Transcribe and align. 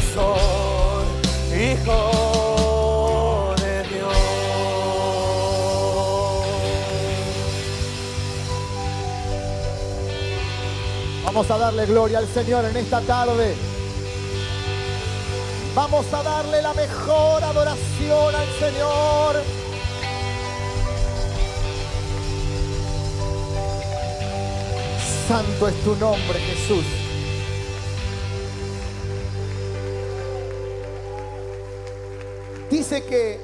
soy 0.00 1.62
hijo 1.62 3.54
de 3.58 3.82
Dios. 3.82 4.16
Vamos 11.24 11.50
a 11.50 11.58
darle 11.58 11.86
gloria 11.86 12.18
al 12.18 12.28
Señor 12.28 12.64
en 12.64 12.76
esta 12.76 13.00
tarde. 13.02 13.54
Vamos 15.74 16.06
a 16.12 16.22
darle 16.22 16.62
la 16.62 16.72
mejor 16.74 17.44
adoración 17.44 18.34
al 18.34 18.48
Señor. 18.58 19.42
Santo 25.28 25.68
es 25.68 25.84
tu 25.84 25.96
nombre, 25.96 26.38
Jesús. 26.40 27.01
Que 32.92 33.40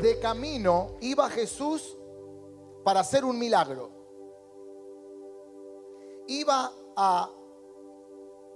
de 0.00 0.18
camino 0.18 0.92
iba 1.02 1.28
Jesús 1.28 1.98
para 2.82 3.00
hacer 3.00 3.22
un 3.22 3.38
milagro. 3.38 3.90
Iba 6.26 6.72
a 6.96 7.30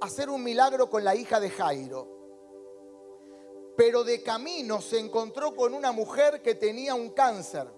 hacer 0.00 0.30
un 0.30 0.42
milagro 0.42 0.88
con 0.88 1.04
la 1.04 1.14
hija 1.14 1.38
de 1.38 1.50
Jairo. 1.50 2.08
Pero 3.76 4.04
de 4.04 4.22
camino 4.22 4.80
se 4.80 4.98
encontró 4.98 5.54
con 5.54 5.74
una 5.74 5.92
mujer 5.92 6.40
que 6.40 6.54
tenía 6.54 6.94
un 6.94 7.10
cáncer 7.10 7.68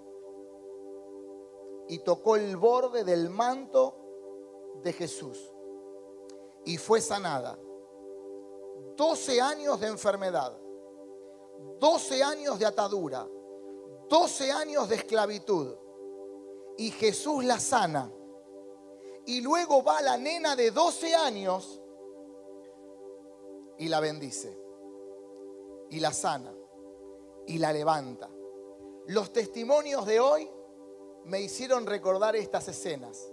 y 1.88 1.98
tocó 1.98 2.36
el 2.36 2.56
borde 2.56 3.02
del 3.02 3.30
manto 3.30 3.96
de 4.84 4.92
Jesús 4.92 5.52
y 6.64 6.77
fue 6.77 7.00
sanada. 7.00 7.58
12 8.96 9.40
años 9.40 9.80
de 9.80 9.88
enfermedad, 9.88 10.56
12 11.80 12.22
años 12.22 12.58
de 12.58 12.66
atadura, 12.66 13.27
12 14.08 14.52
años 14.52 14.88
de 14.88 14.96
esclavitud. 14.96 15.74
Y 16.77 16.91
Jesús 16.91 17.44
la 17.44 17.58
sana. 17.58 18.12
Y 19.27 19.41
luego 19.41 19.83
va 19.83 20.00
la 20.00 20.16
nena 20.16 20.56
de 20.56 20.70
12 20.70 21.14
años 21.14 21.80
y 23.78 23.88
la 23.88 24.00
bendice. 24.00 24.56
Y 25.91 26.00
la 26.00 26.12
sana. 26.12 26.55
Y 27.46 27.58
la 27.58 27.72
levanta. 27.72 28.30
Los 29.06 29.33
testimonios 29.33 30.06
de 30.06 30.20
hoy 30.20 30.50
me 31.24 31.40
hicieron 31.40 31.86
recordar 31.86 32.36
estas 32.36 32.68
escenas. 32.68 33.30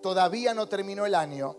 Todavía 0.00 0.52
no 0.54 0.68
terminó 0.68 1.06
el 1.06 1.14
año. 1.14 1.56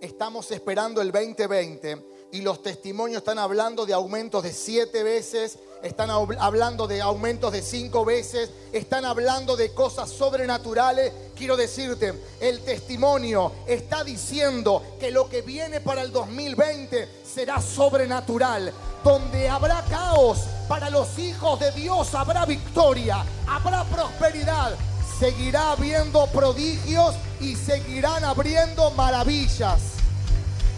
Estamos 0.00 0.50
esperando 0.50 1.00
el 1.00 1.10
2020 1.10 2.06
y 2.32 2.40
los 2.40 2.62
testimonios 2.62 3.18
están 3.18 3.38
hablando 3.38 3.86
de 3.86 3.94
aumentos 3.94 4.42
de 4.42 4.52
siete 4.52 5.02
veces, 5.02 5.58
están 5.82 6.10
hablando 6.10 6.86
de 6.86 7.00
aumentos 7.00 7.52
de 7.52 7.62
cinco 7.62 8.04
veces, 8.04 8.50
están 8.72 9.04
hablando 9.04 9.56
de 9.56 9.72
cosas 9.72 10.10
sobrenaturales. 10.10 11.12
Quiero 11.36 11.56
decirte, 11.56 12.14
el 12.40 12.60
testimonio 12.60 13.52
está 13.66 14.02
diciendo 14.02 14.82
que 14.98 15.10
lo 15.10 15.28
que 15.28 15.42
viene 15.42 15.80
para 15.80 16.02
el 16.02 16.12
2020 16.12 17.08
será 17.24 17.60
sobrenatural. 17.60 18.72
Donde 19.04 19.48
habrá 19.48 19.82
caos, 19.88 20.40
para 20.68 20.90
los 20.90 21.18
hijos 21.18 21.60
de 21.60 21.70
Dios 21.72 22.12
habrá 22.14 22.44
victoria, 22.44 23.24
habrá 23.46 23.84
prosperidad, 23.84 24.76
seguirá 25.20 25.72
habiendo 25.72 26.26
prodigios 26.26 27.14
y 27.40 27.54
seguirán 27.54 28.24
abriendo 28.24 28.90
maravillas. 28.92 29.80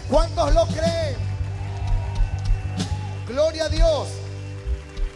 ¿Cuántos 0.09 0.53
lo 0.53 0.67
creen? 0.67 1.28
Gloria 3.29 3.65
a 3.65 3.69
Dios. 3.69 4.07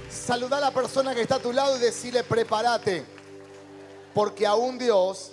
Saluda 0.08 0.58
a 0.58 0.62
la 0.62 0.72
persona 0.72 1.16
que 1.16 1.24
está 1.24 1.38
a 1.38 1.42
tu 1.42 1.52
lado 1.52 1.78
y 1.78 1.80
decirle, 1.80 2.24
prepárate, 2.24 3.04
porque 4.14 4.46
aún 4.46 4.78
Dios 4.78 5.32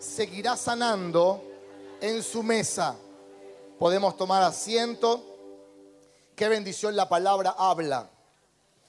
seguirá 0.00 0.56
sanando 0.56 1.40
en 2.00 2.24
su 2.24 2.42
mesa. 2.42 2.96
Podemos 3.78 4.16
tomar 4.16 4.42
asiento. 4.42 5.22
Qué 6.34 6.48
bendición 6.48 6.96
la 6.96 7.08
palabra 7.08 7.54
habla. 7.56 8.10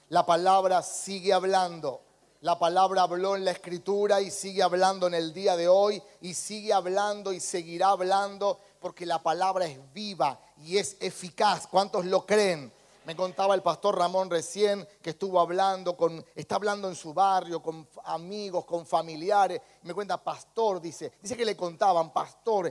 La 0.08 0.26
palabra 0.26 0.82
sigue 0.82 1.32
hablando. 1.32 2.00
La 2.40 2.58
palabra 2.58 3.02
habló 3.02 3.36
en 3.36 3.44
la 3.44 3.52
escritura 3.52 4.20
y 4.20 4.32
sigue 4.32 4.64
hablando 4.64 5.06
en 5.06 5.14
el 5.14 5.32
día 5.32 5.56
de 5.56 5.68
hoy 5.68 6.02
y 6.22 6.34
sigue 6.34 6.72
hablando 6.72 7.32
y 7.32 7.38
seguirá 7.38 7.90
hablando 7.90 8.58
porque 8.80 9.06
la 9.06 9.22
palabra 9.22 9.66
es 9.66 9.78
viva 9.92 10.40
y 10.56 10.78
es 10.78 10.96
eficaz. 10.98 11.68
¿Cuántos 11.68 12.04
lo 12.04 12.26
creen? 12.26 12.76
Me 13.08 13.16
contaba 13.16 13.54
el 13.54 13.62
pastor 13.62 13.96
Ramón 13.96 14.28
recién 14.28 14.86
que 15.00 15.08
estuvo 15.08 15.40
hablando 15.40 15.96
con, 15.96 16.22
está 16.34 16.56
hablando 16.56 16.90
en 16.90 16.94
su 16.94 17.14
barrio, 17.14 17.62
con 17.62 17.88
amigos, 18.04 18.66
con 18.66 18.84
familiares. 18.84 19.62
Me 19.84 19.94
cuenta, 19.94 20.22
pastor, 20.22 20.78
dice, 20.78 21.14
dice 21.22 21.34
que 21.34 21.46
le 21.46 21.56
contaban, 21.56 22.12
pastor, 22.12 22.70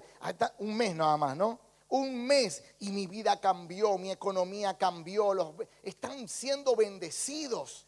un 0.59 0.77
mes 0.77 0.95
nada 0.95 1.17
más, 1.17 1.35
¿no? 1.35 1.59
Un 1.89 2.27
mes 2.27 2.63
y 2.81 2.91
mi 2.91 3.07
vida 3.07 3.41
cambió, 3.41 3.97
mi 3.97 4.11
economía 4.11 4.77
cambió, 4.77 5.33
los, 5.33 5.55
están 5.81 6.27
siendo 6.27 6.75
bendecidos. 6.75 7.87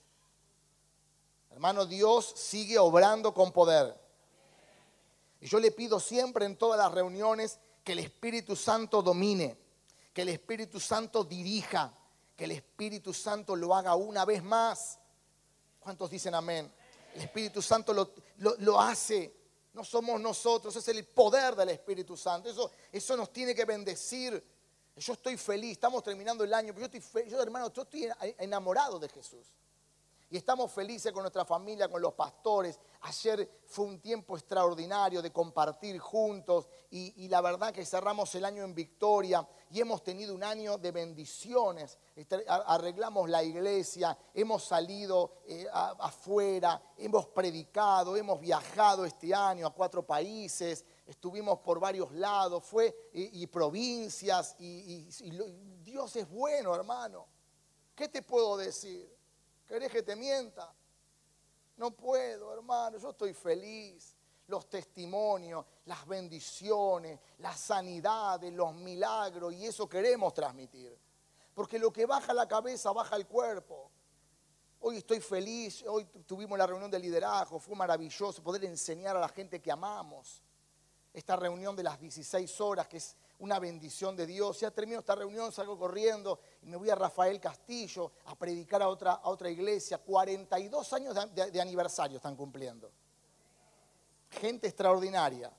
Hermano, 1.52 1.86
Dios 1.86 2.34
sigue 2.36 2.80
obrando 2.80 3.32
con 3.32 3.52
poder. 3.52 3.96
Y 5.40 5.46
yo 5.46 5.60
le 5.60 5.70
pido 5.70 6.00
siempre 6.00 6.48
en 6.48 6.58
todas 6.58 6.80
las 6.80 6.92
reuniones 6.92 7.60
que 7.84 7.92
el 7.92 8.00
Espíritu 8.00 8.56
Santo 8.56 9.04
domine, 9.04 9.56
que 10.12 10.24
el 10.24 10.30
Espíritu 10.30 10.80
Santo 10.80 11.24
dirija, 11.24 11.94
que 12.40 12.46
el 12.46 12.52
Espíritu 12.52 13.14
Santo 13.14 13.54
lo 13.54 13.76
haga 13.76 13.96
una 13.96 14.24
vez 14.24 14.42
más. 14.42 14.98
¿Cuántos 15.78 16.10
dicen 16.10 16.34
amén? 16.34 16.72
El 17.14 17.24
Espíritu 17.24 17.62
Santo 17.62 17.94
lo, 17.94 18.80
hace. 18.80 19.36
No 19.74 19.84
somos 19.84 20.22
nosotros, 20.22 20.74
es 20.74 20.88
el 20.88 21.04
poder 21.04 21.54
del 21.54 21.68
Espíritu 21.68 22.16
Santo. 22.16 22.50
Eso, 22.50 22.72
eso 22.94 23.18
nos 23.18 23.34
tiene 23.34 23.54
que 23.54 23.66
bendecir. 23.66 24.42
Yo 24.96 25.14
estoy 25.14 25.36
feliz, 25.36 25.74
estamos 25.74 26.02
terminando 26.02 26.46
el 26.46 26.54
año, 26.54 26.74
pero 26.74 26.88
yo 26.88 26.98
estoy, 26.98 27.30
yo 27.30 27.42
hermano, 27.42 27.74
yo 27.74 27.82
estoy 27.82 28.08
enamorado 28.38 29.00
de 29.00 29.10
Jesús. 29.10 29.46
Y 30.32 30.38
estamos 30.38 30.72
felices 30.72 31.12
con 31.12 31.24
nuestra 31.24 31.44
familia, 31.44 31.90
con 31.90 32.02
los 32.04 32.14
pastores. 32.14 32.80
Ayer 33.02 33.62
fue 33.66 33.86
un 33.86 34.00
tiempo 34.00 34.38
extraordinario 34.38 35.24
de 35.24 35.32
compartir 35.32 35.98
juntos 35.98 36.70
y, 36.92 37.28
la 37.30 37.42
verdad 37.42 37.74
que 37.74 37.84
cerramos 37.84 38.34
el 38.36 38.46
año 38.46 38.64
en 38.64 38.76
victoria 38.76 39.48
y 39.72 39.82
hemos 39.82 40.04
tenido 40.04 40.36
un 40.36 40.44
año 40.44 40.78
de 40.78 40.92
bendiciones. 40.92 41.98
Este, 42.16 42.46
arreglamos 42.48 43.28
la 43.28 43.44
iglesia, 43.44 44.16
hemos 44.36 44.64
salido 44.64 45.34
eh, 45.48 45.66
afuera, 45.72 46.80
hemos 46.98 47.26
predicado, 47.28 48.16
hemos 48.16 48.40
viajado 48.40 49.06
este 49.06 49.34
año 49.34 49.66
a 49.66 49.74
cuatro 49.74 50.06
países, 50.06 50.86
estuvimos 51.08 51.58
por 51.60 51.80
varios 51.80 52.12
lados, 52.12 52.64
fue 52.64 53.10
y, 53.14 53.48
provincias 53.48 54.56
y 54.60 55.10
Dios 55.82 56.16
es 56.18 56.30
bueno, 56.30 56.76
hermano. 56.76 57.26
¿Qué 57.96 58.08
te 58.08 58.22
puedo 58.22 58.56
decir? 58.56 59.19
¿Querés 59.70 59.92
que 59.92 60.02
te 60.02 60.16
mienta? 60.16 60.74
No 61.78 61.92
puedo, 61.92 62.52
hermano, 62.52 62.98
yo 62.98 63.12
estoy 63.12 63.34
feliz. 63.34 64.16
Los 64.48 64.68
testimonios, 64.68 65.64
las 65.86 66.08
bendiciones, 66.08 67.20
las 67.38 67.60
sanidades, 67.60 68.52
los 68.52 68.74
milagros, 68.74 69.54
y 69.54 69.68
eso 69.68 69.88
queremos 69.88 70.34
transmitir. 70.34 70.98
Porque 71.54 71.78
lo 71.78 71.94
que 71.94 72.08
baja 72.08 72.34
la 72.34 72.48
cabeza, 72.48 72.92
baja 72.92 73.16
el 73.16 73.28
cuerpo. 73.28 73.92
Hoy 74.80 74.98
estoy 74.98 75.20
feliz, 75.20 75.84
hoy 75.88 76.06
tuvimos 76.26 76.58
la 76.58 76.66
reunión 76.66 76.90
de 76.90 76.98
liderazgo, 76.98 77.60
fue 77.60 77.76
maravilloso 77.76 78.42
poder 78.42 78.66
enseñar 78.66 79.16
a 79.16 79.20
la 79.20 79.30
gente 79.30 79.62
que 79.62 79.72
amamos. 79.72 80.42
Esta 81.14 81.36
reunión 81.36 81.76
de 81.76 81.84
las 81.84 82.00
16 82.00 82.60
horas, 82.60 82.88
que 82.88 82.98
es 82.98 83.16
una 83.40 83.60
bendición 83.60 84.16
de 84.16 84.26
Dios. 84.26 84.60
Ya 84.60 84.72
termino 84.72 85.00
esta 85.00 85.16
reunión, 85.16 85.52
salgo 85.52 85.78
corriendo 85.78 86.40
y 86.62 86.68
me 86.68 86.78
voy 86.78 86.90
a 86.90 86.96
Rafael 86.96 87.40
Castillo 87.40 88.12
a 88.26 88.36
predicar 88.36 88.82
a 88.82 88.88
otra, 88.88 89.14
a 89.14 89.30
otra 89.30 89.50
iglesia. 89.50 89.98
42 89.98 90.94
años 90.94 91.16
de, 91.34 91.62
aniversario 91.62 92.18
están 92.18 92.36
cumpliendo. 92.36 92.92
Gente 94.30 94.68
extraordinaria. 94.68 95.52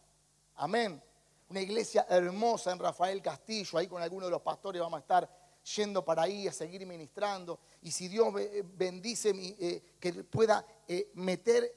Amén. 0.56 1.02
Una 1.48 1.60
iglesia 1.60 2.06
hermosa 2.08 2.70
en 2.70 2.78
Rafael 2.78 3.20
Castillo. 3.20 3.78
Ahí 3.78 3.88
con 3.88 4.02
algunos 4.02 4.28
de 4.28 4.32
los 4.32 4.42
pastores 4.42 4.80
vamos 4.80 4.98
a 4.98 5.00
estar 5.00 5.40
yendo 5.76 6.04
para 6.04 6.22
ahí 6.22 6.46
a 6.46 6.52
seguir 6.52 6.86
ministrando. 6.86 7.58
Y 7.82 7.90
si 7.90 8.08
Dios 8.08 8.32
bendice 8.74 9.32
eh, 9.58 9.82
que 9.98 10.12
pueda 10.24 10.64
eh, 10.86 11.10
meter, 11.14 11.74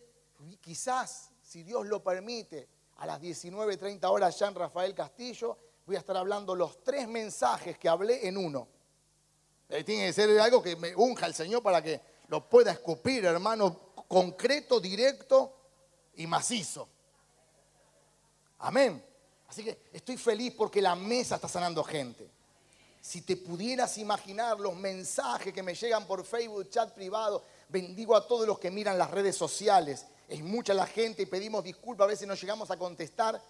quizás, 0.60 1.32
si 1.42 1.64
Dios 1.64 1.88
lo 1.88 2.04
permite, 2.04 2.68
a 2.98 3.06
las 3.06 3.22
19.30 3.22 4.06
horas 4.10 4.38
ya 4.38 4.48
en 4.48 4.56
Rafael 4.56 4.94
Castillo, 4.94 5.58
voy 5.86 5.96
a 5.96 6.00
estar 6.00 6.16
hablando 6.16 6.56
los 6.56 6.84
tres 6.84 7.08
mensajes 7.08 7.78
que 7.78 7.90
hablé 7.90 8.28
en 8.28 8.38
uno. 8.38 8.68
Eh, 9.70 9.84
tiene 9.84 10.08
que 10.08 10.14
ser 10.14 10.40
algo 10.40 10.62
que 10.62 10.76
me 10.76 10.96
unja 10.96 11.26
el 11.26 11.34
Señor 11.34 11.62
para 11.62 11.82
que 11.82 12.00
lo 12.28 12.48
pueda 12.48 12.72
escupir, 12.72 13.26
hermano, 13.26 13.94
concreto, 14.08 14.80
directo 14.80 15.56
y 16.16 16.28
macizo. 16.28 16.88
Amén. 18.60 19.04
Así 19.48 19.64
que 19.64 19.90
estoy 19.92 20.18
feliz 20.18 20.54
porque 20.58 20.82
la 20.82 20.96
mesa 20.96 21.36
está 21.36 21.48
sanando 21.48 21.84
gente. 21.84 22.30
Si 23.02 23.22
te 23.22 23.36
pudieras 23.36 23.98
imaginar 23.98 24.60
los 24.60 24.76
mensajes 24.76 25.54
que 25.54 25.62
me 25.62 25.76
llegan 25.76 26.08
por 26.08 26.24
Facebook, 26.24 26.70
chat 26.70 26.94
privado, 26.94 27.44
bendigo 27.68 28.16
a 28.16 28.26
todos 28.26 28.48
los 28.48 28.58
que 28.60 28.72
miran 28.72 28.98
las 28.98 29.12
redes 29.12 29.36
sociales. 29.36 30.06
Es 30.30 30.42
mucha 30.42 30.74
la 30.74 30.88
gente 30.88 31.24
y 31.24 31.26
pedimos 31.26 31.64
disculpas, 31.64 32.06
a 32.06 32.08
veces 32.08 32.28
no 32.28 32.36
llegamos 32.36 32.72
a 32.72 32.78
contestar, 32.78 33.42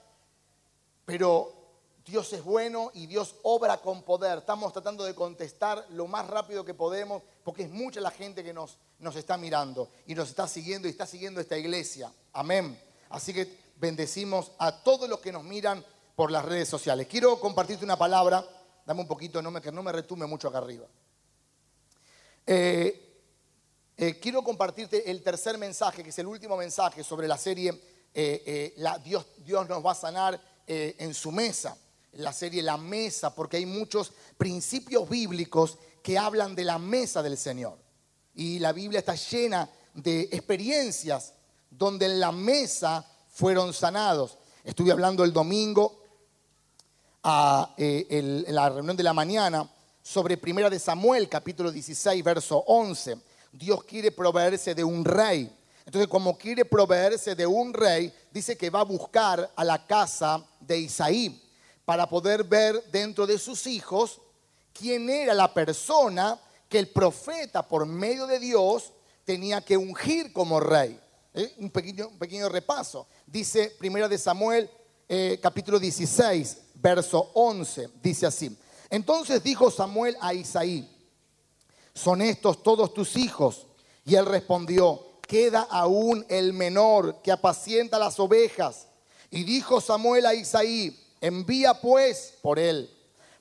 pero 1.06 1.63
Dios 2.06 2.34
es 2.34 2.44
bueno 2.44 2.92
y 2.94 3.08
Dios 3.08 3.36
obra 3.44 3.78
con 3.78 4.04
poder. 4.04 4.40
Estamos 4.40 4.74
tratando 4.74 5.04
de 5.04 5.16
contestar 5.16 5.86
lo 5.92 6.08
más 6.08 6.28
rápido 6.28 6.66
que 6.66 6.74
podemos 6.74 7.24
porque 7.44 7.64
es 7.64 7.70
mucha 7.70 8.02
la 8.02 8.12
gente 8.12 8.44
que 8.44 8.54
nos, 8.54 8.78
nos 9.00 9.16
está 9.16 9.38
mirando 9.38 9.90
y 10.06 10.16
nos 10.16 10.30
está 10.30 10.48
siguiendo 10.48 10.88
y 10.88 10.92
está 10.92 11.06
siguiendo 11.06 11.40
esta 11.40 11.58
iglesia. 11.58 12.12
Amén. 12.34 12.80
Así 13.10 13.34
que 13.34 13.58
bendecimos 13.78 14.52
a 14.58 14.84
todos 14.84 15.10
los 15.10 15.20
que 15.20 15.32
nos 15.32 15.44
miran 15.44 15.84
por 16.16 16.32
las 16.32 16.46
redes 16.46 16.68
sociales. 16.68 17.08
Quiero 17.08 17.40
compartirte 17.40 17.86
una 17.86 17.98
palabra, 17.98 18.46
dame 18.86 19.02
un 19.02 19.08
poquito, 19.08 19.42
no 19.42 19.52
me, 19.52 19.62
que 19.62 19.72
no 19.72 19.84
me 19.84 19.92
retume 19.92 20.26
mucho 20.26 20.48
acá 20.48 20.60
arriba. 20.60 20.88
Eh, 22.46 23.22
eh, 23.96 24.20
quiero 24.20 24.44
compartirte 24.44 25.10
el 25.10 25.24
tercer 25.24 25.58
mensaje, 25.58 26.04
que 26.04 26.10
es 26.10 26.20
el 26.20 26.28
último 26.28 26.58
mensaje 26.58 27.04
sobre 27.04 27.28
la 27.28 27.38
serie 27.38 27.80
eh, 28.14 28.74
la, 28.78 28.98
Dios, 29.00 29.26
Dios 29.38 29.68
nos 29.68 29.84
va 29.84 29.92
a 29.92 29.96
sanar 29.96 30.40
en 30.66 31.14
su 31.14 31.30
mesa, 31.30 31.78
la 32.16 32.34
serie 32.34 32.62
La 32.62 32.78
Mesa, 32.78 33.34
porque 33.34 33.58
hay 33.58 33.66
muchos 33.66 34.12
principios 34.38 35.10
bíblicos 35.10 35.78
que 36.02 36.18
hablan 36.18 36.56
de 36.56 36.66
la 36.66 36.78
mesa 36.78 37.24
del 37.24 37.38
Señor. 37.38 37.78
Y 38.36 38.60
la 38.60 38.74
Biblia 38.74 39.00
está 39.00 39.16
llena 39.16 39.70
de 39.94 40.24
experiencias 40.32 41.34
donde 41.70 42.06
en 42.06 42.20
la 42.20 42.32
mesa 42.32 43.06
fueron 43.30 43.74
sanados. 43.74 44.38
Estuve 44.64 44.92
hablando 44.92 45.24
el 45.24 45.34
domingo 45.34 46.02
a, 47.24 47.74
en 47.78 48.54
la 48.54 48.70
reunión 48.70 48.98
de 48.98 49.04
la 49.04 49.14
mañana 49.14 49.70
sobre 50.02 50.38
Primera 50.38 50.70
de 50.70 50.80
Samuel, 50.80 51.30
capítulo 51.30 51.72
16, 51.72 52.24
verso 52.24 52.64
11. 52.68 53.18
Dios 53.52 53.84
quiere 53.84 54.12
proveerse 54.12 54.76
de 54.76 54.84
un 54.84 55.06
rey. 55.06 55.50
Entonces, 55.86 56.08
como 56.08 56.38
quiere 56.38 56.66
proveerse 56.66 57.36
de 57.36 57.46
un 57.46 57.74
rey, 57.74 58.14
dice 58.32 58.58
que 58.58 58.70
va 58.70 58.82
a 58.82 58.86
buscar 58.86 59.52
a 59.56 59.64
la 59.64 59.86
casa 59.86 60.44
de 60.60 60.80
Isaí 60.80 61.43
para 61.86 62.08
poder 62.08 62.44
ver 62.44 62.84
dentro 62.92 63.28
de 63.28 63.38
sus 63.38 63.68
hijos 63.68 64.22
quién 64.74 65.10
era 65.10 65.34
la 65.34 65.54
persona 65.54 66.40
que 66.70 66.80
el 66.80 66.90
profeta, 66.90 67.68
por 67.68 67.86
medio 67.86 68.26
de 68.26 68.40
Dios, 68.40 68.94
tenía 69.26 69.62
que 69.62 69.78
ungir 69.78 70.34
como 70.34 70.60
rey. 70.60 71.00
¿Eh? 71.34 71.54
Un, 71.58 71.70
pequeño, 71.70 72.50
repaso. 72.50 73.08
Dice 73.26 73.76
Primera 73.78 74.08
de 74.08 74.18
Samuel, 74.18 74.70
eh, 75.08 75.40
capítulo 75.42 75.80
16, 75.80 76.58
verso 76.76 77.32
11. 77.34 77.90
Dice 78.02 78.26
así. 78.26 78.58
Entonces 78.90 79.44
dijo 79.44 79.72
Samuel 79.72 80.16
a 80.22 80.34
Isaí, 80.34 80.88
¿son 81.94 82.22
estos 82.22 82.62
todos 82.62 82.94
tus 82.94 83.18
hijos? 83.18 83.66
Y 84.06 84.16
él 84.16 84.26
respondió, 84.26 85.20
queda 85.28 85.62
aún 85.62 86.26
el 86.30 86.54
menor 86.54 87.22
que 87.24 87.32
apacienta 87.32 87.98
las 87.98 88.20
ovejas. 88.20 88.88
Y 89.32 89.44
dijo 89.44 89.82
Samuel 89.82 90.28
a 90.28 90.36
Isaí, 90.36 91.03
envía 91.24 91.74
pues 91.80 92.34
por 92.42 92.60
él, 92.60 92.94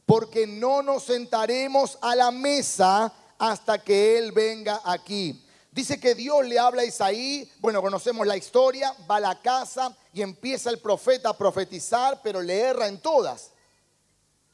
porque 0.06 0.46
no 0.46 0.82
nos 0.82 1.02
sentaremos 1.02 1.98
a 2.00 2.14
la 2.14 2.30
mesa 2.30 3.12
hasta 3.36 3.82
que 3.82 4.18
él 4.18 4.30
venga 4.30 4.80
aquí. 4.84 5.44
Dice 5.72 5.98
que 5.98 6.14
Dios 6.14 6.46
le 6.46 6.60
habla 6.60 6.82
a 6.82 6.84
Isaí, 6.84 7.50
bueno, 7.58 7.82
conocemos 7.82 8.24
la 8.24 8.36
historia, 8.36 8.94
va 9.10 9.16
a 9.16 9.20
la 9.20 9.42
casa 9.42 9.96
y 10.12 10.22
empieza 10.22 10.70
el 10.70 10.78
profeta 10.78 11.30
a 11.30 11.36
profetizar, 11.36 12.20
pero 12.22 12.40
le 12.40 12.56
erra 12.56 12.86
en 12.86 13.00
todas. 13.00 13.50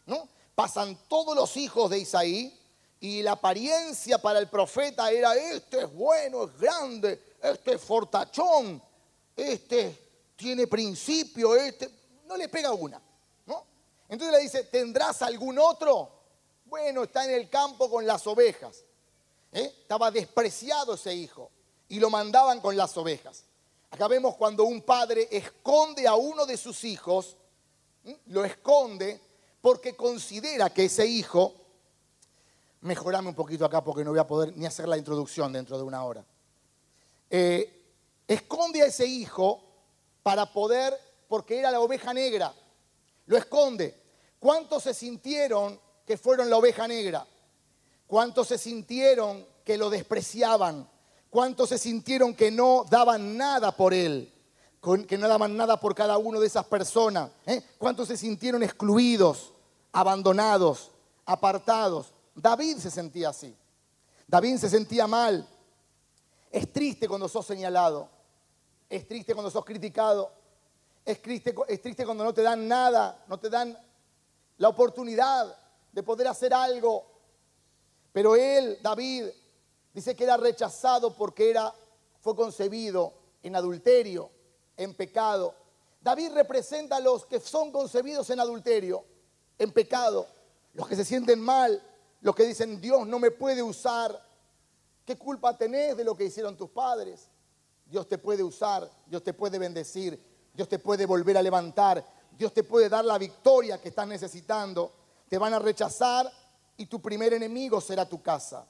¿No? 0.07 0.27
Pasan 0.55 0.97
todos 1.07 1.37
los 1.37 1.55
hijos 1.59 1.91
de 1.91 1.99
Isaí 1.99 2.59
y 2.99 3.21
la 3.21 3.33
apariencia 3.33 4.17
para 4.23 4.39
el 4.39 4.49
profeta 4.49 5.11
era, 5.11 5.35
este 5.35 5.83
es 5.83 5.93
bueno, 5.93 6.45
es 6.45 6.59
grande, 6.59 7.37
este 7.43 7.75
es 7.75 7.81
fortachón, 7.83 8.83
este 9.37 10.33
tiene 10.35 10.67
principio, 10.67 11.55
este 11.55 11.91
no 12.27 12.35
le 12.35 12.49
pega 12.49 12.73
una. 12.73 13.03
Entonces 14.09 14.37
le 14.37 14.43
dice, 14.43 14.65
¿tendrás 14.65 15.23
algún 15.23 15.59
otro? 15.59 16.11
Bueno, 16.65 17.05
está 17.05 17.25
en 17.25 17.33
el 17.33 17.49
campo 17.49 17.91
con 17.91 18.07
las 18.07 18.27
ovejas. 18.27 18.85
¿Eh? 19.53 19.75
Estaba 19.81 20.11
despreciado 20.11 20.95
ese 20.95 21.15
hijo 21.15 21.51
y 21.89 21.99
lo 21.99 22.11
mandaban 22.11 22.61
con 22.61 22.77
las 22.77 22.97
ovejas. 22.97 23.45
Acá 23.91 24.09
vemos 24.09 24.37
cuando 24.37 24.65
un 24.65 24.83
padre 24.83 25.29
esconde 25.31 26.07
a 26.07 26.15
uno 26.15 26.45
de 26.45 26.57
sus 26.57 26.85
hijos, 26.85 27.37
lo 28.27 28.45
esconde 28.45 29.21
porque 29.61 29.97
considera 29.97 30.71
que 30.71 30.85
ese 30.85 31.07
hijo, 31.07 31.55
mejorame 32.83 33.29
un 33.29 33.35
poquito 33.35 33.65
acá 33.65 33.83
porque 33.83 34.05
no 34.05 34.11
voy 34.11 34.19
a 34.19 34.27
poder 34.27 34.57
ni 34.57 34.67
hacer 34.67 34.89
la 34.89 34.99
introducción 34.99 35.53
dentro 35.53 35.79
de 35.79 35.85
una 35.85 36.05
hora, 36.05 36.25
eh, 37.31 37.83
esconde 38.27 38.83
a 38.83 38.87
ese 38.87 39.07
hijo 39.07 39.63
para 40.23 40.53
poder, 40.53 40.99
porque 41.27 41.59
era 41.59 41.71
la 41.71 41.81
oveja 41.81 42.13
negra, 42.13 42.55
lo 43.29 43.37
esconde. 43.37 43.95
¿Cuántos 44.41 44.83
se 44.83 44.95
sintieron 44.95 45.79
que 46.05 46.17
fueron 46.17 46.51
la 46.51 46.57
oveja 46.57 46.89
negra? 46.89 47.27
¿Cuántos 48.07 48.49
se 48.49 48.59
sintieron 48.59 49.47
que 49.65 49.77
lo 49.77 49.91
despreciaban? 49.91 50.89
¿Cuántos 51.31 51.69
se 51.69 51.79
sintieron 51.79 52.35
que 52.35 52.51
no 52.51 52.85
daban 52.91 53.37
nada 53.37 53.71
por 53.71 53.93
él? 53.93 54.33
Que 55.07 55.19
no 55.19 55.29
daban 55.29 55.57
nada 55.57 55.79
por 55.79 55.95
cada 55.95 56.17
uno 56.17 56.41
de 56.41 56.47
esas 56.47 56.65
personas. 56.67 57.31
¿Eh? 57.45 57.63
¿Cuántos 57.77 58.09
se 58.09 58.17
sintieron 58.17 58.63
excluidos, 58.63 59.53
abandonados, 59.93 60.91
apartados? 61.27 62.15
David 62.35 62.79
se 62.79 62.91
sentía 62.91 63.29
así. 63.29 63.55
David 64.27 64.57
se 64.57 64.71
sentía 64.71 65.07
mal. 65.07 65.47
Es 66.51 66.73
triste 66.73 67.07
cuando 67.07 67.29
sos 67.29 67.45
señalado. 67.45 68.09
Es 68.89 69.07
triste 69.07 69.35
cuando 69.35 69.51
sos 69.51 69.65
criticado. 69.67 70.33
Es 71.09 71.23
triste, 71.23 71.55
es 71.69 71.81
triste 71.81 72.05
cuando 72.05 72.25
no 72.25 72.35
te 72.35 72.43
dan 72.43 72.69
nada, 72.69 73.25
no 73.29 73.39
te 73.39 73.49
dan 73.49 73.77
la 74.59 74.69
oportunidad 74.69 75.57
de 75.93 76.03
poder 76.03 76.29
hacer 76.29 76.53
algo 76.53 77.19
pero 78.19 78.35
él, 78.35 78.79
David, 78.83 79.27
dice 79.95 80.17
que 80.17 80.25
era 80.25 80.37
rechazado 80.37 81.15
porque 81.15 81.51
era, 81.51 81.73
fue 82.21 82.35
concebido 82.35 83.13
en 83.45 83.55
adulterio, 83.55 84.31
en 84.77 84.93
pecado. 84.95 85.55
David 86.01 86.33
representa 86.33 86.97
a 86.97 87.01
los 87.01 87.27
que 87.27 87.41
son 87.41 87.71
concebidos 87.71 88.29
en 88.31 88.41
adulterio, 88.41 89.05
en 89.59 89.73
pecado, 89.73 90.27
los 90.75 90.89
que 90.89 90.97
se 90.97 91.05
sienten 91.05 91.41
mal, 91.41 91.83
los 92.21 92.35
que 92.35 92.45
dicen, 92.45 92.81
Dios 92.81 93.07
no 93.07 93.19
me 93.19 93.31
puede 93.31 93.63
usar. 93.63 94.21
¿Qué 95.05 95.17
culpa 95.17 95.57
tenés 95.57 95.97
de 95.97 96.03
lo 96.03 96.17
que 96.17 96.25
hicieron 96.25 96.57
tus 96.57 96.71
padres? 96.71 97.29
Dios 97.87 98.09
te 98.09 98.19
puede 98.19 98.43
usar, 98.43 98.91
Dios 99.07 99.23
te 99.23 99.33
puede 99.33 99.59
bendecir, 99.59 100.21
Dios 100.59 100.69
te 100.69 100.81
puede 100.81 101.07
volver 101.07 101.39
a 101.39 101.43
levantar, 101.43 102.05
Dios 102.37 102.53
te 102.53 102.65
puede 102.65 102.89
dar 102.89 103.05
la 103.05 103.17
victoria 103.17 103.81
que 103.81 103.91
estás 103.91 104.09
necesitando. 104.09 104.93
Te 105.29 105.39
van 105.39 105.55
a 105.55 105.61
rechazar 105.61 106.29
y 106.77 106.87
tu 106.87 107.01
primer 107.01 107.33
enemigo 107.33 107.81
será 107.81 108.09
tu 108.09 108.21
casa. 108.21 108.67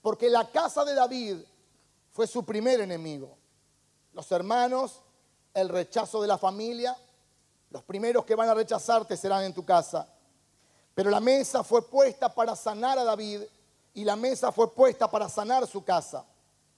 Porque 0.00 0.30
la 0.30 0.50
casa 0.50 0.86
de 0.86 0.94
David 0.94 1.36
fue 2.12 2.26
su 2.26 2.46
primer 2.46 2.80
enemigo. 2.80 3.36
Los 4.14 4.32
hermanos, 4.32 5.02
el 5.52 5.68
rechazo 5.68 6.22
de 6.22 6.28
la 6.28 6.38
familia, 6.38 6.96
los 7.68 7.82
primeros 7.82 8.24
que 8.24 8.34
van 8.34 8.48
a 8.48 8.54
rechazarte 8.54 9.18
serán 9.18 9.44
en 9.44 9.52
tu 9.52 9.66
casa. 9.66 10.08
Pero 10.94 11.10
la 11.10 11.20
mesa 11.20 11.62
fue 11.62 11.86
puesta 11.86 12.34
para 12.34 12.56
sanar 12.56 12.98
a 12.98 13.04
David 13.04 13.42
y 13.92 14.02
la 14.02 14.16
mesa 14.16 14.50
fue 14.50 14.72
puesta 14.72 15.10
para 15.10 15.28
sanar 15.28 15.66
su 15.66 15.84
casa. 15.84 16.24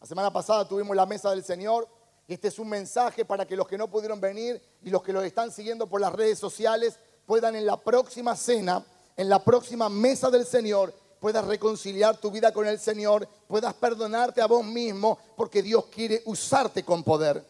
La 0.05 0.09
semana 0.09 0.31
pasada 0.31 0.69
tuvimos 0.69 0.95
la 0.95 1.07
mesa 1.07 1.31
del 1.31 1.43
Señor 1.43 1.89
este 2.29 2.49
es 2.49 2.59
un 2.59 2.69
mensaje 2.69 3.25
para 3.25 3.47
que 3.47 3.57
los 3.57 3.67
que 3.67 3.79
no 3.79 3.89
pudieron 3.89 4.21
venir 4.21 4.61
y 4.83 4.91
los 4.91 5.03
que 5.03 5.15
lo 5.15 5.23
están 5.23 5.51
siguiendo 5.51 5.87
por 5.87 5.99
las 5.99 6.13
redes 6.13 6.39
sociales 6.39 6.99
puedan 7.25 7.57
en 7.57 7.65
la 7.65 7.79
próxima 7.79 8.37
cena, 8.37 8.85
en 9.17 9.31
la 9.31 9.43
próxima 9.43 9.89
mesa 9.89 10.31
del 10.31 10.45
Señor, 10.45 10.93
puedas 11.21 11.47
reconciliar 11.47 12.19
tu 12.19 12.31
vida 12.31 12.53
con 12.53 12.67
el 12.67 12.79
Señor, 12.79 13.27
puedas 13.49 13.73
perdonarte 13.73 14.43
a 14.43 14.47
vos 14.47 14.63
mismo, 14.63 15.17
porque 15.39 15.63
Dios 15.63 15.87
quiere 15.87 16.21
usarte 16.27 16.85
con 16.85 17.03
poder. 17.03 17.43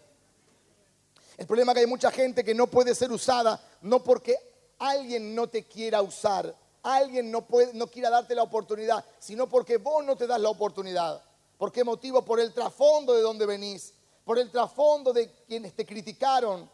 El 1.36 1.48
problema 1.48 1.72
es 1.72 1.74
que 1.74 1.80
hay 1.80 1.88
mucha 1.88 2.12
gente 2.12 2.44
que 2.44 2.54
no 2.54 2.68
puede 2.68 2.94
ser 2.94 3.10
usada, 3.10 3.60
no 3.82 4.04
porque 4.04 4.36
alguien 4.78 5.34
no 5.34 5.48
te 5.48 5.64
quiera 5.64 6.02
usar, 6.02 6.54
alguien 6.84 7.32
no, 7.32 7.44
no 7.72 7.88
quiera 7.88 8.10
darte 8.10 8.32
la 8.32 8.44
oportunidad, 8.44 9.04
sino 9.18 9.48
porque 9.48 9.78
vos 9.78 10.04
no 10.04 10.14
te 10.14 10.28
das 10.28 10.40
la 10.40 10.50
oportunidad. 10.50 11.20
¿Por 11.64 11.72
qué 11.72 11.82
motivo? 11.82 12.22
Por 12.22 12.40
el 12.40 12.52
trasfondo 12.52 13.14
de 13.14 13.22
donde 13.22 13.46
venís, 13.46 13.94
por 14.22 14.38
el 14.38 14.50
trasfondo 14.50 15.14
de 15.14 15.32
quienes 15.46 15.74
te 15.74 15.86
criticaron. 15.86 16.70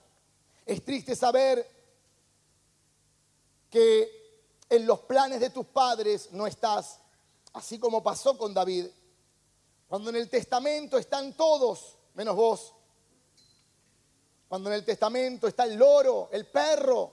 Es 0.66 0.84
triste 0.84 1.14
saber 1.14 1.64
que 3.70 4.50
en 4.68 4.86
los 4.86 4.98
planes 5.02 5.38
de 5.38 5.50
tus 5.50 5.66
padres 5.66 6.32
no 6.32 6.44
estás, 6.44 6.98
así 7.52 7.78
como 7.78 8.02
pasó 8.02 8.36
con 8.36 8.52
David. 8.52 8.86
Cuando 9.86 10.10
en 10.10 10.16
el 10.16 10.28
testamento 10.28 10.98
están 10.98 11.34
todos, 11.34 11.96
menos 12.14 12.34
vos. 12.34 12.74
Cuando 14.48 14.70
en 14.70 14.74
el 14.74 14.84
testamento 14.84 15.46
está 15.46 15.66
el 15.66 15.76
loro, 15.76 16.30
el 16.32 16.48
perro, 16.48 17.12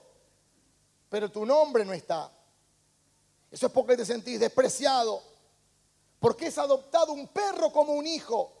pero 1.08 1.30
tu 1.30 1.46
nombre 1.46 1.84
no 1.84 1.92
está. 1.92 2.28
Eso 3.52 3.66
es 3.66 3.72
porque 3.72 3.96
te 3.96 4.04
sentís 4.04 4.40
despreciado, 4.40 5.22
porque 6.20 6.48
es 6.48 6.58
adoptado 6.58 7.12
un 7.12 7.28
perro 7.28 7.72
como 7.72 7.92
un 7.92 8.06
hijo, 8.06 8.52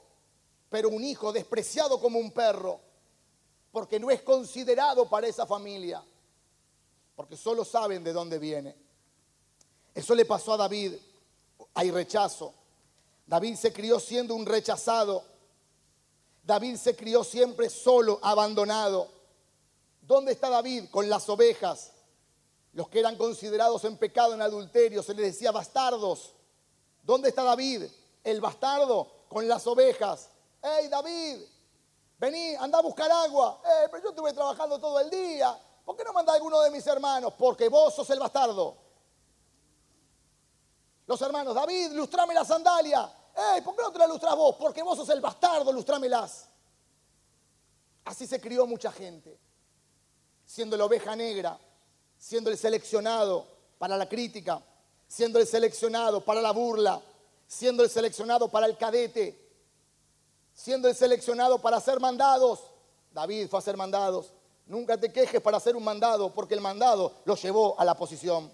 pero 0.68 0.88
un 0.88 1.02
hijo 1.02 1.32
despreciado 1.32 2.00
como 2.00 2.18
un 2.18 2.30
perro, 2.30 2.80
porque 3.72 3.98
no 3.98 4.10
es 4.10 4.22
considerado 4.22 5.08
para 5.08 5.26
esa 5.26 5.46
familia, 5.46 6.02
porque 7.16 7.36
solo 7.36 7.64
saben 7.64 8.04
de 8.04 8.12
dónde 8.12 8.38
viene. 8.38 8.76
Eso 9.94 10.14
le 10.14 10.24
pasó 10.24 10.54
a 10.54 10.58
David, 10.58 10.94
hay 11.74 11.90
rechazo. 11.90 12.54
David 13.26 13.56
se 13.56 13.72
crió 13.72 13.98
siendo 14.00 14.34
un 14.34 14.46
rechazado. 14.46 15.22
David 16.44 16.76
se 16.76 16.96
crió 16.96 17.24
siempre 17.24 17.68
solo, 17.68 18.18
abandonado. 18.22 19.08
¿Dónde 20.00 20.32
está 20.32 20.48
David? 20.48 20.84
Con 20.90 21.08
las 21.10 21.28
ovejas. 21.28 21.92
Los 22.72 22.88
que 22.88 23.00
eran 23.00 23.16
considerados 23.16 23.84
en 23.84 23.96
pecado, 23.98 24.34
en 24.34 24.40
adulterio, 24.40 25.02
se 25.02 25.12
les 25.14 25.34
decía 25.34 25.52
bastardos. 25.52 26.32
¿Dónde 27.08 27.30
está 27.30 27.42
David? 27.42 27.84
El 28.22 28.38
bastardo 28.38 29.10
con 29.30 29.48
las 29.48 29.66
ovejas. 29.66 30.28
¡Hey 30.62 30.88
David! 30.88 31.40
Vení, 32.18 32.54
anda 32.56 32.80
a 32.80 32.82
buscar 32.82 33.10
agua. 33.10 33.62
¡Eh, 33.64 33.88
pero 33.90 34.02
yo 34.02 34.10
estuve 34.10 34.34
trabajando 34.34 34.78
todo 34.78 35.00
el 35.00 35.08
día! 35.08 35.58
¿Por 35.86 35.96
qué 35.96 36.04
no 36.04 36.12
manda 36.12 36.34
alguno 36.34 36.60
de 36.60 36.70
mis 36.70 36.86
hermanos? 36.86 37.32
Porque 37.38 37.70
vos 37.70 37.94
sos 37.94 38.10
el 38.10 38.18
bastardo. 38.18 38.76
Los 41.06 41.22
hermanos, 41.22 41.54
David, 41.54 41.92
lustrame 41.92 42.34
la 42.34 42.44
sandalia. 42.44 43.10
¡Ey! 43.54 43.62
¿Por 43.62 43.74
qué 43.74 43.80
no 43.80 43.90
te 43.90 44.00
la 44.00 44.06
lustras 44.06 44.36
vos? 44.36 44.56
Porque 44.56 44.82
vos 44.82 44.98
sos 44.98 45.08
el 45.08 45.22
bastardo, 45.22 45.72
lustrámelas. 45.72 46.46
Así 48.04 48.26
se 48.26 48.38
crió 48.38 48.66
mucha 48.66 48.92
gente, 48.92 49.40
siendo 50.44 50.76
la 50.76 50.84
oveja 50.84 51.16
negra, 51.16 51.58
siendo 52.18 52.50
el 52.50 52.58
seleccionado 52.58 53.46
para 53.78 53.96
la 53.96 54.06
crítica, 54.06 54.62
siendo 55.08 55.40
el 55.40 55.46
seleccionado 55.46 56.20
para 56.20 56.42
la 56.42 56.52
burla, 56.52 57.00
siendo 57.46 57.82
el 57.82 57.90
seleccionado 57.90 58.48
para 58.48 58.66
el 58.66 58.76
cadete, 58.76 59.36
siendo 60.54 60.86
el 60.88 60.94
seleccionado 60.94 61.58
para 61.58 61.80
ser 61.80 61.98
mandados. 61.98 62.60
David 63.10 63.48
fue 63.48 63.58
a 63.58 63.62
ser 63.62 63.76
mandados. 63.76 64.32
Nunca 64.66 64.98
te 64.98 65.10
quejes 65.10 65.40
para 65.40 65.56
hacer 65.56 65.74
un 65.74 65.82
mandado, 65.82 66.32
porque 66.34 66.54
el 66.54 66.60
mandado 66.60 67.14
lo 67.24 67.34
llevó 67.36 67.74
a 67.80 67.84
la 67.86 67.94
posición. 67.94 68.52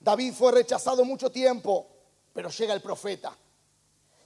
David 0.00 0.32
fue 0.32 0.50
rechazado 0.52 1.04
mucho 1.04 1.30
tiempo, 1.30 1.86
pero 2.32 2.48
llega 2.48 2.72
el 2.72 2.80
profeta. 2.80 3.36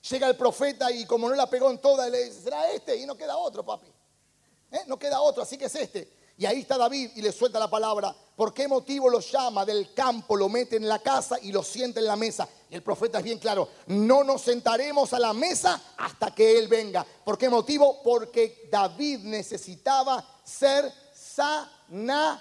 Llega 0.08 0.28
el 0.28 0.36
profeta 0.36 0.90
y 0.92 1.04
como 1.04 1.28
no 1.28 1.34
la 1.34 1.50
pegó 1.50 1.70
en 1.70 1.78
toda, 1.78 2.08
le 2.08 2.24
dice, 2.24 2.42
será 2.42 2.70
este 2.70 2.96
y 2.96 3.06
no 3.06 3.16
queda 3.16 3.36
otro, 3.36 3.64
papi. 3.64 3.88
¿Eh? 4.70 4.82
No 4.86 4.98
queda 4.98 5.20
otro, 5.20 5.42
así 5.42 5.58
que 5.58 5.64
es 5.64 5.74
este. 5.74 6.19
Y 6.40 6.46
ahí 6.46 6.60
está 6.60 6.78
David 6.78 7.10
y 7.16 7.20
le 7.20 7.32
suelta 7.32 7.58
la 7.58 7.68
palabra. 7.68 8.16
¿Por 8.34 8.54
qué 8.54 8.66
motivo 8.66 9.10
lo 9.10 9.20
llama 9.20 9.66
del 9.66 9.92
campo, 9.92 10.34
lo 10.34 10.48
mete 10.48 10.76
en 10.76 10.88
la 10.88 10.98
casa 10.98 11.36
y 11.42 11.52
lo 11.52 11.62
sienta 11.62 12.00
en 12.00 12.06
la 12.06 12.16
mesa? 12.16 12.48
Y 12.70 12.76
el 12.76 12.82
profeta 12.82 13.18
es 13.18 13.24
bien 13.24 13.38
claro, 13.38 13.68
no 13.88 14.24
nos 14.24 14.40
sentaremos 14.40 15.12
a 15.12 15.18
la 15.18 15.34
mesa 15.34 15.78
hasta 15.98 16.34
que 16.34 16.58
Él 16.58 16.66
venga. 16.66 17.04
¿Por 17.26 17.36
qué 17.36 17.50
motivo? 17.50 18.02
Porque 18.02 18.70
David 18.72 19.18
necesitaba 19.18 20.26
ser 20.42 20.90
sanado. 21.12 22.40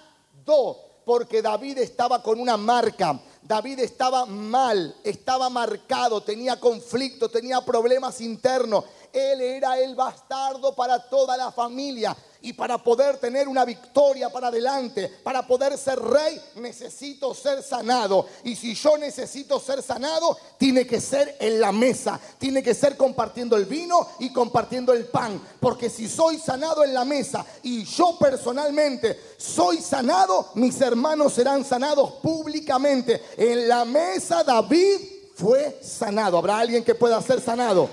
Porque 1.03 1.41
David 1.41 1.79
estaba 1.79 2.23
con 2.23 2.39
una 2.39 2.55
marca. 2.55 3.19
David 3.41 3.79
estaba 3.79 4.25
mal, 4.25 4.95
estaba 5.03 5.49
marcado, 5.49 6.21
tenía 6.21 6.57
conflicto, 6.57 7.27
tenía 7.27 7.59
problemas 7.65 8.21
internos. 8.21 8.85
Él 9.11 9.41
era 9.41 9.77
el 9.77 9.93
bastardo 9.93 10.73
para 10.73 11.09
toda 11.09 11.35
la 11.35 11.51
familia. 11.51 12.15
Y 12.41 12.53
para 12.53 12.77
poder 12.77 13.17
tener 13.17 13.49
una 13.49 13.65
victoria 13.65 14.29
para 14.29 14.47
adelante, 14.47 15.09
para 15.23 15.45
poder 15.45 15.77
ser 15.77 15.99
rey, 15.99 16.41
necesito 16.55 17.33
ser 17.33 17.61
sanado. 17.61 18.25
Y 18.45 18.55
si 18.55 18.75
yo 18.75 18.97
necesito 18.97 19.59
ser 19.59 19.83
sanado, 19.83 20.37
tiene 20.57 20.87
que 20.87 21.01
ser 21.01 21.35
en 21.39 21.59
la 21.59 21.73
mesa, 21.73 22.17
tiene 22.37 22.63
que 22.63 22.73
ser 22.73 22.95
compartiendo 22.95 23.57
el 23.57 23.65
vino 23.65 24.07
y 24.19 24.31
compartiendo 24.31 24.93
el 24.93 25.05
pan. 25.07 25.41
Porque 25.59 25.89
si 25.89 26.07
soy 26.07 26.39
sanado 26.39 26.85
en 26.85 26.93
la 26.93 27.03
mesa 27.03 27.45
y 27.61 27.83
yo 27.83 28.17
personalmente 28.17 29.19
soy 29.37 29.81
sanado, 29.81 30.51
mis 30.55 30.79
hermanos 30.79 31.33
serán 31.33 31.65
sanados 31.65 32.13
públicamente. 32.23 33.21
En 33.35 33.67
la 33.67 33.83
mesa 33.83 34.45
David 34.45 34.99
fue 35.35 35.79
sanado. 35.81 36.37
¿Habrá 36.37 36.59
alguien 36.59 36.85
que 36.85 36.95
pueda 36.95 37.21
ser 37.21 37.41
sanado? 37.41 37.89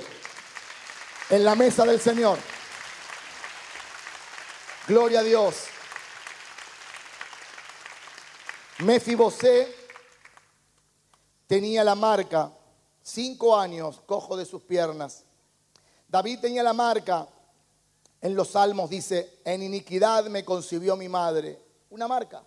En 1.31 1.45
la 1.45 1.57
mesa 1.57 1.85
del 1.85 2.01
Señor. 2.01 2.39
Gloria 4.87 5.19
a 5.19 5.23
Dios. 5.25 5.65
Mefibosé 8.85 9.75
tenía 11.49 11.83
la 11.83 11.97
marca, 11.97 12.53
cinco 13.03 13.59
años, 13.59 14.01
cojo 14.07 14.37
de 14.37 14.45
sus 14.45 14.63
piernas. 14.63 15.25
David 16.07 16.39
tenía 16.39 16.63
la 16.63 16.73
marca, 16.73 17.27
en 18.21 18.37
los 18.37 18.51
salmos 18.51 18.89
dice, 18.89 19.41
en 19.45 19.65
iniquidad 19.65 20.27
me 20.27 20.45
concibió 20.45 20.97
mi 20.97 21.09
madre. 21.09 21.61
Una 21.91 22.07
marca. 22.07 22.45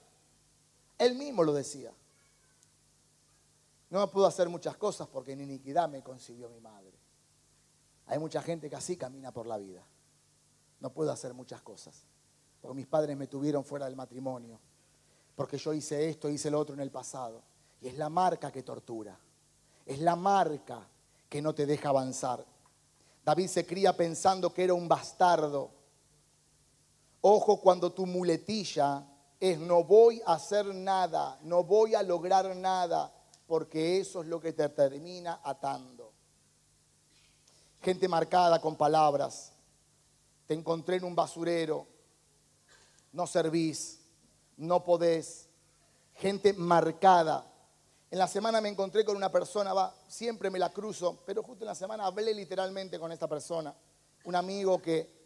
Él 0.98 1.16
mismo 1.16 1.44
lo 1.44 1.52
decía. 1.52 1.92
No 3.90 4.00
me 4.00 4.08
puedo 4.08 4.26
hacer 4.28 4.48
muchas 4.48 4.78
cosas 4.78 5.10
porque 5.10 5.34
en 5.34 5.42
iniquidad 5.42 5.90
me 5.90 6.02
concibió 6.02 6.48
mi 6.48 6.62
madre. 6.62 6.94
Hay 8.06 8.18
mucha 8.18 8.42
gente 8.42 8.70
que 8.70 8.78
así 8.78 8.96
camina 8.96 9.34
por 9.34 9.46
la 9.46 9.58
vida. 9.58 9.84
No 10.80 10.94
puedo 10.94 11.12
hacer 11.12 11.34
muchas 11.34 11.62
cosas 11.62 12.06
porque 12.62 12.76
mis 12.76 12.88
padres 12.88 13.16
me 13.16 13.28
tuvieron 13.28 13.64
fuera 13.64 13.86
del 13.86 13.96
matrimonio, 13.96 14.60
porque 15.36 15.58
yo 15.58 15.74
hice 15.74 16.10
esto, 16.10 16.30
hice 16.30 16.52
lo 16.52 16.60
otro 16.60 16.76
en 16.76 16.82
el 16.82 16.92
pasado. 16.92 17.42
Y 17.82 17.88
es 17.88 17.98
la 17.98 18.10
marca 18.10 18.52
que 18.52 18.64
tortura, 18.64 19.18
es 19.86 20.00
la 20.00 20.16
marca 20.16 20.86
que 21.30 21.42
no 21.42 21.54
te 21.56 21.66
deja 21.66 21.90
avanzar. 21.90 22.46
David 23.24 23.48
se 23.48 23.66
cría 23.66 23.96
pensando 23.96 24.54
que 24.54 24.64
era 24.64 24.74
un 24.74 24.88
bastardo. 24.88 25.72
Ojo 27.22 27.62
cuando 27.62 27.92
tu 27.92 28.06
muletilla 28.06 29.06
es 29.40 29.60
no 29.60 29.84
voy 29.84 30.22
a 30.26 30.34
hacer 30.34 30.66
nada, 30.66 31.40
no 31.44 31.64
voy 31.64 31.96
a 31.96 32.04
lograr 32.04 32.56
nada, 32.56 33.14
porque 33.48 34.00
eso 34.00 34.22
es 34.22 34.28
lo 34.28 34.40
que 34.40 34.54
te 34.54 34.68
termina 34.70 35.40
atando. 35.44 36.12
Gente 37.82 38.08
marcada 38.08 38.60
con 38.60 38.76
palabras. 38.76 39.54
Te 40.46 40.54
encontré 40.54 40.98
en 40.98 41.06
un 41.06 41.16
basurero, 41.16 41.88
no 43.12 43.28
servís, 43.28 44.02
no 44.58 44.84
podés. 44.84 45.48
Gente 46.14 46.54
marcada. 46.54 47.46
En 48.12 48.20
la 48.20 48.28
semana 48.28 48.60
me 48.60 48.70
encontré 48.70 49.06
con 49.06 49.16
una 49.16 49.32
persona, 49.32 49.74
va, 49.74 49.96
siempre 50.08 50.50
me 50.50 50.60
la 50.60 50.72
cruzo, 50.72 51.24
pero 51.26 51.44
justo 51.44 51.64
en 51.64 51.68
la 51.68 51.76
semana 51.76 52.06
hablé 52.06 52.34
literalmente 52.34 53.00
con 53.00 53.12
esta 53.12 53.28
persona, 53.28 53.74
un 54.26 54.36
amigo 54.36 54.82
que 54.82 55.20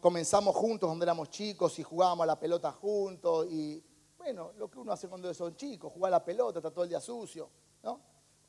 comenzamos 0.00 0.56
juntos 0.56 0.88
cuando 0.88 1.04
éramos 1.04 1.28
chicos 1.28 1.78
y 1.78 1.82
jugábamos 1.82 2.22
a 2.22 2.26
la 2.26 2.40
pelota 2.40 2.72
juntos 2.72 3.48
y 3.50 3.84
bueno, 4.16 4.52
lo 4.56 4.70
que 4.70 4.78
uno 4.78 4.92
hace 4.92 5.08
cuando 5.08 5.32
son 5.34 5.56
chicos, 5.56 5.92
jugar 5.92 6.12
a 6.12 6.18
la 6.18 6.24
pelota, 6.24 6.60
está 6.60 6.70
todo 6.70 6.84
el 6.84 6.90
día 6.90 7.00
sucio, 7.00 7.50
¿no? 7.82 8.00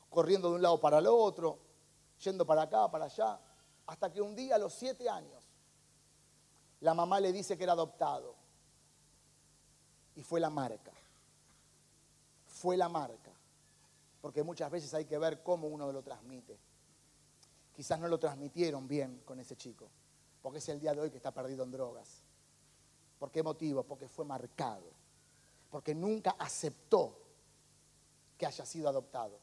Corriendo 0.08 0.48
de 0.48 0.56
un 0.56 0.62
lado 0.62 0.80
para 0.80 0.98
el 0.98 1.06
otro, 1.06 1.58
yendo 2.22 2.46
para 2.46 2.62
acá, 2.62 2.90
para 2.90 3.04
allá, 3.04 3.38
hasta 3.86 4.10
que 4.10 4.20
un 4.20 4.34
día 4.34 4.54
a 4.54 4.58
los 4.58 4.72
siete 4.72 5.08
años 5.08 5.39
la 6.80 6.94
mamá 6.94 7.20
le 7.20 7.32
dice 7.32 7.56
que 7.56 7.64
era 7.64 7.72
adoptado. 7.72 8.34
Y 10.16 10.22
fue 10.22 10.40
la 10.40 10.50
marca. 10.50 10.92
Fue 12.46 12.76
la 12.76 12.88
marca. 12.88 13.30
Porque 14.20 14.42
muchas 14.42 14.70
veces 14.70 14.92
hay 14.94 15.04
que 15.04 15.18
ver 15.18 15.42
cómo 15.42 15.68
uno 15.68 15.90
lo 15.92 16.02
transmite. 16.02 16.58
Quizás 17.74 17.98
no 17.98 18.08
lo 18.08 18.18
transmitieron 18.18 18.88
bien 18.88 19.22
con 19.24 19.40
ese 19.40 19.56
chico. 19.56 19.88
Porque 20.42 20.58
es 20.58 20.68
el 20.68 20.80
día 20.80 20.94
de 20.94 21.00
hoy 21.00 21.10
que 21.10 21.18
está 21.18 21.32
perdido 21.32 21.64
en 21.64 21.70
drogas. 21.70 22.22
¿Por 23.18 23.30
qué 23.30 23.42
motivo? 23.42 23.82
Porque 23.82 24.08
fue 24.08 24.24
marcado. 24.24 24.90
Porque 25.70 25.94
nunca 25.94 26.36
aceptó 26.38 27.16
que 28.38 28.46
haya 28.46 28.64
sido 28.64 28.88
adoptado. 28.88 29.38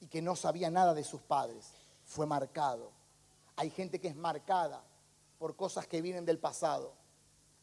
Y 0.00 0.08
que 0.08 0.20
no 0.20 0.34
sabía 0.34 0.70
nada 0.70 0.92
de 0.92 1.04
sus 1.04 1.22
padres. 1.22 1.72
Fue 2.04 2.26
marcado. 2.26 2.90
Hay 3.54 3.70
gente 3.70 4.00
que 4.00 4.08
es 4.08 4.16
marcada 4.16 4.84
por 5.42 5.56
cosas 5.56 5.88
que 5.88 6.00
vienen 6.00 6.24
del 6.24 6.38
pasado. 6.38 6.94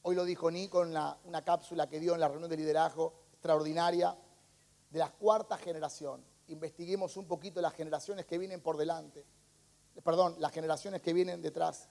Hoy 0.01 0.13
lo 0.13 0.25
dijo 0.25 0.51
Nico 0.51 0.83
en 0.83 0.89
una 0.89 1.45
cápsula 1.45 1.87
que 1.87 2.01
dio 2.01 2.13
en 2.13 2.19
la 2.19 2.27
reunión 2.27 2.49
de 2.49 2.57
liderazgo 2.57 3.13
extraordinaria 3.31 4.17
de 4.89 4.99
la 4.99 5.09
cuarta 5.09 5.57
generación. 5.57 6.21
Investiguemos 6.49 7.15
un 7.15 7.25
poquito 7.25 7.61
las 7.61 7.73
generaciones 7.73 8.25
que 8.25 8.37
vienen 8.37 8.59
por 8.59 8.75
delante. 8.75 9.25
Perdón, 10.03 10.35
las 10.39 10.51
generaciones 10.51 11.01
que 11.01 11.13
vienen 11.13 11.41
detrás. 11.41 11.87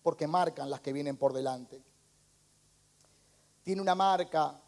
Porque 0.00 0.28
marcan 0.28 0.70
las 0.70 0.80
que 0.80 0.92
vienen 0.92 1.16
por 1.16 1.32
delante. 1.32 1.82
Tiene 3.64 3.82
una 3.82 3.96
marca, 3.96 4.62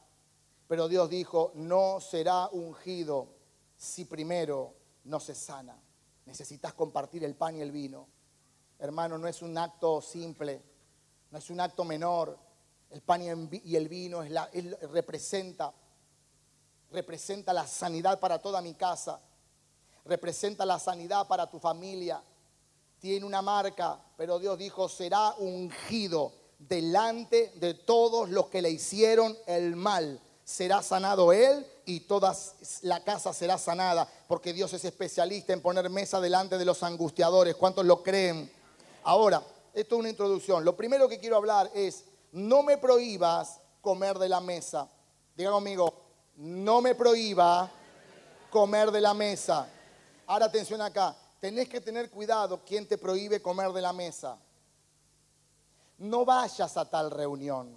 pero 0.66 0.88
Dios 0.88 1.08
dijo, 1.08 1.52
no 1.54 2.00
será 2.00 2.48
ungido 2.48 3.28
si 3.76 4.06
primero 4.06 4.74
no 5.04 5.20
se 5.20 5.36
sana. 5.36 5.80
Necesitas 6.26 6.74
compartir 6.74 7.22
el 7.22 7.36
pan 7.36 7.54
y 7.54 7.60
el 7.60 7.70
vino 7.70 8.08
hermano, 8.78 9.18
no 9.18 9.26
es 9.28 9.42
un 9.42 9.56
acto 9.56 10.00
simple, 10.00 10.62
no 11.30 11.38
es 11.38 11.50
un 11.50 11.60
acto 11.60 11.84
menor, 11.84 12.38
El 12.90 13.00
pan 13.02 13.22
y 13.22 13.74
el 13.76 13.88
vino 13.88 14.22
es 14.22 14.30
la- 14.30 14.48
es- 14.52 14.78
representa, 14.92 15.72
representa 16.92 17.52
la 17.52 17.66
sanidad 17.66 18.20
para 18.20 18.38
toda 18.40 18.60
mi 18.60 18.74
casa, 18.74 19.18
representa 20.04 20.64
la 20.64 20.78
sanidad 20.78 21.26
para 21.26 21.50
tu 21.50 21.58
familia. 21.58 22.22
Tiene 23.00 23.26
una 23.26 23.42
marca, 23.42 23.98
pero 24.16 24.38
Dios 24.38 24.56
dijo, 24.58 24.88
será 24.88 25.34
ungido 25.38 26.32
delante 26.58 27.52
de 27.56 27.74
todos 27.74 28.28
los 28.30 28.46
que 28.46 28.62
le 28.62 28.70
hicieron 28.70 29.36
el 29.46 29.74
mal. 29.74 30.20
Será 30.44 30.80
sanado 30.82 31.32
él 31.32 31.66
y 31.86 32.00
toda 32.00 32.36
la 32.82 33.02
casa 33.02 33.32
será 33.32 33.58
sanada, 33.58 34.08
porque 34.28 34.52
Dios 34.52 34.72
es 34.72 34.84
especialista 34.84 35.52
en 35.52 35.62
poner 35.62 35.90
mesa 35.90 36.20
delante 36.20 36.58
de 36.58 36.64
los 36.64 36.82
angustiadores. 36.84 37.56
¿Cuántos 37.56 37.84
lo 37.84 38.02
creen? 38.04 38.52
Ahora, 39.04 39.42
esto 39.72 39.94
es 39.94 40.00
una 40.00 40.08
introducción. 40.08 40.64
Lo 40.64 40.76
primero 40.76 41.08
que 41.08 41.18
quiero 41.18 41.36
hablar 41.36 41.70
es, 41.74 42.04
no 42.32 42.62
me 42.62 42.78
prohíbas 42.78 43.60
comer 43.80 44.18
de 44.18 44.28
la 44.28 44.40
mesa. 44.40 44.88
Diga 45.36 45.50
conmigo, 45.50 45.92
no 46.36 46.80
me 46.80 46.94
prohíba 46.94 47.70
comer 48.50 48.90
de 48.90 49.00
la 49.00 49.14
mesa. 49.14 49.68
Ahora 50.26 50.46
atención 50.46 50.80
acá, 50.80 51.14
tenés 51.38 51.68
que 51.68 51.80
tener 51.80 52.10
cuidado 52.10 52.62
quién 52.64 52.88
te 52.88 52.96
prohíbe 52.96 53.42
comer 53.42 53.72
de 53.72 53.82
la 53.82 53.92
mesa. 53.92 54.38
No 55.98 56.24
vayas 56.24 56.76
a 56.76 56.88
tal 56.88 57.10
reunión. 57.10 57.76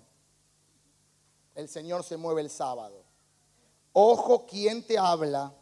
El 1.53 1.67
Señor 1.67 2.03
se 2.03 2.15
mueve 2.15 2.41
el 2.41 2.49
sábado. 2.49 3.03
Ojo 3.91 4.45
quién 4.45 4.85
te 4.85 4.97
habla. 4.97 5.53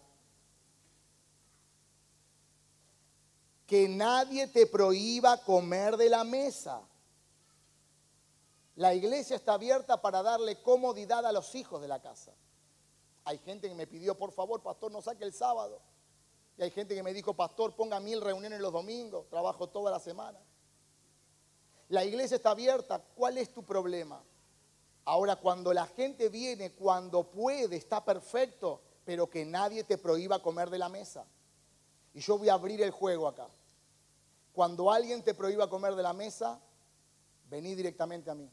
Que 3.66 3.88
nadie 3.88 4.48
te 4.48 4.68
prohíba 4.68 5.38
comer 5.44 5.98
de 5.98 6.10
la 6.10 6.24
mesa. 6.24 6.82
La 8.76 8.94
iglesia 8.94 9.36
está 9.36 9.54
abierta 9.54 10.02
para 10.02 10.22
darle 10.22 10.62
comodidad 10.62 11.26
a 11.26 11.32
los 11.32 11.56
hijos 11.56 11.82
de 11.82 11.88
la 11.88 12.02
casa. 12.02 12.34
Hay 13.24 13.38
gente 13.40 13.68
que 13.68 13.76
me 13.76 13.88
pidió, 13.88 14.18
por 14.18 14.32
favor, 14.32 14.62
pastor, 14.62 14.92
no 14.92 15.02
saque 15.02 15.24
el 15.24 15.34
sábado. 15.34 15.82
Y 16.58 16.64
hay 16.64 16.72
gente 16.72 16.94
que 16.94 17.04
me 17.04 17.14
dijo, 17.14 17.34
pastor, 17.34 17.76
ponga 17.76 18.00
mil 18.00 18.22
reuniones 18.22 18.60
los 18.62 18.72
domingos, 18.72 19.28
trabajo 19.30 19.68
toda 19.68 19.92
la 19.92 20.00
semana. 20.00 20.40
La 21.90 22.04
iglesia 22.04 22.36
está 22.36 22.52
abierta, 22.52 23.02
¿cuál 23.16 23.38
es 23.38 23.54
tu 23.54 23.64
problema? 23.64 24.22
Ahora, 25.06 25.36
cuando 25.36 25.74
la 25.74 25.86
gente 25.88 26.30
viene, 26.30 26.72
cuando 26.72 27.24
puede, 27.24 27.76
está 27.76 28.04
perfecto, 28.04 28.82
pero 29.06 29.30
que 29.30 29.46
nadie 29.46 29.84
te 29.84 29.98
prohíba 29.98 30.42
comer 30.42 30.70
de 30.70 30.80
la 30.80 30.90
mesa. 30.90 31.26
Y 32.16 32.22
yo 32.22 32.38
voy 32.38 32.50
a 32.50 32.54
abrir 32.54 32.82
el 32.82 32.92
juego 32.92 33.28
acá. 33.28 33.48
Cuando 34.54 34.90
alguien 34.90 35.22
te 35.22 35.34
prohíba 35.34 35.70
comer 35.70 35.96
de 35.96 36.02
la 36.02 36.14
mesa, 36.14 36.60
vení 37.50 37.76
directamente 37.76 38.32
a 38.32 38.36
mí. 38.36 38.50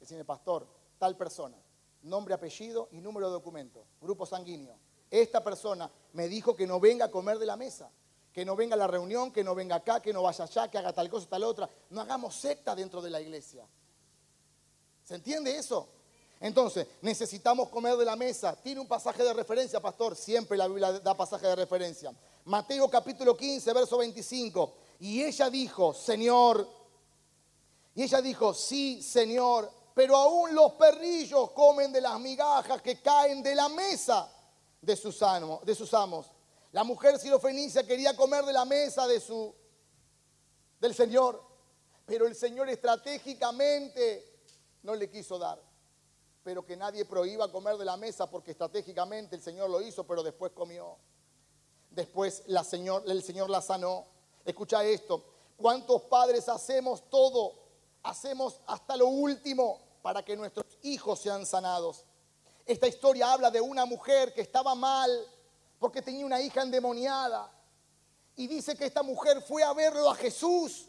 Decime, 0.00 0.24
pastor, 0.24 0.66
tal 0.98 1.16
persona, 1.16 1.56
nombre, 2.02 2.34
apellido 2.34 2.88
y 2.90 3.00
número 3.00 3.28
de 3.28 3.32
documento, 3.32 3.86
grupo 4.00 4.26
sanguíneo. 4.26 4.76
Esta 5.08 5.42
persona 5.42 5.88
me 6.14 6.26
dijo 6.26 6.56
que 6.56 6.66
no 6.66 6.80
venga 6.80 7.04
a 7.04 7.10
comer 7.12 7.38
de 7.38 7.46
la 7.46 7.56
mesa, 7.56 7.92
que 8.32 8.44
no 8.44 8.56
venga 8.56 8.74
a 8.74 8.78
la 8.78 8.88
reunión, 8.88 9.30
que 9.30 9.44
no 9.44 9.54
venga 9.54 9.76
acá, 9.76 10.02
que 10.02 10.12
no 10.12 10.22
vaya 10.22 10.44
allá, 10.44 10.68
que 10.68 10.76
haga 10.76 10.92
tal 10.92 11.08
cosa, 11.08 11.28
tal 11.28 11.44
otra. 11.44 11.70
No 11.90 12.00
hagamos 12.00 12.34
secta 12.34 12.74
dentro 12.74 13.00
de 13.00 13.10
la 13.10 13.20
iglesia. 13.20 13.64
¿Se 15.04 15.14
entiende 15.14 15.56
eso? 15.56 15.88
Entonces, 16.40 16.88
necesitamos 17.02 17.68
comer 17.68 17.96
de 17.96 18.04
la 18.04 18.16
mesa. 18.16 18.60
Tiene 18.60 18.80
un 18.80 18.88
pasaje 18.88 19.22
de 19.22 19.32
referencia, 19.32 19.78
pastor. 19.78 20.16
Siempre 20.16 20.58
la 20.58 20.66
Biblia 20.66 20.92
da 20.98 21.16
pasaje 21.16 21.46
de 21.46 21.54
referencia. 21.54 22.12
Mateo 22.44 22.90
capítulo 22.90 23.36
15, 23.36 23.72
verso 23.72 23.98
25. 23.98 24.74
Y 25.00 25.22
ella 25.22 25.48
dijo, 25.48 25.94
Señor, 25.94 26.68
y 27.94 28.02
ella 28.02 28.20
dijo, 28.20 28.52
sí, 28.52 29.02
Señor, 29.02 29.70
pero 29.94 30.16
aún 30.16 30.54
los 30.54 30.72
perrillos 30.72 31.52
comen 31.52 31.92
de 31.92 32.00
las 32.00 32.18
migajas 32.20 32.82
que 32.82 33.00
caen 33.00 33.42
de 33.42 33.54
la 33.54 33.68
mesa 33.68 34.30
de 34.82 34.96
sus, 34.96 35.22
amos. 35.22 36.30
La 36.72 36.84
mujer 36.84 37.18
sirofenicia 37.18 37.86
quería 37.86 38.16
comer 38.16 38.44
de 38.44 38.52
la 38.52 38.64
mesa 38.64 39.06
de 39.06 39.20
su, 39.20 39.54
del 40.80 40.94
Señor, 40.94 41.40
pero 42.04 42.26
el 42.26 42.34
Señor 42.34 42.68
estratégicamente 42.68 44.42
no 44.82 44.94
le 44.94 45.08
quiso 45.08 45.38
dar. 45.38 45.62
Pero 46.42 46.66
que 46.66 46.76
nadie 46.76 47.04
prohíba 47.06 47.50
comer 47.50 47.76
de 47.78 47.84
la 47.84 47.96
mesa 47.96 48.28
porque 48.28 48.50
estratégicamente 48.50 49.36
el 49.36 49.42
Señor 49.42 49.70
lo 49.70 49.80
hizo, 49.80 50.04
pero 50.04 50.22
después 50.22 50.52
comió. 50.52 50.98
Después 51.94 52.42
el 52.46 53.22
Señor 53.22 53.50
la 53.50 53.62
sanó. 53.62 54.06
Escucha 54.44 54.84
esto. 54.84 55.22
¿Cuántos 55.56 56.02
padres 56.02 56.48
hacemos 56.48 57.08
todo? 57.08 57.54
Hacemos 58.02 58.60
hasta 58.66 58.96
lo 58.96 59.06
último 59.06 59.80
para 60.02 60.22
que 60.22 60.36
nuestros 60.36 60.66
hijos 60.82 61.20
sean 61.20 61.46
sanados. 61.46 62.04
Esta 62.66 62.88
historia 62.88 63.32
habla 63.32 63.50
de 63.50 63.60
una 63.60 63.84
mujer 63.84 64.34
que 64.34 64.40
estaba 64.40 64.74
mal 64.74 65.10
porque 65.78 66.02
tenía 66.02 66.26
una 66.26 66.40
hija 66.40 66.62
endemoniada. 66.62 67.50
Y 68.36 68.48
dice 68.48 68.76
que 68.76 68.86
esta 68.86 69.02
mujer 69.02 69.40
fue 69.42 69.62
a 69.62 69.72
verlo 69.72 70.10
a 70.10 70.14
Jesús. 70.16 70.86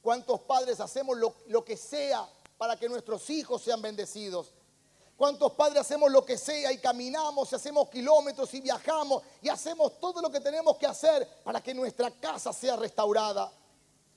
¿Cuántos 0.00 0.40
padres 0.42 0.78
hacemos 0.78 1.18
lo 1.46 1.64
que 1.64 1.76
sea 1.76 2.28
para 2.56 2.76
que 2.76 2.88
nuestros 2.88 3.28
hijos 3.30 3.62
sean 3.62 3.82
bendecidos? 3.82 4.52
¿Cuántos 5.18 5.50
padres 5.54 5.80
hacemos 5.80 6.12
lo 6.12 6.24
que 6.24 6.38
sea 6.38 6.70
y 6.70 6.78
caminamos 6.78 7.50
y 7.50 7.56
hacemos 7.56 7.88
kilómetros 7.88 8.54
y 8.54 8.60
viajamos 8.60 9.24
y 9.42 9.48
hacemos 9.48 9.98
todo 9.98 10.22
lo 10.22 10.30
que 10.30 10.38
tenemos 10.38 10.76
que 10.76 10.86
hacer 10.86 11.28
para 11.42 11.60
que 11.60 11.74
nuestra 11.74 12.08
casa 12.12 12.52
sea 12.52 12.76
restaurada? 12.76 13.52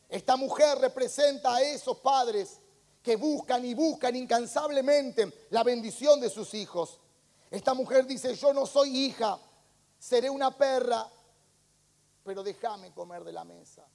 Esta 0.08 0.36
mujer 0.36 0.78
representa 0.78 1.56
a 1.56 1.62
esos 1.64 1.98
padres 1.98 2.60
que 3.02 3.16
buscan 3.16 3.66
y 3.66 3.74
buscan 3.74 4.16
incansablemente 4.16 5.48
la 5.50 5.64
bendición 5.64 6.22
de 6.22 6.30
sus 6.30 6.54
hijos. 6.54 7.00
Esta 7.50 7.74
mujer 7.74 8.06
dice, 8.06 8.36
yo 8.36 8.54
no 8.54 8.68
soy 8.68 9.06
hija, 9.06 9.40
seré 9.98 10.30
una 10.30 10.56
perra, 10.56 11.10
pero 12.24 12.44
déjame 12.44 12.94
comer 12.94 13.24
de 13.24 13.32
la 13.32 13.44
mesa. 13.44 13.88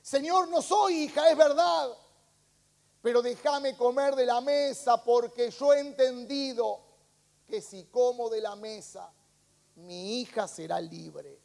Señor, 0.00 0.48
no 0.48 0.62
soy 0.62 0.94
hija, 1.02 1.30
es 1.30 1.36
verdad, 1.36 1.90
pero 3.02 3.20
déjame 3.20 3.76
comer 3.76 4.14
de 4.14 4.24
la 4.24 4.40
mesa 4.40 5.02
porque 5.02 5.50
yo 5.50 5.74
he 5.74 5.80
entendido 5.80 6.80
que 7.48 7.60
si 7.60 7.84
como 7.86 8.30
de 8.30 8.40
la 8.40 8.54
mesa, 8.54 9.12
mi 9.74 10.20
hija 10.20 10.46
será 10.46 10.80
libre. 10.80 11.40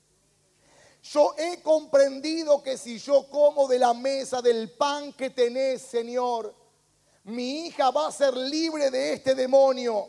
Yo 1.02 1.34
he 1.38 1.62
comprendido 1.62 2.62
que 2.62 2.78
si 2.78 3.00
yo 3.00 3.28
como 3.30 3.67
de 3.67 3.80
la 3.80 3.93
mesa 3.93 4.41
del 4.41 4.72
pan 4.72 5.13
que 5.13 5.32
tenés, 5.32 5.82
Señor, 5.82 6.54
mi 7.24 7.67
hija 7.67 7.89
va 7.91 8.08
a 8.08 8.12
ser 8.12 8.36
libre 8.36 8.91
de 8.91 9.13
este 9.13 9.34
demonio. 9.34 10.08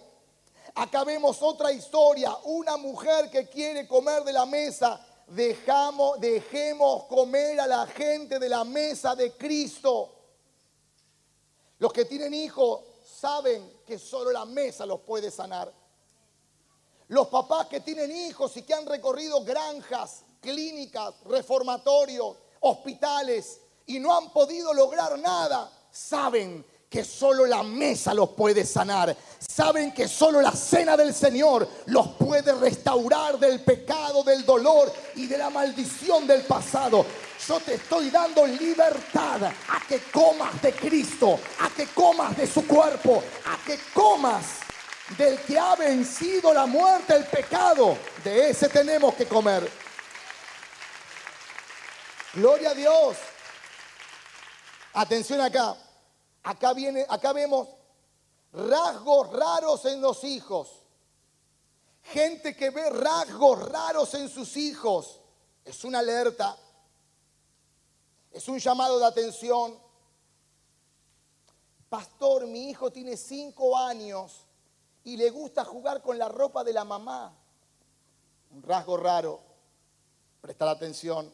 Acá 0.75 1.03
vemos 1.05 1.41
otra 1.41 1.73
historia, 1.73 2.37
una 2.45 2.77
mujer 2.77 3.31
que 3.31 3.49
quiere 3.49 3.89
comer 3.89 4.23
de 4.23 4.33
la 4.33 4.45
mesa. 4.45 5.01
Dejamos, 5.27 6.21
dejemos 6.21 7.05
comer 7.05 7.59
a 7.61 7.67
la 7.67 7.87
gente 7.87 8.39
de 8.39 8.49
la 8.49 8.65
mesa 8.65 9.15
de 9.15 9.33
Cristo. 9.33 10.18
Los 11.79 11.93
que 11.93 12.05
tienen 12.05 12.35
hijos 12.35 12.81
saben 13.05 13.81
que 13.87 13.99
solo 13.99 14.31
la 14.33 14.45
mesa 14.45 14.85
los 14.85 15.01
puede 15.01 15.31
sanar. 15.31 15.73
Los 17.09 17.29
papás 17.29 17.69
que 17.69 17.81
tienen 17.81 18.11
hijos 18.11 18.57
y 18.57 18.63
que 18.63 18.75
han 18.75 18.87
recorrido 18.87 19.43
granjas, 19.45 20.25
clínicas, 20.41 21.15
reformatorios, 21.25 22.37
hospitales 22.61 23.61
y 23.87 23.99
no 23.99 24.17
han 24.17 24.31
podido 24.33 24.75
lograr 24.75 25.19
nada, 25.19 25.71
saben 25.91 26.65
que 26.89 27.05
solo 27.05 27.45
la 27.47 27.63
mesa 27.63 28.15
los 28.15 28.31
puede 28.31 28.65
sanar. 28.65 29.15
Saben 29.39 29.93
que 29.93 30.09
solo 30.09 30.41
la 30.41 30.53
cena 30.53 30.97
del 30.97 31.15
Señor 31.15 31.69
los 31.87 32.09
puede 32.09 32.53
restaurar 32.55 33.39
del 33.39 33.61
pecado, 33.61 34.23
del 34.23 34.45
dolor 34.45 34.93
y 35.17 35.27
de 35.27 35.37
la 35.37 35.51
maldición 35.51 36.27
del 36.27 36.43
pasado. 36.43 37.05
Yo 37.47 37.61
te 37.61 37.75
estoy 37.75 38.11
dando 38.11 38.47
libertad 38.47 39.45
a 39.45 39.87
que 39.87 40.01
comas 40.11 40.61
de 40.63 40.73
Cristo, 40.73 41.39
a 41.61 41.71
que 41.71 41.87
comas 41.89 42.37
de 42.37 42.47
su 42.47 42.67
cuerpo, 42.67 43.23
a 43.47 43.65
que 43.65 43.79
comas 43.93 44.45
del 45.17 45.39
que 45.41 45.59
ha 45.59 45.75
vencido 45.77 46.53
la 46.53 46.67
muerte, 46.67 47.15
el 47.15 47.25
pecado. 47.25 47.97
De 48.25 48.51
ese 48.51 48.69
tenemos 48.69 49.15
que 49.15 49.27
comer. 49.27 49.71
Gloria 52.35 52.71
a 52.71 52.75
Dios. 52.75 53.17
Atención 54.95 55.41
acá. 55.41 55.77
Acá 56.49 56.73
viene, 56.73 57.05
acá 57.07 57.35
vemos 57.35 57.69
rasgos 58.55 59.31
raros 59.31 59.85
en 59.85 60.01
los 60.01 60.25
hijos. 60.25 60.83
Gente 62.05 62.57
que 62.57 62.71
ve 62.71 62.89
rasgos 62.89 63.69
raros 63.69 64.15
en 64.15 64.31
sus 64.31 64.57
hijos. 64.57 65.21
Es 65.63 65.85
una 65.85 65.99
alerta. 65.99 66.57
Es 68.31 68.49
un 68.49 68.59
llamado 68.59 68.99
de 68.99 69.05
atención. 69.05 69.79
Pastor, 71.91 72.47
mi 72.47 72.71
hijo 72.71 72.91
tiene 72.91 73.19
cinco 73.19 73.77
años 73.77 74.47
y 75.05 75.19
le 75.19 75.29
gusta 75.29 75.67
jugar 75.67 76.01
con 76.01 76.17
la 76.17 76.31
ropa 76.31 76.65
de 76.65 76.73
la 76.73 76.85
mamá. 76.87 77.31
Un 78.53 78.63
rasgo 78.63 78.97
raro. 78.97 79.39
Prestar 80.41 80.69
atención. 80.69 81.31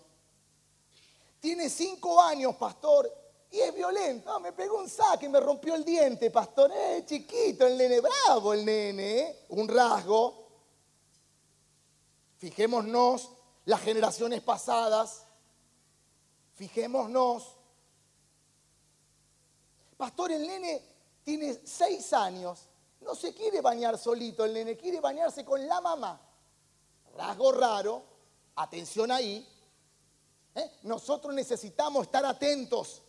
Tiene 1.38 1.70
cinco 1.70 2.20
años, 2.20 2.57
pastor, 2.57 3.23
Y 3.54 3.60
es 3.60 3.72
violento. 3.72 4.32
No, 4.32 4.40
me 4.40 4.52
pegó 4.52 4.80
un 4.80 4.88
saque 4.88 5.28
me 5.28 5.38
rompió 5.38 5.76
el 5.76 5.84
diente, 5.84 6.28
pastor. 6.28 6.72
Eh, 6.74 7.04
chiquito, 7.06 7.64
el 7.64 7.78
nene, 7.78 8.00
bravo 8.00 8.52
el 8.52 8.64
nene. 8.64 9.20
¿eh? 9.20 9.46
Un 9.50 9.68
rasgo. 9.68 10.48
Fijémonos 12.36 13.30
las 13.66 13.80
generaciones 13.80 14.42
pasadas. 14.42 15.24
Fijémonos. 16.54 17.54
Pastor, 19.96 20.32
el 20.32 20.44
nene 20.44 20.82
tiene 21.22 21.60
seis 21.64 22.12
años. 22.12 22.68
No 23.02 23.14
se 23.14 23.32
quiere 23.32 23.60
bañar 23.60 23.96
solito, 23.96 24.44
el 24.44 24.52
nene 24.52 24.76
quiere 24.76 24.98
bañarse 24.98 25.44
con 25.44 25.64
la 25.64 25.80
mamá. 25.80 26.20
Rasgo 27.16 27.52
raro. 27.52 28.02
Atención 28.56 29.12
ahí. 29.12 29.48
¿Eh? 30.56 30.78
Nosotros 30.82 31.32
necesitamos 31.32 32.06
estar 32.06 32.26
atentos 32.26 33.03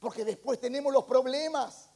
porque 0.00 0.24
después 0.24 0.60
tenemos 0.60 0.92
los 0.92 1.04
problemas. 1.04 1.88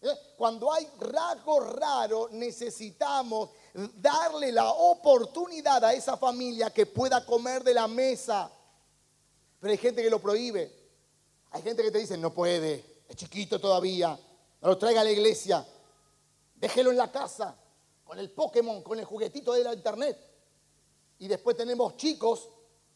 ¿Eh? 0.00 0.08
Cuando 0.36 0.72
hay 0.72 0.88
rasgo 1.00 1.60
raro, 1.60 2.28
necesitamos 2.32 3.50
darle 3.94 4.52
la 4.52 4.70
oportunidad 4.70 5.84
a 5.84 5.94
esa 5.94 6.16
familia 6.16 6.70
que 6.70 6.86
pueda 6.86 7.24
comer 7.24 7.64
de 7.64 7.74
la 7.74 7.86
mesa. 7.88 8.50
Pero 9.60 9.72
hay 9.72 9.78
gente 9.78 10.02
que 10.02 10.10
lo 10.10 10.20
prohíbe. 10.20 10.86
Hay 11.50 11.62
gente 11.62 11.82
que 11.82 11.90
te 11.90 11.98
dice, 11.98 12.18
no 12.18 12.34
puede, 12.34 13.02
es 13.08 13.16
chiquito 13.16 13.58
todavía, 13.58 14.18
no 14.60 14.68
lo 14.68 14.76
traiga 14.76 15.00
a 15.00 15.04
la 15.04 15.10
iglesia, 15.10 15.66
déjelo 16.54 16.90
en 16.90 16.96
la 16.96 17.10
casa, 17.10 17.56
con 18.04 18.18
el 18.18 18.30
Pokémon, 18.30 18.82
con 18.82 18.98
el 18.98 19.04
juguetito 19.04 19.52
de 19.52 19.64
la 19.64 19.72
internet. 19.72 20.18
Y 21.18 21.28
después 21.28 21.56
tenemos 21.56 21.96
chicos 21.96 22.48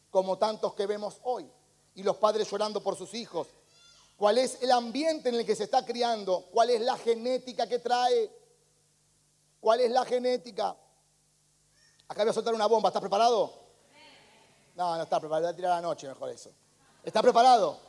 como 0.09 0.37
tantos 0.37 0.73
que 0.75 0.85
vemos 0.85 1.19
hoy, 1.23 1.49
y 1.95 2.03
los 2.03 2.17
padres 2.17 2.49
llorando 2.49 2.83
por 2.83 2.95
sus 2.95 3.13
hijos. 3.13 3.47
¿Cuál 4.21 4.37
es 4.37 4.61
el 4.61 4.71
ambiente 4.71 5.29
en 5.29 5.35
el 5.35 5.43
que 5.47 5.55
se 5.55 5.63
está 5.63 5.83
criando? 5.83 6.45
¿Cuál 6.51 6.69
es 6.69 6.81
la 6.81 6.95
genética 6.95 7.65
que 7.65 7.79
trae? 7.79 8.29
¿Cuál 9.59 9.79
es 9.79 9.89
la 9.89 10.05
genética? 10.05 10.77
Acá 12.07 12.21
voy 12.21 12.29
a 12.29 12.33
soltar 12.33 12.53
una 12.53 12.67
bomba. 12.67 12.89
¿Estás 12.89 13.01
preparado? 13.01 13.51
No, 14.75 14.95
no 14.95 15.01
está 15.01 15.19
preparado. 15.19 15.47
Voy 15.47 15.53
a 15.53 15.55
tirar 15.55 15.71
la 15.71 15.81
noche 15.81 16.07
mejor 16.07 16.29
eso. 16.29 16.51
¿Está 17.03 17.23
preparado? 17.23 17.79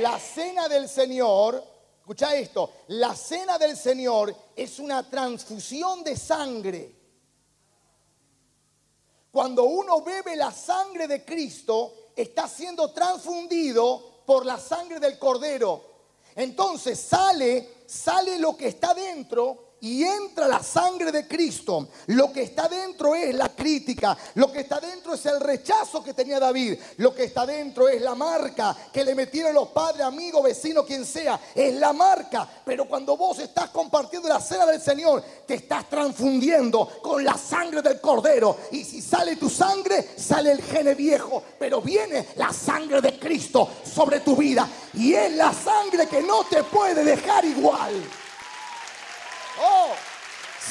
La 0.00 0.18
cena 0.18 0.68
del 0.68 0.88
Señor, 0.88 1.62
escucha 1.98 2.34
esto, 2.34 2.72
la 2.86 3.14
cena 3.14 3.58
del 3.58 3.76
Señor 3.76 4.34
es 4.56 4.78
una 4.78 5.06
transfusión 5.10 6.02
de 6.02 6.16
sangre. 6.16 6.96
Cuando 9.30 9.64
uno 9.64 10.00
bebe 10.00 10.34
la 10.34 10.50
sangre 10.50 11.06
de 11.06 11.26
Cristo, 11.26 12.12
está 12.16 12.48
siendo 12.48 12.90
transfundido 12.90 14.17
por 14.28 14.44
la 14.44 14.58
sangre 14.58 15.00
del 15.00 15.18
Cordero. 15.18 15.82
Entonces 16.36 17.00
sale, 17.00 17.76
sale 17.86 18.38
lo 18.38 18.54
que 18.54 18.68
está 18.68 18.92
dentro 18.92 19.67
y 19.80 20.02
entra 20.02 20.48
la 20.48 20.62
sangre 20.62 21.12
de 21.12 21.26
Cristo, 21.26 21.88
lo 22.06 22.32
que 22.32 22.42
está 22.42 22.68
dentro 22.68 23.14
es 23.14 23.34
la 23.34 23.48
crítica, 23.48 24.16
lo 24.34 24.50
que 24.50 24.60
está 24.60 24.80
dentro 24.80 25.14
es 25.14 25.24
el 25.26 25.40
rechazo 25.40 26.02
que 26.02 26.14
tenía 26.14 26.40
David, 26.40 26.78
lo 26.96 27.14
que 27.14 27.24
está 27.24 27.46
dentro 27.46 27.88
es 27.88 28.02
la 28.02 28.14
marca 28.14 28.76
que 28.92 29.04
le 29.04 29.14
metieron 29.14 29.54
los 29.54 29.68
padres, 29.68 30.02
amigos, 30.02 30.42
vecinos, 30.42 30.84
quien 30.84 31.04
sea, 31.04 31.40
es 31.54 31.74
la 31.74 31.92
marca. 31.92 32.48
Pero 32.64 32.88
cuando 32.88 33.16
vos 33.16 33.38
estás 33.38 33.70
compartiendo 33.70 34.28
la 34.28 34.40
cena 34.40 34.66
del 34.66 34.80
Señor, 34.80 35.22
te 35.46 35.54
estás 35.54 35.88
transfundiendo 35.88 36.86
con 37.02 37.24
la 37.24 37.36
sangre 37.36 37.82
del 37.82 38.00
Cordero. 38.00 38.56
Y 38.72 38.84
si 38.84 39.00
sale 39.00 39.36
tu 39.36 39.48
sangre, 39.48 40.08
sale 40.16 40.52
el 40.52 40.62
gene 40.62 40.94
viejo, 40.94 41.42
pero 41.58 41.80
viene 41.80 42.28
la 42.36 42.52
sangre 42.52 43.00
de 43.00 43.18
Cristo 43.18 43.68
sobre 43.84 44.20
tu 44.20 44.36
vida. 44.36 44.68
Y 44.94 45.14
es 45.14 45.32
la 45.32 45.52
sangre 45.52 46.06
que 46.08 46.22
no 46.22 46.44
te 46.44 46.64
puede 46.64 47.04
dejar 47.04 47.44
igual. 47.44 47.94
Oh, 49.60 49.94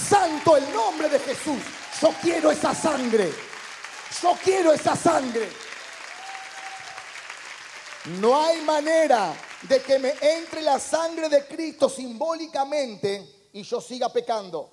santo 0.09 0.57
el 0.57 0.73
nombre 0.73 1.09
de 1.09 1.19
Jesús. 1.19 1.61
Yo 2.01 2.13
quiero 2.21 2.51
esa 2.51 2.73
sangre. 2.73 3.31
Yo 4.21 4.37
quiero 4.43 4.73
esa 4.73 4.95
sangre. 4.95 5.49
No 8.19 8.41
hay 8.41 8.61
manera 8.61 9.33
de 9.63 9.81
que 9.81 9.99
me 9.99 10.13
entre 10.21 10.61
la 10.61 10.79
sangre 10.79 11.27
de 11.27 11.45
Cristo 11.45 11.89
simbólicamente 11.89 13.49
y 13.53 13.63
yo 13.63 13.81
siga 13.81 14.09
pecando. 14.09 14.71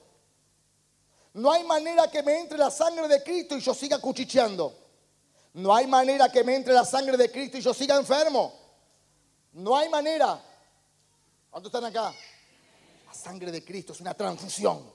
No 1.35 1.51
hay 1.51 1.65
manera 1.65 2.09
que 2.09 2.23
me 2.23 2.39
entre 2.39 2.59
la 2.59 2.71
sangre 2.71 3.09
de 3.09 3.23
Cristo 3.23 3.57
y 3.57 3.61
yo 3.61 3.75
siga 3.75 3.99
cuchicheando. 3.99 4.73
No 5.55 5.75
hay 5.75 5.87
manera 5.87 6.29
que 6.31 6.45
me 6.45 6.55
entre 6.55 6.75
la 6.75 6.85
sangre 6.85 7.17
de 7.17 7.31
Cristo 7.31 7.59
y 7.59 7.61
yo 7.61 7.75
siga 7.75 7.97
enfermo. 7.97 8.53
No 9.53 9.77
hay 9.77 9.89
manera. 9.89 10.41
¿Cuántos 11.51 11.73
están 11.73 11.85
acá? 11.85 12.15
Sangre 13.25 13.51
de 13.51 13.65
Cristo 13.65 13.95
es 13.95 14.01
una 14.01 14.15
transfusión. 14.15 14.93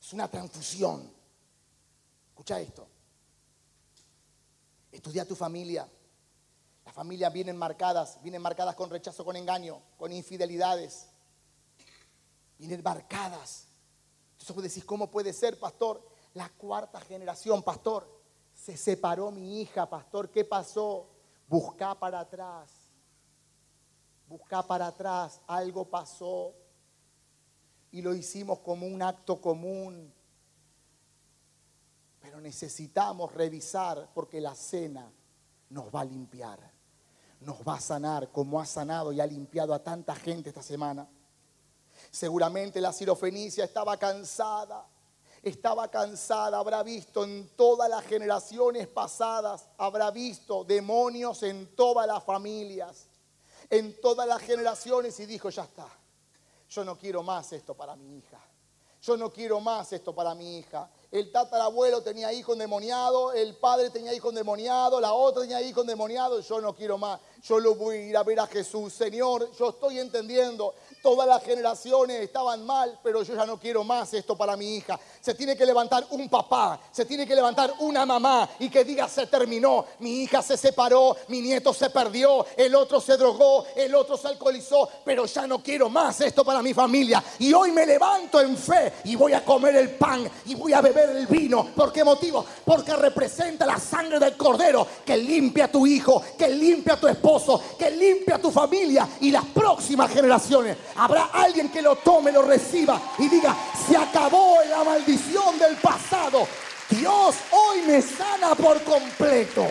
Es 0.00 0.12
una 0.12 0.30
transfusión. 0.30 1.12
Escucha 2.28 2.60
esto. 2.60 2.86
Estudia 4.92 5.26
tu 5.26 5.34
familia. 5.34 5.88
Las 6.84 6.94
familias 6.94 7.32
vienen 7.32 7.56
marcadas, 7.56 8.22
vienen 8.22 8.40
marcadas 8.40 8.76
con 8.76 8.88
rechazo, 8.88 9.24
con 9.24 9.34
engaño, 9.34 9.82
con 9.98 10.12
infidelidades. 10.12 11.08
Vienen 12.58 12.82
marcadas. 12.84 13.66
Entonces 14.32 14.54
vos 14.54 14.62
decís, 14.62 14.84
¿cómo 14.84 15.10
puede 15.10 15.32
ser, 15.32 15.58
pastor? 15.58 16.06
La 16.34 16.48
cuarta 16.50 17.00
generación, 17.00 17.62
pastor. 17.62 18.22
Se 18.54 18.76
separó 18.76 19.32
mi 19.32 19.60
hija, 19.60 19.90
pastor. 19.90 20.30
¿Qué 20.30 20.44
pasó? 20.44 21.08
Busca 21.48 21.98
para 21.98 22.20
atrás 22.20 22.83
busca 24.26 24.62
para 24.62 24.88
atrás, 24.88 25.40
algo 25.46 25.84
pasó 25.84 26.54
y 27.90 28.02
lo 28.02 28.14
hicimos 28.14 28.58
como 28.60 28.86
un 28.86 29.02
acto 29.02 29.40
común. 29.40 30.12
Pero 32.20 32.40
necesitamos 32.40 33.32
revisar 33.32 34.10
porque 34.14 34.40
la 34.40 34.54
cena 34.54 35.12
nos 35.70 35.94
va 35.94 36.00
a 36.00 36.04
limpiar, 36.04 36.58
nos 37.40 37.58
va 37.58 37.74
a 37.74 37.80
sanar 37.80 38.30
como 38.30 38.60
ha 38.60 38.66
sanado 38.66 39.12
y 39.12 39.20
ha 39.20 39.26
limpiado 39.26 39.74
a 39.74 39.82
tanta 39.82 40.14
gente 40.14 40.48
esta 40.48 40.62
semana. 40.62 41.06
Seguramente 42.10 42.80
la 42.80 42.92
sirofenicia 42.92 43.64
estaba 43.64 43.96
cansada, 43.96 44.86
estaba 45.42 45.88
cansada, 45.90 46.58
habrá 46.58 46.82
visto 46.82 47.24
en 47.24 47.48
todas 47.50 47.88
las 47.88 48.04
generaciones 48.04 48.88
pasadas, 48.88 49.68
habrá 49.76 50.10
visto 50.10 50.64
demonios 50.64 51.42
en 51.42 51.76
todas 51.76 52.06
las 52.06 52.24
familias 52.24 53.08
en 53.74 54.00
todas 54.00 54.28
las 54.28 54.40
generaciones 54.40 55.18
y 55.18 55.26
dijo, 55.26 55.50
ya 55.50 55.64
está, 55.64 55.88
yo 56.70 56.84
no 56.84 56.96
quiero 56.96 57.24
más 57.24 57.52
esto 57.52 57.74
para 57.74 57.96
mi 57.96 58.18
hija. 58.18 58.40
Yo 59.02 59.16
no 59.16 59.32
quiero 59.32 59.60
más 59.60 59.92
esto 59.92 60.14
para 60.14 60.34
mi 60.34 60.58
hija. 60.58 60.88
El 61.14 61.30
tatarabuelo 61.30 62.02
tenía 62.02 62.32
hijo 62.32 62.54
endemoniado, 62.54 63.32
el 63.32 63.54
padre 63.54 63.88
tenía 63.88 64.12
hijo 64.12 64.30
endemoniado, 64.30 65.00
la 65.00 65.12
otra 65.12 65.42
tenía 65.42 65.62
hijo 65.62 65.82
endemoniado. 65.82 66.40
Yo 66.40 66.60
no 66.60 66.74
quiero 66.74 66.98
más. 66.98 67.20
Yo 67.40 67.60
lo 67.60 67.76
voy 67.76 67.98
a 67.98 68.00
ir 68.00 68.16
a 68.16 68.24
ver 68.24 68.40
a 68.40 68.48
Jesús. 68.48 68.92
Señor, 68.92 69.48
yo 69.56 69.68
estoy 69.68 70.00
entendiendo 70.00 70.74
Todas 71.04 71.28
las 71.28 71.44
generaciones 71.44 72.22
estaban 72.22 72.64
mal, 72.64 72.98
pero 73.02 73.22
yo 73.22 73.36
ya 73.36 73.44
no 73.44 73.60
quiero 73.60 73.84
más 73.84 74.14
esto 74.14 74.34
para 74.34 74.56
mi 74.56 74.76
hija. 74.76 74.98
Se 75.20 75.34
tiene 75.34 75.54
que 75.54 75.66
levantar 75.66 76.06
un 76.08 76.30
papá, 76.30 76.80
se 76.90 77.04
tiene 77.04 77.26
que 77.26 77.34
levantar 77.34 77.74
una 77.80 78.06
mamá 78.06 78.48
y 78.58 78.70
que 78.70 78.84
diga 78.84 79.06
se 79.06 79.26
terminó. 79.26 79.84
Mi 79.98 80.22
hija 80.22 80.40
se 80.40 80.56
separó, 80.56 81.14
mi 81.28 81.42
nieto 81.42 81.74
se 81.74 81.90
perdió, 81.90 82.46
el 82.56 82.74
otro 82.74 83.02
se 83.02 83.18
drogó, 83.18 83.66
el 83.76 83.94
otro 83.94 84.16
se 84.16 84.28
alcoholizó, 84.28 84.88
pero 85.04 85.26
ya 85.26 85.46
no 85.46 85.62
quiero 85.62 85.90
más 85.90 86.22
esto 86.22 86.42
para 86.42 86.62
mi 86.62 86.72
familia. 86.72 87.22
Y 87.38 87.52
hoy 87.52 87.70
me 87.70 87.84
levanto 87.84 88.40
en 88.40 88.56
fe 88.56 88.94
y 89.04 89.14
voy 89.14 89.34
a 89.34 89.44
comer 89.44 89.76
el 89.76 89.90
pan 89.96 90.26
y 90.46 90.54
voy 90.54 90.72
a 90.72 90.80
beber 90.80 91.03
el 91.10 91.26
vino. 91.26 91.66
¿Por 91.74 91.92
qué 91.92 92.04
motivo? 92.04 92.44
Porque 92.64 92.94
representa 92.96 93.66
la 93.66 93.78
sangre 93.78 94.18
del 94.18 94.36
cordero 94.36 94.86
que 95.04 95.16
limpia 95.16 95.66
a 95.66 95.68
tu 95.68 95.86
hijo, 95.86 96.22
que 96.38 96.48
limpia 96.48 96.94
a 96.94 97.00
tu 97.00 97.08
esposo, 97.08 97.62
que 97.78 97.90
limpia 97.90 98.36
a 98.36 98.38
tu 98.38 98.50
familia 98.50 99.08
y 99.20 99.30
las 99.30 99.44
próximas 99.46 100.10
generaciones. 100.12 100.76
Habrá 100.96 101.30
alguien 101.32 101.68
que 101.70 101.82
lo 101.82 101.96
tome, 101.96 102.32
lo 102.32 102.42
reciba 102.42 103.00
y 103.18 103.28
diga, 103.28 103.54
se 103.86 103.96
acabó 103.96 104.56
la 104.68 104.84
maldición 104.84 105.58
del 105.58 105.76
pasado. 105.76 106.46
Dios 106.90 107.34
hoy 107.50 107.82
me 107.82 108.02
sana 108.02 108.54
por 108.54 108.82
completo. 108.82 109.66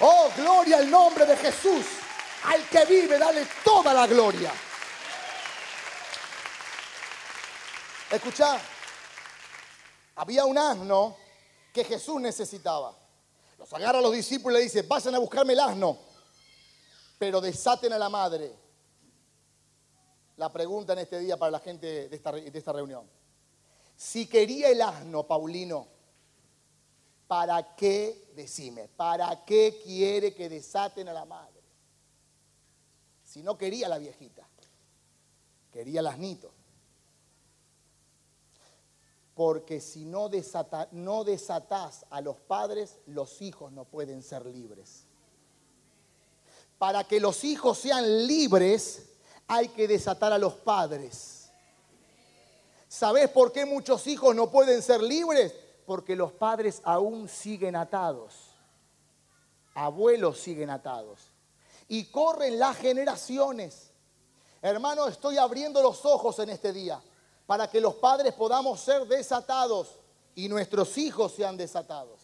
Oh, 0.00 0.30
gloria 0.36 0.78
al 0.78 0.90
nombre 0.90 1.26
de 1.26 1.36
Jesús. 1.36 1.84
Al 2.44 2.62
que 2.68 2.84
vive, 2.84 3.18
dale 3.18 3.46
toda 3.64 3.92
la 3.92 4.06
gloria. 4.06 4.52
Escucha, 8.10 8.58
había 10.18 10.44
un 10.44 10.58
asno 10.58 11.16
que 11.72 11.84
Jesús 11.84 12.20
necesitaba. 12.20 12.96
Los 13.56 13.72
agarra 13.72 14.00
a 14.00 14.02
los 14.02 14.12
discípulos 14.12 14.56
y 14.56 14.58
le 14.58 14.64
dice, 14.64 14.82
vayan 14.82 15.14
a 15.14 15.18
buscarme 15.18 15.52
el 15.52 15.60
asno, 15.60 15.96
pero 17.18 17.40
desaten 17.40 17.92
a 17.92 17.98
la 17.98 18.08
madre 18.08 18.52
la 20.36 20.52
pregunta 20.52 20.92
en 20.92 21.00
este 21.00 21.20
día 21.20 21.36
para 21.36 21.52
la 21.52 21.60
gente 21.60 22.08
de 22.08 22.16
esta, 22.16 22.32
de 22.32 22.58
esta 22.58 22.72
reunión. 22.72 23.08
Si 23.96 24.26
quería 24.26 24.70
el 24.70 24.82
asno, 24.82 25.24
Paulino, 25.24 25.86
¿para 27.28 27.76
qué, 27.76 28.32
decime, 28.34 28.88
para 28.88 29.44
qué 29.44 29.80
quiere 29.84 30.34
que 30.34 30.48
desaten 30.48 31.08
a 31.08 31.12
la 31.12 31.24
madre? 31.24 31.62
Si 33.22 33.42
no 33.42 33.56
quería 33.56 33.88
la 33.88 33.98
viejita, 33.98 34.48
quería 35.70 36.02
las 36.02 36.14
asnito. 36.14 36.57
Porque 39.38 39.80
si 39.80 40.04
no, 40.04 40.28
desata, 40.28 40.88
no 40.90 41.22
desatás 41.22 42.04
a 42.10 42.20
los 42.20 42.34
padres, 42.34 42.98
los 43.06 43.40
hijos 43.40 43.70
no 43.70 43.84
pueden 43.84 44.20
ser 44.20 44.44
libres. 44.44 45.04
Para 46.76 47.04
que 47.04 47.20
los 47.20 47.44
hijos 47.44 47.78
sean 47.78 48.26
libres, 48.26 49.10
hay 49.46 49.68
que 49.68 49.86
desatar 49.86 50.32
a 50.32 50.38
los 50.38 50.54
padres. 50.54 51.50
¿Sabés 52.88 53.30
por 53.30 53.52
qué 53.52 53.64
muchos 53.64 54.08
hijos 54.08 54.34
no 54.34 54.50
pueden 54.50 54.82
ser 54.82 55.00
libres? 55.04 55.54
Porque 55.86 56.16
los 56.16 56.32
padres 56.32 56.80
aún 56.82 57.28
siguen 57.28 57.76
atados. 57.76 58.34
Abuelos 59.72 60.40
siguen 60.40 60.68
atados. 60.68 61.30
Y 61.86 62.06
corren 62.06 62.58
las 62.58 62.76
generaciones. 62.76 63.92
Hermano, 64.60 65.06
estoy 65.06 65.38
abriendo 65.38 65.80
los 65.80 66.04
ojos 66.04 66.40
en 66.40 66.50
este 66.50 66.72
día 66.72 67.00
para 67.48 67.66
que 67.66 67.80
los 67.80 67.94
padres 67.94 68.34
podamos 68.34 68.78
ser 68.78 69.06
desatados 69.06 69.98
y 70.34 70.50
nuestros 70.50 70.98
hijos 70.98 71.32
sean 71.32 71.56
desatados. 71.56 72.20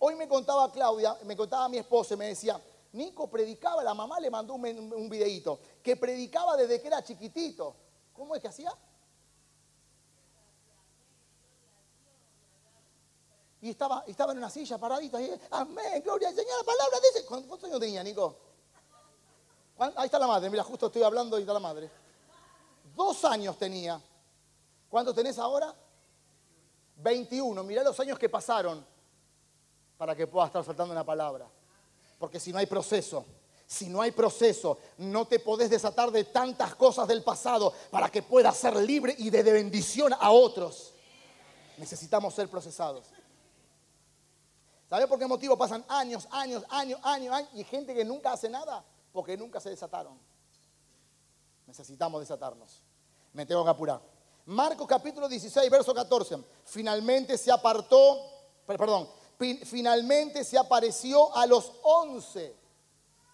Hoy 0.00 0.16
me 0.16 0.26
contaba 0.26 0.72
Claudia, 0.72 1.16
me 1.22 1.36
contaba 1.36 1.68
mi 1.68 1.78
esposa 1.78 2.14
y 2.14 2.16
me 2.16 2.26
decía, 2.26 2.60
Nico 2.90 3.30
predicaba, 3.30 3.84
la 3.84 3.94
mamá 3.94 4.18
le 4.18 4.28
mandó 4.28 4.54
un, 4.54 4.92
un 4.92 5.08
videíto, 5.08 5.60
que 5.80 5.94
predicaba 5.94 6.56
desde 6.56 6.80
que 6.80 6.88
era 6.88 7.04
chiquitito. 7.04 7.76
¿Cómo 8.12 8.34
es 8.34 8.42
que 8.42 8.48
hacía? 8.48 8.72
Y 13.60 13.70
estaba, 13.70 14.02
estaba 14.08 14.32
en 14.32 14.38
una 14.38 14.50
silla 14.50 14.76
paradita. 14.76 15.22
Y, 15.22 15.40
Amén, 15.52 16.02
gloria 16.02 16.30
al 16.30 16.34
la 16.34 16.42
palabra 16.66 16.98
dice. 17.12 17.24
¿Cuántos 17.26 17.62
años 17.62 17.78
tenía, 17.78 18.02
Nico? 18.02 18.36
Ahí 19.78 20.06
está 20.06 20.18
la 20.18 20.26
madre, 20.26 20.50
mira, 20.50 20.64
justo 20.64 20.86
estoy 20.86 21.04
hablando 21.04 21.38
y 21.38 21.42
está 21.42 21.52
la 21.52 21.60
madre. 21.60 21.88
Dos 22.96 23.24
años 23.24 23.56
tenía. 23.56 24.02
¿Cuántos 24.88 25.14
tenés 25.14 25.38
ahora? 25.38 25.74
21. 26.96 27.62
Mirá 27.64 27.82
los 27.82 27.98
años 28.00 28.18
que 28.18 28.28
pasaron 28.28 28.84
para 29.96 30.14
que 30.14 30.26
pueda 30.26 30.46
estar 30.46 30.64
faltando 30.64 30.92
una 30.92 31.04
palabra. 31.04 31.48
Porque 32.18 32.40
si 32.40 32.52
no 32.52 32.58
hay 32.58 32.66
proceso, 32.66 33.24
si 33.66 33.88
no 33.88 34.00
hay 34.00 34.12
proceso, 34.12 34.78
no 34.98 35.26
te 35.26 35.40
podés 35.40 35.70
desatar 35.70 36.10
de 36.10 36.24
tantas 36.24 36.74
cosas 36.74 37.08
del 37.08 37.22
pasado 37.22 37.72
para 37.90 38.08
que 38.08 38.22
puedas 38.22 38.56
ser 38.56 38.76
libre 38.76 39.14
y 39.18 39.30
de 39.30 39.42
bendición 39.42 40.12
a 40.18 40.30
otros. 40.30 40.94
Necesitamos 41.76 42.34
ser 42.34 42.48
procesados. 42.48 43.06
¿Sabes 44.88 45.08
por 45.08 45.18
qué 45.18 45.26
motivo 45.26 45.58
pasan 45.58 45.84
años, 45.88 46.28
años, 46.30 46.64
años, 46.70 47.00
años, 47.02 47.32
años 47.32 47.50
y 47.54 47.64
gente 47.64 47.92
que 47.92 48.04
nunca 48.04 48.32
hace 48.32 48.48
nada? 48.48 48.84
Porque 49.12 49.36
nunca 49.36 49.60
se 49.60 49.70
desataron. 49.70 50.18
Necesitamos 51.66 52.20
desatarnos. 52.20 52.82
Me 53.32 53.44
tengo 53.44 53.64
que 53.64 53.70
apurar. 53.70 54.00
Marcos 54.46 54.86
capítulo 54.86 55.28
16, 55.28 55.68
verso 55.70 55.92
14. 55.92 56.38
Finalmente 56.64 57.36
se 57.36 57.50
apartó, 57.50 58.20
perdón, 58.64 59.08
finalmente 59.64 60.44
se 60.44 60.56
apareció 60.56 61.34
a 61.36 61.46
los 61.46 61.72
once. 61.82 62.54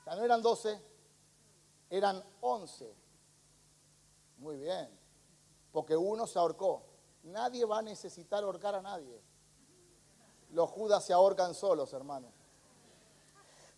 Ya 0.07 0.16
no 0.16 0.25
eran 0.25 0.40
doce, 0.40 0.81
eran 1.90 2.25
once. 2.40 2.94
Muy 4.38 4.57
bien, 4.57 4.88
porque 5.70 5.94
uno 5.94 6.27
se 6.27 6.38
ahorcó. 6.38 6.83
Nadie 7.25 7.64
va 7.66 7.79
a 7.79 7.83
necesitar 7.83 8.42
ahorcar 8.42 8.75
a 8.75 8.83
nadie. 8.83 9.20
Los 10.51 10.70
judas 10.70 11.05
se 11.05 11.12
ahorcan 11.12 11.55
solos, 11.55 11.92
hermano. 11.92 12.29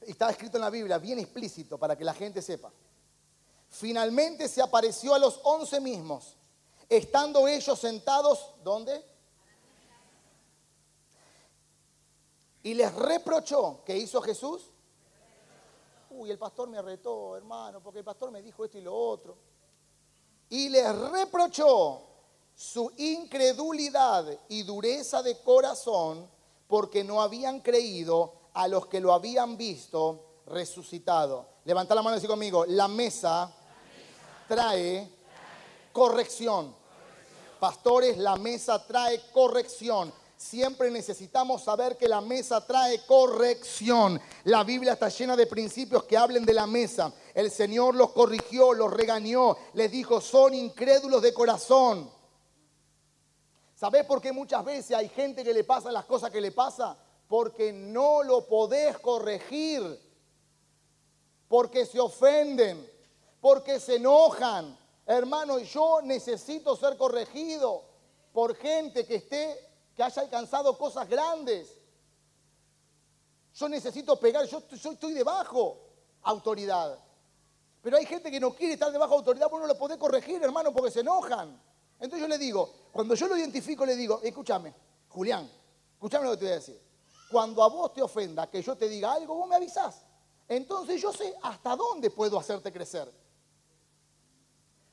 Está 0.00 0.30
escrito 0.30 0.56
en 0.56 0.62
la 0.62 0.70
Biblia, 0.70 0.98
bien 0.98 1.18
explícito, 1.18 1.78
para 1.78 1.96
que 1.96 2.04
la 2.04 2.14
gente 2.14 2.40
sepa. 2.40 2.72
Finalmente 3.68 4.48
se 4.48 4.62
apareció 4.62 5.14
a 5.14 5.18
los 5.18 5.40
once 5.42 5.80
mismos, 5.80 6.36
estando 6.96 7.46
ellos 7.48 7.78
sentados, 7.78 8.54
¿dónde? 8.62 9.04
Y 12.62 12.74
les 12.74 12.94
reprochó, 12.94 13.82
¿qué 13.84 13.96
hizo 13.96 14.22
Jesús? 14.22 14.70
Uy, 16.10 16.30
el 16.30 16.38
pastor 16.38 16.68
me 16.68 16.80
retó, 16.80 17.36
hermano, 17.36 17.82
porque 17.82 17.98
el 17.98 18.04
pastor 18.04 18.30
me 18.30 18.40
dijo 18.40 18.64
esto 18.64 18.78
y 18.78 18.82
lo 18.82 18.94
otro. 18.94 19.36
Y 20.48 20.68
les 20.68 20.94
reprochó 21.10 22.02
su 22.54 22.90
incredulidad 22.96 24.26
y 24.48 24.62
dureza 24.62 25.22
de 25.22 25.40
corazón 25.40 26.30
porque 26.68 27.04
no 27.04 27.20
habían 27.20 27.60
creído 27.60 28.34
a 28.54 28.68
los 28.68 28.86
que 28.86 29.00
lo 29.00 29.12
habían 29.12 29.56
visto 29.56 30.42
resucitado. 30.46 31.46
Levanta 31.64 31.94
la 31.94 32.02
mano 32.02 32.16
y 32.16 32.20
dice 32.20 32.28
conmigo, 32.28 32.64
la 32.66 32.88
mesa, 32.88 33.52
trae, 34.46 35.10
corrección. 35.92 36.74
Pastores, 37.64 38.18
la 38.18 38.36
mesa 38.36 38.86
trae 38.86 39.22
corrección 39.32 40.12
siempre 40.36 40.90
necesitamos 40.90 41.62
saber 41.62 41.96
que 41.96 42.06
la 42.06 42.20
mesa 42.20 42.66
trae 42.66 43.06
corrección. 43.06 44.20
La 44.44 44.62
Biblia 44.62 44.92
está 44.92 45.08
llena 45.08 45.34
de 45.34 45.46
principios 45.46 46.04
que 46.04 46.18
hablen 46.18 46.44
de 46.44 46.52
la 46.52 46.66
mesa. 46.66 47.10
El 47.32 47.50
Señor 47.50 47.94
los 47.94 48.10
corrigió, 48.10 48.74
los 48.74 48.92
regañó, 48.92 49.56
les 49.72 49.90
dijo, 49.90 50.20
son 50.20 50.52
incrédulos 50.52 51.22
de 51.22 51.32
corazón. 51.32 52.10
¿Sabés 53.74 54.04
por 54.04 54.20
qué 54.20 54.30
muchas 54.30 54.62
veces 54.62 54.94
hay 54.94 55.08
gente 55.08 55.42
que 55.42 55.54
le 55.54 55.64
pasa 55.64 55.90
las 55.90 56.04
cosas 56.04 56.30
que 56.30 56.42
le 56.42 56.52
pasa? 56.52 56.98
Porque 57.26 57.72
no 57.72 58.22
lo 58.22 58.46
podés 58.46 58.98
corregir. 58.98 59.98
Porque 61.48 61.86
se 61.86 61.98
ofenden. 61.98 62.86
Porque 63.40 63.80
se 63.80 63.96
enojan. 63.96 64.83
Hermano, 65.06 65.58
yo 65.58 66.00
necesito 66.02 66.76
ser 66.76 66.96
corregido 66.96 67.84
por 68.32 68.54
gente 68.56 69.06
que 69.06 69.16
esté 69.16 69.70
que 69.94 70.02
haya 70.02 70.22
alcanzado 70.22 70.76
cosas 70.76 71.08
grandes. 71.08 71.76
Yo 73.54 73.68
necesito 73.68 74.18
pegar, 74.18 74.44
yo, 74.46 74.62
estoy 74.70 75.12
debajo 75.12 75.78
autoridad. 76.22 76.98
Pero 77.80 77.96
hay 77.96 78.06
gente 78.06 78.30
que 78.30 78.40
no 78.40 78.54
quiere 78.54 78.74
estar 78.74 78.90
debajo 78.90 79.14
autoridad, 79.14 79.48
vos 79.48 79.60
no 79.60 79.66
lo 79.66 79.78
podés 79.78 79.98
corregir, 79.98 80.42
hermano, 80.42 80.72
porque 80.72 80.90
se 80.90 81.00
enojan. 81.00 81.60
Entonces 82.00 82.20
yo 82.20 82.28
le 82.28 82.38
digo, 82.38 82.72
cuando 82.92 83.14
yo 83.14 83.28
lo 83.28 83.36
identifico, 83.36 83.86
le 83.86 83.94
digo, 83.94 84.20
escúchame, 84.22 84.74
Julián, 85.08 85.48
escúchame 85.92 86.24
lo 86.24 86.30
que 86.32 86.36
te 86.38 86.44
voy 86.44 86.52
a 86.52 86.56
decir. 86.56 86.80
Cuando 87.30 87.62
a 87.62 87.68
vos 87.68 87.92
te 87.92 88.02
ofenda 88.02 88.50
que 88.50 88.62
yo 88.62 88.76
te 88.76 88.88
diga 88.88 89.12
algo, 89.12 89.34
vos 89.34 89.48
me 89.48 89.56
avisás. 89.56 90.04
Entonces 90.48 91.00
yo 91.00 91.12
sé 91.12 91.34
hasta 91.42 91.76
dónde 91.76 92.10
puedo 92.10 92.38
hacerte 92.38 92.72
crecer. 92.72 93.12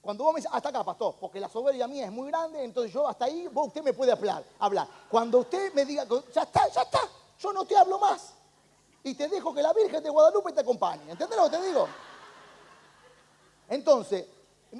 Cuando 0.01 0.23
vos 0.23 0.33
me 0.33 0.39
dices, 0.39 0.51
hasta 0.51 0.69
acá, 0.69 0.83
pastor, 0.83 1.15
porque 1.19 1.39
la 1.39 1.47
soberbia 1.47 1.87
mía 1.87 2.05
es 2.05 2.11
muy 2.11 2.27
grande, 2.29 2.63
entonces 2.63 2.91
yo 2.91 3.07
hasta 3.07 3.25
ahí, 3.25 3.47
vos, 3.47 3.67
usted 3.67 3.83
me 3.83 3.93
puede 3.93 4.11
hablar, 4.11 4.43
hablar. 4.57 4.87
Cuando 5.09 5.39
usted 5.39 5.71
me 5.73 5.85
diga, 5.85 6.07
ya 6.33 6.41
está, 6.41 6.67
ya 6.69 6.81
está, 6.81 7.01
yo 7.39 7.53
no 7.53 7.65
te 7.65 7.77
hablo 7.77 7.99
más. 7.99 8.33
Y 9.03 9.13
te 9.13 9.27
dejo 9.27 9.53
que 9.53 9.61
la 9.61 9.73
Virgen 9.73 10.01
de 10.01 10.09
Guadalupe 10.09 10.53
te 10.53 10.61
acompañe. 10.61 11.11
¿Entendés 11.11 11.37
lo 11.37 11.49
que 11.49 11.57
te 11.57 11.63
digo? 11.65 11.87
Entonces, 13.69 14.25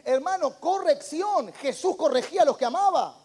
hermano, 0.04 0.60
corrección. 0.60 1.54
Jesús 1.54 1.96
corregía 1.96 2.42
a 2.42 2.46
los 2.46 2.58
que 2.58 2.66
amaba. 2.66 3.16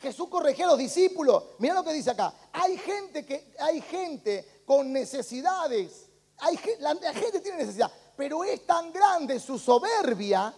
Jesús 0.00 0.28
corregía 0.28 0.66
a 0.66 0.68
los 0.70 0.78
discípulos. 0.78 1.42
Mira 1.58 1.74
lo 1.74 1.84
que 1.84 1.92
dice 1.92 2.10
acá. 2.10 2.32
Hay 2.52 2.76
gente 2.78 3.24
que 3.24 3.54
hay 3.58 3.80
gente 3.80 4.62
con 4.66 4.92
necesidades. 4.92 6.08
Hay, 6.38 6.58
la 6.80 6.94
gente 7.12 7.40
tiene 7.40 7.58
necesidad, 7.58 7.90
pero 8.16 8.42
es 8.44 8.66
tan 8.66 8.92
grande 8.92 9.38
su 9.38 9.58
soberbia 9.58 10.52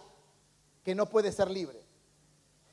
que 0.87 0.95
no 0.95 1.05
puede 1.05 1.33
ser 1.33 1.51
libre, 1.51 1.83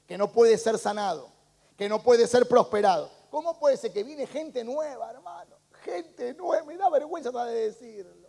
que 0.07 0.16
no 0.16 0.31
puede 0.31 0.57
ser 0.57 0.79
sanado, 0.79 1.33
que 1.77 1.88
no 1.88 2.00
puede 2.00 2.29
ser 2.29 2.46
prosperado. 2.46 3.11
¿Cómo 3.29 3.59
puede 3.59 3.77
ser 3.77 3.92
que 3.92 4.05
viene 4.05 4.24
gente 4.29 4.62
nueva, 4.62 5.11
hermano? 5.11 5.57
Gente 5.83 6.33
nueva, 6.35 6.64
me 6.64 6.77
da 6.77 6.88
vergüenza 6.90 7.33
de 7.33 7.53
decirlo. 7.53 8.29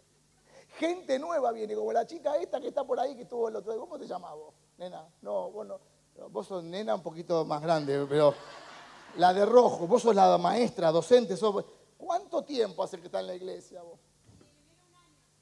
Gente 0.79 1.19
nueva 1.19 1.51
viene, 1.51 1.75
como 1.75 1.93
la 1.93 2.03
chica 2.07 2.35
esta 2.37 2.59
que 2.59 2.69
está 2.69 2.83
por 2.83 2.99
ahí, 2.99 3.15
que 3.15 3.21
estuvo 3.21 3.47
el 3.47 3.57
otro 3.57 3.73
día. 3.73 3.79
¿Cómo 3.79 3.99
te 3.99 4.07
llamas 4.07 4.33
vos? 4.33 4.55
Nena. 4.79 5.07
No, 5.21 5.51
vos 5.51 5.67
no. 5.67 5.79
Vos 6.31 6.47
sos 6.47 6.63
nena 6.63 6.95
un 6.95 7.03
poquito 7.03 7.45
más 7.45 7.61
grande, 7.61 8.07
pero 8.09 8.33
la 9.17 9.35
de 9.35 9.45
rojo, 9.45 9.85
vos 9.85 10.01
sos 10.01 10.15
la 10.15 10.35
maestra, 10.39 10.89
docente, 10.89 11.35
¿Cuánto 11.95 12.43
tiempo 12.43 12.81
hace 12.81 12.99
que 12.99 13.05
está 13.05 13.19
en 13.19 13.27
la 13.27 13.35
iglesia 13.35 13.83
vos? 13.83 13.99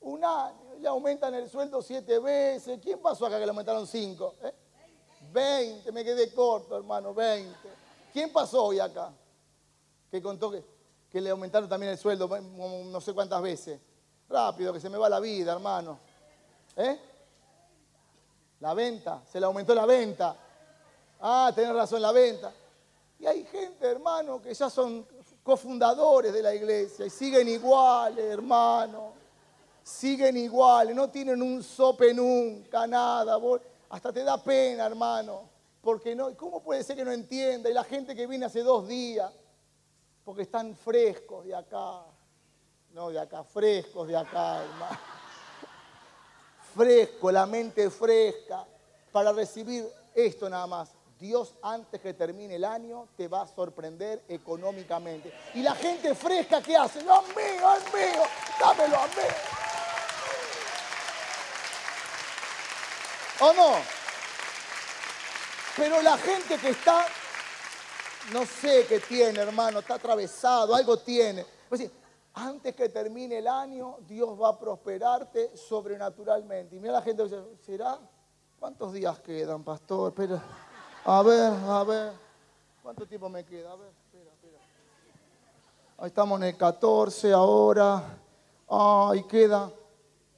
Un 0.03 0.23
año, 0.23 0.75
le 0.79 0.87
aumentan 0.87 1.33
el 1.33 1.49
sueldo 1.49 1.81
siete 1.81 2.19
veces. 2.19 2.79
¿Quién 2.81 2.99
pasó 2.99 3.25
acá 3.25 3.39
que 3.39 3.45
le 3.45 3.49
aumentaron 3.49 3.87
cinco? 3.87 4.35
¿Eh? 4.43 4.53
Veinte, 5.31 5.91
me 5.91 6.03
quedé 6.03 6.33
corto, 6.33 6.75
hermano, 6.75 7.13
veinte. 7.13 7.69
¿Quién 8.11 8.31
pasó 8.31 8.65
hoy 8.65 8.79
acá? 8.79 9.11
Que 10.11 10.21
contó 10.21 10.51
que, 10.51 10.63
que 11.09 11.21
le 11.21 11.29
aumentaron 11.29 11.69
también 11.69 11.93
el 11.93 11.97
sueldo 11.97 12.27
no 12.27 13.01
sé 13.01 13.13
cuántas 13.13 13.41
veces. 13.41 13.79
Rápido, 14.27 14.73
que 14.73 14.79
se 14.79 14.89
me 14.89 14.97
va 14.97 15.07
la 15.07 15.19
vida, 15.19 15.53
hermano. 15.53 15.97
¿Eh? 16.75 16.99
La 18.59 18.73
venta, 18.73 19.23
se 19.31 19.39
le 19.39 19.45
aumentó 19.45 19.73
la 19.73 19.85
venta. 19.85 20.35
Ah, 21.21 21.51
tenés 21.55 21.73
razón, 21.73 22.01
la 22.01 22.11
venta. 22.11 22.51
Y 23.19 23.25
hay 23.25 23.45
gente, 23.45 23.87
hermano, 23.87 24.41
que 24.41 24.53
ya 24.53 24.69
son 24.69 25.07
cofundadores 25.41 26.33
de 26.33 26.41
la 26.41 26.53
iglesia 26.53 27.05
y 27.05 27.09
siguen 27.09 27.47
iguales, 27.47 28.25
hermano. 28.25 29.12
Siguen 29.83 30.37
igual, 30.37 30.95
no 30.95 31.09
tienen 31.09 31.41
un 31.41 31.61
sope 31.61 32.13
nunca, 32.13 32.87
nada. 32.87 33.37
Hasta 33.89 34.11
te 34.11 34.23
da 34.23 34.41
pena, 34.41 34.85
hermano. 34.85 35.49
Porque 35.81 36.15
no, 36.15 36.35
¿cómo 36.37 36.63
puede 36.63 36.83
ser 36.83 36.95
que 36.95 37.03
no 37.03 37.11
entienda? 37.11 37.69
Y 37.69 37.73
la 37.73 37.83
gente 37.83 38.15
que 38.15 38.25
viene 38.25 38.45
hace 38.45 38.61
dos 38.61 38.87
días, 38.87 39.31
porque 40.23 40.43
están 40.43 40.75
frescos 40.75 41.45
de 41.45 41.53
acá. 41.53 42.03
No, 42.93 43.09
de 43.09 43.19
acá, 43.19 43.43
frescos 43.43 44.07
de 44.07 44.15
acá, 44.15 44.63
hermano. 44.63 44.99
Fresco, 46.73 47.31
la 47.31 47.45
mente 47.45 47.89
fresca, 47.89 48.65
para 49.11 49.33
recibir 49.33 49.87
esto 50.15 50.49
nada 50.49 50.65
más. 50.67 50.89
Dios 51.19 51.53
antes 51.61 52.01
que 52.01 52.13
termine 52.13 52.55
el 52.55 52.65
año 52.65 53.07
te 53.15 53.27
va 53.27 53.41
a 53.41 53.47
sorprender 53.47 54.23
económicamente. 54.27 55.33
Y 55.53 55.61
la 55.61 55.75
gente 55.75 56.15
fresca, 56.15 56.61
¿qué 56.61 56.75
hace? 56.75 57.03
¡No, 57.03 57.21
es 57.21 57.27
mío, 57.29 57.73
es! 57.75 58.59
¡Dámelo 58.59 58.97
a 58.97 59.07
mí! 59.07 59.62
¿O 63.43 63.51
no? 63.51 63.73
Pero 65.75 66.01
la 66.01 66.17
gente 66.17 66.58
que 66.58 66.69
está, 66.69 67.06
no 68.32 68.45
sé 68.45 68.86
qué 68.88 69.01
tiene, 69.01 69.38
hermano, 69.38 69.79
está 69.79 69.95
atravesado, 69.95 70.73
algo 70.73 70.97
tiene. 70.99 71.45
Pues 71.67 71.91
antes 72.36 72.73
que 72.73 72.88
termine 72.88 73.39
el 73.39 73.47
año, 73.47 73.97
Dios 74.08 74.41
va 74.41 74.49
a 74.49 74.58
prosperarte 74.58 75.58
sobrenaturalmente. 75.58 76.77
Y 76.77 76.79
mira 76.79 76.93
la 76.93 77.01
gente 77.01 77.23
dice, 77.23 77.43
¿será? 77.65 77.99
¿Cuántos 78.62 78.93
días 78.93 79.19
quedan, 79.19 79.62
pastor? 79.62 80.12
Espera. 80.12 80.41
A 81.03 81.21
ver, 81.21 81.51
a 81.67 81.84
ver. 81.84 82.13
¿Cuánto 82.82 83.06
tiempo 83.06 83.27
me 83.27 83.43
queda? 83.43 83.73
A 83.73 83.75
ver, 83.75 83.89
espera, 84.06 84.32
espera. 84.32 84.58
Ahí 85.97 86.08
estamos 86.08 86.39
en 86.39 86.47
el 86.47 86.56
14 86.56 87.34
ahora. 87.34 88.03
Ay, 88.69 89.23
queda. 89.23 89.69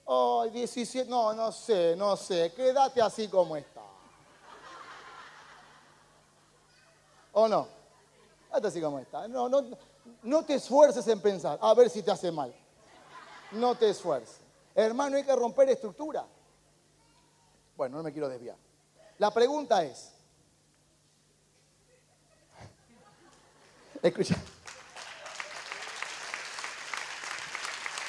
Ay, 0.07 0.51
17. 0.51 1.09
No, 1.09 1.33
no 1.33 1.51
sé, 1.51 1.95
no 1.95 2.15
sé. 2.15 2.53
Quédate 2.55 3.01
así 3.01 3.27
como 3.27 3.55
está. 3.55 3.81
¿O 7.33 7.47
no? 7.47 7.67
Quédate 8.47 8.67
así 8.67 8.81
como 8.81 8.99
está. 8.99 9.27
No, 9.27 9.49
no, 9.49 9.63
no 10.23 10.45
te 10.45 10.55
esfuerces 10.55 11.07
en 11.07 11.19
pensar. 11.21 11.57
A 11.61 11.73
ver 11.73 11.89
si 11.89 12.03
te 12.03 12.11
hace 12.11 12.31
mal. 12.31 12.53
No 13.51 13.75
te 13.75 13.89
esfuerces. 13.89 14.39
Hermano, 14.75 15.17
hay 15.17 15.23
que 15.23 15.35
romper 15.35 15.69
estructura. 15.69 16.25
Bueno, 17.75 17.97
no 17.97 18.03
me 18.03 18.11
quiero 18.11 18.29
desviar. 18.29 18.57
La 19.17 19.31
pregunta 19.31 19.83
es. 19.83 20.11
Escucha. 24.03 24.35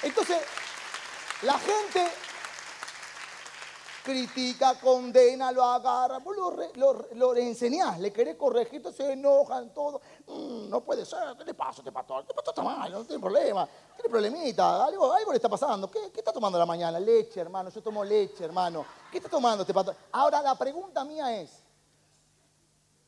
Entonces, 0.03 0.39
la 1.43 1.59
gente 1.59 2.07
critica, 4.03 4.79
condena, 4.79 5.51
lo 5.51 5.65
agarra, 5.65 6.19
vos 6.19 6.37
lo, 6.37 6.51
lo- 6.77 7.07
lo 7.15 7.35
enseñás, 7.35 7.99
le 7.99 8.13
querés 8.13 8.37
corregir, 8.37 8.81
se 8.97 9.13
enojan 9.13 9.75
todo. 9.75 10.01
Mm, 10.29 10.69
no 10.71 10.81
puede 10.85 11.05
ser, 11.05 11.19
¿qué 11.37 11.45
le 11.45 11.55
pasa 11.55 11.79
a 11.79 11.83
este 11.83 11.91
pastor? 11.91 12.21
Este 12.23 12.33
pastor 12.33 12.53
está 12.53 12.63
mal, 12.63 12.93
no 12.93 13.05
tiene 13.05 13.21
problema, 13.21 13.69
tiene 13.97 14.09
problemita, 14.09 14.85
algo, 14.85 15.13
algo 15.13 15.33
le 15.33 15.37
está 15.37 15.49
pasando. 15.49 15.91
¿Qué, 15.91 16.13
qué 16.13 16.21
está 16.21 16.33
tomando 16.33 16.57
la 16.57 16.67
mañana? 16.67 17.01
Leche, 17.01 17.41
hermano, 17.41 17.69
yo 17.71 17.83
tomo 17.83 18.05
leche, 18.05 18.45
hermano. 18.45 18.87
¿Qué 19.11 19.19
está 19.19 19.29
tomando 19.29 19.63
este 19.63 19.75
pastor? 19.75 19.97
Ahora, 20.13 20.41
la 20.41 20.55
pregunta 20.55 21.05
mía 21.05 21.41
es, 21.41 21.51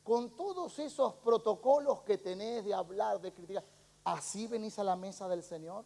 con 0.03 0.35
todos 0.35 0.77
esos 0.79 1.13
protocolos 1.15 2.01
que 2.01 2.17
tenés 2.17 2.65
de 2.65 2.73
hablar, 2.73 3.21
de 3.21 3.31
criticar, 3.31 3.63
¿así 4.03 4.47
venís 4.47 4.77
a 4.79 4.83
la 4.83 4.97
mesa 4.97 5.29
del 5.29 5.43
Señor? 5.43 5.85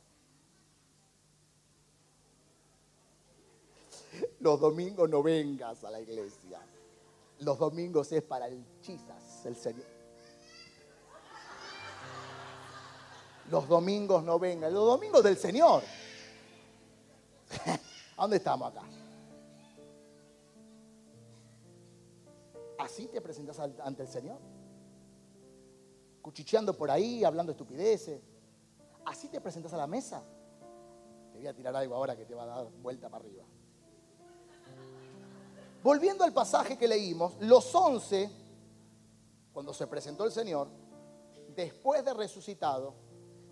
Los 4.44 4.60
domingos 4.60 5.10
no 5.10 5.24
vengas 5.24 5.86
a 5.86 5.90
la 5.90 6.02
iglesia. 6.02 6.60
Los 7.40 7.58
domingos 7.58 8.12
es 8.12 8.22
para 8.24 8.48
el 8.50 8.62
chisas, 8.82 9.46
el 9.46 9.56
Señor. 9.56 9.86
Los 13.50 13.70
domingos 13.70 14.22
no 14.26 14.38
vengan. 14.40 14.74
Los 14.74 14.86
domingos 14.86 15.24
del 15.24 15.38
Señor. 15.38 15.82
¿A 18.18 18.22
dónde 18.22 18.36
estamos 18.36 18.70
acá? 18.70 18.84
¿Así 22.80 23.08
te 23.08 23.22
presentas 23.22 23.58
ante 23.60 24.02
el 24.02 24.10
Señor? 24.10 24.40
Cuchicheando 26.22 26.78
por 26.78 26.92
ahí, 26.92 27.24
hablando 27.24 27.54
estupideces. 27.54 28.22
¿Así 29.06 29.30
te 29.30 29.40
presentas 29.40 29.72
a 29.72 29.78
la 29.78 29.88
mesa? 29.88 30.22
Te 31.32 31.38
voy 31.38 31.48
a 31.48 31.54
tirar 31.54 31.74
algo 31.78 31.96
ahora 31.96 32.18
que 32.18 32.26
te 32.26 32.36
va 32.36 32.44
a 32.44 32.48
dar 32.48 32.68
vuelta 32.82 33.08
para 33.08 33.24
arriba. 33.24 33.46
Volviendo 35.84 36.24
al 36.24 36.32
pasaje 36.32 36.78
que 36.78 36.88
leímos, 36.88 37.34
los 37.42 37.76
once, 37.76 38.32
cuando 39.52 39.74
se 39.74 39.86
presentó 39.86 40.24
el 40.24 40.32
Señor, 40.32 40.70
después 41.50 42.06
de 42.06 42.14
resucitado, 42.14 42.96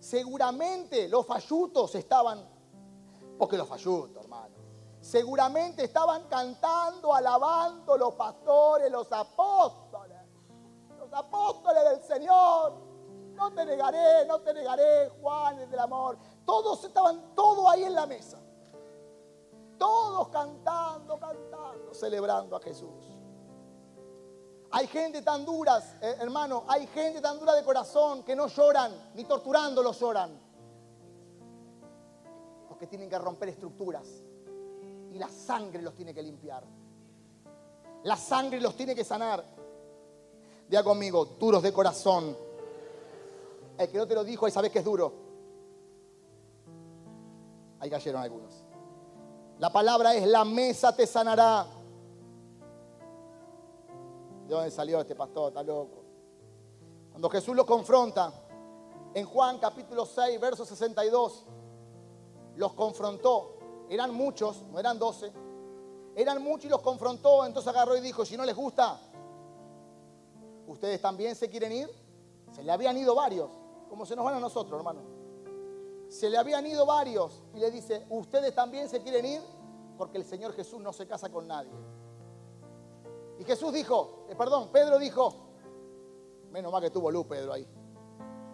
seguramente 0.00 1.08
los 1.08 1.26
fallutos 1.26 1.94
estaban, 1.94 2.42
porque 3.38 3.58
los 3.58 3.68
fallutos, 3.68 4.24
hermano, 4.24 4.54
seguramente 4.98 5.84
estaban 5.84 6.26
cantando, 6.28 7.12
alabando 7.14 7.98
los 7.98 8.14
pastores, 8.14 8.90
los 8.90 9.12
apóstoles, 9.12 10.18
los 10.98 11.12
apóstoles 11.12 11.84
del 11.84 12.02
Señor. 12.02 12.92
No 13.34 13.52
te 13.52 13.66
negaré, 13.66 14.24
no 14.26 14.40
te 14.40 14.54
negaré, 14.54 15.10
Juan, 15.20 15.58
el 15.58 15.70
del 15.70 15.80
amor. 15.80 16.16
Todos 16.46 16.82
estaban, 16.84 17.34
todo 17.34 17.68
ahí 17.68 17.84
en 17.84 17.94
la 17.94 18.06
mesa. 18.06 18.41
Todos 19.82 20.28
cantando, 20.28 21.18
cantando, 21.18 21.92
celebrando 21.92 22.54
a 22.54 22.60
Jesús. 22.60 23.18
Hay 24.70 24.86
gente 24.86 25.22
tan 25.22 25.44
duras, 25.44 25.96
eh, 26.00 26.18
hermano, 26.20 26.62
hay 26.68 26.86
gente 26.86 27.20
tan 27.20 27.40
dura 27.40 27.52
de 27.52 27.64
corazón 27.64 28.22
que 28.22 28.36
no 28.36 28.46
lloran, 28.46 29.10
ni 29.16 29.24
torturándolos 29.24 29.98
lloran. 29.98 30.38
Porque 32.68 32.86
tienen 32.86 33.10
que 33.10 33.18
romper 33.18 33.48
estructuras. 33.48 34.06
Y 35.10 35.18
la 35.18 35.28
sangre 35.28 35.82
los 35.82 35.94
tiene 35.96 36.14
que 36.14 36.22
limpiar. 36.22 36.62
La 38.04 38.16
sangre 38.16 38.60
los 38.60 38.76
tiene 38.76 38.94
que 38.94 39.02
sanar. 39.02 39.44
Diga 40.68 40.84
conmigo, 40.84 41.24
duros 41.24 41.60
de 41.60 41.72
corazón. 41.72 42.36
El 43.76 43.90
que 43.90 43.98
no 43.98 44.06
te 44.06 44.14
lo 44.14 44.22
dijo, 44.22 44.46
ahí 44.46 44.52
sabes 44.52 44.70
que 44.70 44.78
es 44.78 44.84
duro. 44.84 45.12
Ahí 47.80 47.90
cayeron 47.90 48.22
algunos. 48.22 48.61
La 49.62 49.70
palabra 49.70 50.12
es 50.12 50.26
la 50.26 50.44
mesa 50.44 50.92
te 50.92 51.06
sanará. 51.06 51.64
¿De 54.48 54.52
dónde 54.52 54.72
salió 54.72 55.00
este 55.00 55.14
pastor? 55.14 55.50
Está 55.50 55.62
loco. 55.62 56.02
Cuando 57.12 57.30
Jesús 57.30 57.54
lo 57.54 57.64
confronta, 57.64 58.32
en 59.14 59.24
Juan 59.24 59.58
capítulo 59.60 60.04
6, 60.04 60.40
verso 60.40 60.64
62, 60.64 61.44
los 62.56 62.72
confrontó. 62.72 63.54
Eran 63.88 64.12
muchos, 64.12 64.64
no 64.64 64.80
eran 64.80 64.98
12. 64.98 65.32
Eran 66.16 66.42
muchos 66.42 66.64
y 66.64 66.68
los 66.68 66.80
confrontó. 66.80 67.46
Entonces 67.46 67.72
agarró 67.72 67.96
y 67.96 68.00
dijo, 68.00 68.24
si 68.24 68.36
no 68.36 68.44
les 68.44 68.56
gusta, 68.56 68.98
¿ustedes 70.66 71.00
también 71.00 71.36
se 71.36 71.48
quieren 71.48 71.70
ir? 71.70 71.88
Se 72.50 72.64
le 72.64 72.72
habían 72.72 72.98
ido 72.98 73.14
varios, 73.14 73.48
como 73.88 74.06
se 74.06 74.16
nos 74.16 74.24
van 74.24 74.34
a 74.34 74.40
nosotros, 74.40 74.76
hermano. 74.76 75.21
Se 76.12 76.28
le 76.28 76.36
habían 76.36 76.66
ido 76.66 76.84
varios 76.84 77.42
y 77.54 77.58
le 77.58 77.70
dice, 77.70 78.04
¿ustedes 78.10 78.54
también 78.54 78.86
se 78.86 79.00
quieren 79.00 79.24
ir? 79.24 79.40
Porque 79.96 80.18
el 80.18 80.26
Señor 80.26 80.52
Jesús 80.52 80.78
no 80.78 80.92
se 80.92 81.06
casa 81.06 81.32
con 81.32 81.48
nadie. 81.48 81.72
Y 83.38 83.44
Jesús 83.44 83.72
dijo, 83.72 84.26
eh, 84.28 84.34
perdón, 84.36 84.68
Pedro 84.70 84.98
dijo, 84.98 85.34
menos 86.50 86.70
mal 86.70 86.82
que 86.82 86.90
tuvo 86.90 87.10
luz 87.10 87.24
Pedro 87.26 87.54
ahí. 87.54 87.66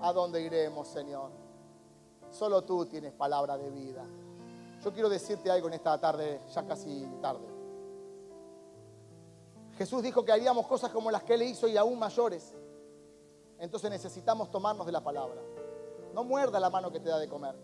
¿A 0.01 0.13
dónde 0.13 0.41
iremos, 0.41 0.87
Señor? 0.87 1.33
Solo 2.31 2.63
tú 2.63 2.87
tienes 2.87 3.13
palabra 3.13 3.59
de 3.59 3.71
vida. 3.71 4.07
Yo 4.85 4.93
quiero 4.93 5.09
decirte 5.09 5.51
algo 5.51 5.67
en 5.67 5.75
esta 5.75 5.99
tarde, 5.99 6.41
ya 6.55 6.65
casi 6.65 7.11
tarde. 7.21 7.49
Jesús 9.77 10.01
dijo 10.01 10.25
que 10.25 10.31
haríamos 10.31 10.65
cosas 10.69 10.93
como 10.93 11.11
las 11.11 11.25
que 11.25 11.35
Él 11.35 11.43
hizo 11.43 11.67
y 11.67 11.77
aún 11.77 11.99
mayores. 11.99 12.55
Entonces 13.59 13.91
necesitamos 13.91 14.49
tomarnos 14.49 14.87
de 14.87 14.93
la 14.93 15.03
palabra. 15.03 15.43
No 16.15 16.25
muerda 16.25 16.59
la 16.61 16.71
mano 16.71 16.91
que 16.91 17.01
te 17.01 17.09
da 17.09 17.19
de 17.19 17.29
comer. 17.29 17.55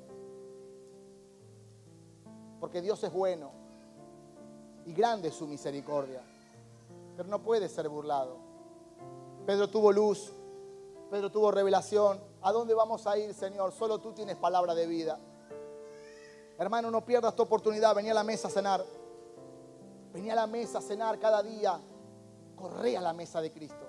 Porque 2.60 2.80
Dios 2.80 3.02
es 3.04 3.12
bueno 3.12 3.50
y 4.86 4.92
grande 4.92 5.28
es 5.28 5.34
su 5.34 5.46
misericordia. 5.46 6.22
Pero 7.16 7.28
no 7.28 7.42
puede 7.42 7.68
ser 7.68 7.88
burlado. 7.88 8.36
Pedro 9.46 9.68
tuvo 9.68 9.92
luz, 9.92 10.32
Pedro 11.10 11.30
tuvo 11.30 11.50
revelación. 11.50 12.20
¿A 12.42 12.52
dónde 12.52 12.74
vamos 12.74 13.06
a 13.06 13.16
ir, 13.18 13.34
Señor? 13.34 13.72
Solo 13.72 13.98
tú 13.98 14.12
tienes 14.12 14.36
palabra 14.36 14.74
de 14.74 14.86
vida. 14.86 15.18
Hermano, 16.58 16.90
no 16.90 17.04
pierdas 17.04 17.34
tu 17.34 17.42
oportunidad. 17.42 17.94
Venía 17.94 18.12
a 18.12 18.14
la 18.14 18.24
mesa 18.24 18.48
a 18.48 18.50
cenar. 18.50 18.84
Venía 20.12 20.32
a 20.32 20.36
la 20.36 20.46
mesa 20.46 20.78
a 20.78 20.82
cenar 20.82 21.18
cada 21.18 21.42
día. 21.42 21.80
Corre 22.56 22.96
a 22.96 23.00
la 23.00 23.12
mesa 23.12 23.40
de 23.40 23.52
Cristo. 23.52 23.84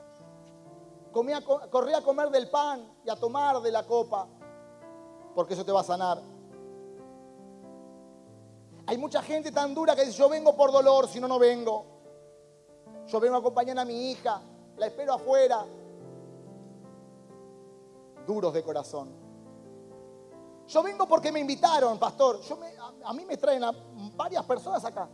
Comía, 1.12 1.41
corría 1.41 1.99
a 1.99 2.01
comer 2.01 2.30
del 2.30 2.49
pan 2.49 2.93
y 3.06 3.10
a 3.10 3.16
tomar 3.16 3.62
de 3.62 3.72
la 3.72 3.88
copa, 3.88 4.28
porque 5.36 5.53
eso 5.53 5.65
te 5.65 5.71
va 5.71 5.81
a 5.81 5.83
sanar. 5.83 6.21
Hay 8.88 8.97
mucha 8.97 9.21
gente 9.21 9.51
tan 9.51 9.73
dura 9.75 9.95
que 9.95 10.05
dice, 10.05 10.17
yo 10.17 10.29
vengo 10.29 10.55
por 10.55 10.71
dolor, 10.71 11.07
si 11.07 11.19
no, 11.19 11.27
no 11.27 11.38
vengo. 11.39 11.86
Yo 13.07 13.19
vengo 13.19 13.36
a 13.36 13.39
acompañar 13.39 13.77
a 13.79 13.86
mi 13.86 14.11
hija, 14.11 14.41
la 14.77 14.88
espero 14.88 15.13
afuera. 15.13 15.65
Duros 18.25 18.53
de 18.53 18.63
corazón. 18.63 19.09
Yo 20.67 20.81
vengo 20.81 21.07
porque 21.07 21.31
me 21.31 21.39
invitaron, 21.39 21.99
pastor. 21.99 22.41
Yo 22.41 22.57
me- 22.57 22.75
a, 22.77 23.09
a 23.09 23.13
mí 23.13 23.23
me 23.25 23.38
traen 23.38 23.63
a 23.63 23.71
varias 24.15 24.43
personas 24.45 24.83
acá. 24.83 25.07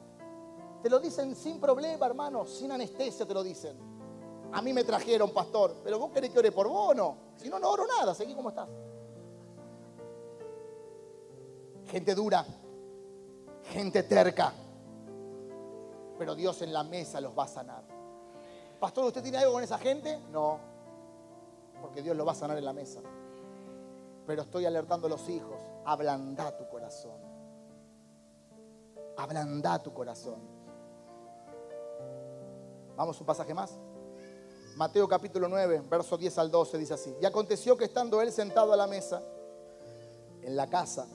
Te 0.81 0.89
lo 0.89 0.99
dicen 0.99 1.35
sin 1.35 1.59
problema, 1.59 2.05
hermano, 2.05 2.45
sin 2.45 2.71
anestesia 2.71 3.25
te 3.25 3.33
lo 3.33 3.43
dicen. 3.43 3.77
A 4.53 4.61
mí 4.61 4.73
me 4.73 4.83
trajeron, 4.83 5.31
pastor. 5.31 5.75
Pero 5.83 5.99
vos 5.99 6.11
querés 6.11 6.29
que 6.31 6.39
ore 6.39 6.51
por 6.51 6.67
vos 6.67 6.91
o 6.91 6.93
no. 6.93 7.15
Si 7.37 7.49
no, 7.49 7.59
no 7.59 7.69
oro 7.69 7.83
nada. 7.99 8.13
Seguí 8.15 8.33
como 8.33 8.49
estás. 8.49 8.67
Gente 11.91 12.15
dura. 12.15 12.45
Gente 13.65 14.03
terca. 14.03 14.53
Pero 16.17 16.35
Dios 16.35 16.61
en 16.61 16.71
la 16.71 16.85
mesa 16.85 17.19
los 17.19 17.37
va 17.37 17.43
a 17.43 17.47
sanar. 17.47 17.83
Pastor, 18.79 19.05
¿usted 19.05 19.21
tiene 19.21 19.39
algo 19.39 19.51
con 19.53 19.63
esa 19.63 19.77
gente? 19.77 20.17
No. 20.31 20.57
Porque 21.81 22.01
Dios 22.01 22.15
lo 22.15 22.25
va 22.25 22.31
a 22.31 22.35
sanar 22.35 22.57
en 22.57 22.63
la 22.63 22.71
mesa. 22.71 23.01
Pero 24.25 24.43
estoy 24.43 24.65
alertando 24.65 25.07
a 25.07 25.09
los 25.09 25.27
hijos. 25.27 25.59
Ablanda 25.83 26.55
tu 26.55 26.65
corazón. 26.69 27.19
Ablanda 29.17 29.83
tu 29.83 29.93
corazón. 29.93 30.39
Vamos 32.95 33.19
un 33.19 33.25
pasaje 33.25 33.53
más. 33.53 33.77
Mateo 34.77 35.09
capítulo 35.09 35.49
9, 35.49 35.83
verso 35.89 36.17
10 36.17 36.37
al 36.37 36.49
12 36.49 36.77
dice 36.77 36.93
así. 36.93 37.13
Y 37.21 37.25
aconteció 37.25 37.75
que 37.75 37.83
estando 37.83 38.21
él 38.21 38.31
sentado 38.31 38.71
a 38.71 38.77
la 38.77 38.87
mesa, 38.87 39.21
en 40.41 40.55
la 40.55 40.67
casa, 40.67 41.05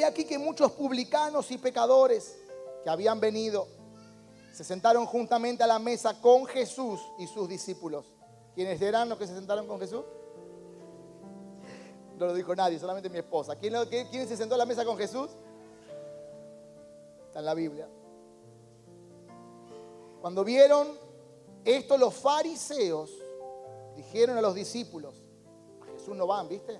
he 0.00 0.04
aquí 0.04 0.24
que 0.24 0.38
muchos 0.38 0.72
publicanos 0.72 1.50
y 1.50 1.58
pecadores 1.58 2.36
que 2.82 2.90
habían 2.90 3.20
venido, 3.20 3.66
se 4.52 4.62
sentaron 4.62 5.06
juntamente 5.06 5.64
a 5.64 5.66
la 5.66 5.78
mesa 5.78 6.20
con 6.20 6.46
Jesús 6.46 7.00
y 7.18 7.26
sus 7.26 7.48
discípulos. 7.48 8.06
¿Quiénes 8.54 8.80
eran 8.80 9.08
los 9.08 9.18
que 9.18 9.26
se 9.26 9.34
sentaron 9.34 9.66
con 9.66 9.80
Jesús? 9.80 10.04
No 12.16 12.26
lo 12.26 12.34
dijo 12.34 12.54
nadie, 12.54 12.78
solamente 12.78 13.10
mi 13.10 13.18
esposa. 13.18 13.56
¿Quién, 13.56 13.74
se 14.28 14.36
sentó 14.36 14.54
a 14.54 14.58
la 14.58 14.66
mesa 14.66 14.84
con 14.84 14.96
Jesús? 14.96 15.30
Está 17.26 17.40
en 17.40 17.44
la 17.44 17.54
Biblia. 17.54 17.88
Cuando 20.20 20.44
vieron 20.44 20.96
esto, 21.64 21.98
los 21.98 22.14
fariseos 22.14 23.10
dijeron 23.96 24.38
a 24.38 24.40
los 24.40 24.54
discípulos, 24.54 25.14
a 25.82 25.86
Jesús 25.86 26.16
no 26.16 26.26
van, 26.26 26.48
¿viste? 26.48 26.74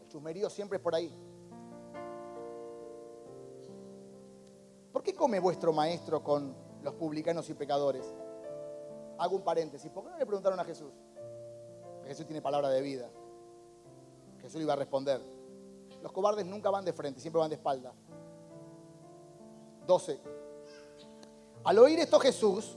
El 0.00 0.08
chusmerío 0.08 0.48
siempre 0.48 0.78
es 0.78 0.82
por 0.82 0.94
ahí. 0.94 1.14
Qué 5.04 5.14
come 5.14 5.38
vuestro 5.38 5.72
maestro 5.72 6.24
con 6.24 6.54
los 6.82 6.94
publicanos 6.94 7.48
y 7.50 7.54
pecadores? 7.54 8.04
Hago 9.18 9.36
un 9.36 9.42
paréntesis. 9.42 9.90
¿Por 9.90 10.04
qué 10.04 10.10
no 10.10 10.18
le 10.18 10.26
preguntaron 10.26 10.58
a 10.58 10.64
Jesús? 10.64 10.92
Jesús 12.06 12.26
tiene 12.26 12.42
palabra 12.42 12.70
de 12.70 12.80
vida. 12.80 13.08
Jesús 14.40 14.60
iba 14.60 14.72
a 14.72 14.76
responder. 14.76 15.20
Los 16.02 16.10
cobardes 16.10 16.44
nunca 16.44 16.70
van 16.70 16.84
de 16.84 16.92
frente, 16.92 17.20
siempre 17.20 17.40
van 17.40 17.50
de 17.50 17.56
espalda. 17.56 17.92
12. 19.86 20.20
Al 21.64 21.78
oír 21.78 21.98
esto 21.98 22.18
Jesús 22.18 22.76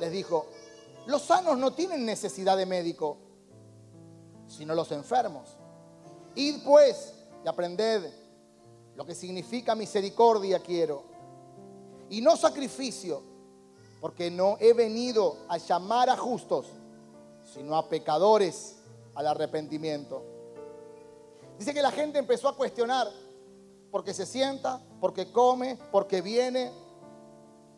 les 0.00 0.10
dijo, 0.10 0.46
los 1.06 1.22
sanos 1.22 1.56
no 1.56 1.72
tienen 1.72 2.04
necesidad 2.04 2.56
de 2.56 2.66
médico, 2.66 3.18
sino 4.46 4.74
los 4.74 4.90
enfermos. 4.92 5.56
Id 6.34 6.64
pues 6.64 7.14
y 7.44 7.48
aprended 7.48 8.12
lo 8.94 9.06
que 9.06 9.14
significa 9.14 9.74
misericordia 9.74 10.58
quiero, 10.58 11.15
y 12.10 12.20
no 12.20 12.36
sacrificio, 12.36 13.22
porque 14.00 14.30
no 14.30 14.56
he 14.60 14.72
venido 14.72 15.36
a 15.48 15.58
llamar 15.58 16.10
a 16.10 16.16
justos, 16.16 16.66
sino 17.52 17.76
a 17.76 17.88
pecadores 17.88 18.76
al 19.14 19.26
arrepentimiento. 19.26 20.22
Dice 21.58 21.72
que 21.72 21.82
la 21.82 21.90
gente 21.90 22.18
empezó 22.18 22.48
a 22.48 22.56
cuestionar, 22.56 23.08
porque 23.90 24.12
se 24.12 24.26
sienta, 24.26 24.80
porque 25.00 25.32
come, 25.32 25.78
porque 25.90 26.20
viene. 26.20 26.70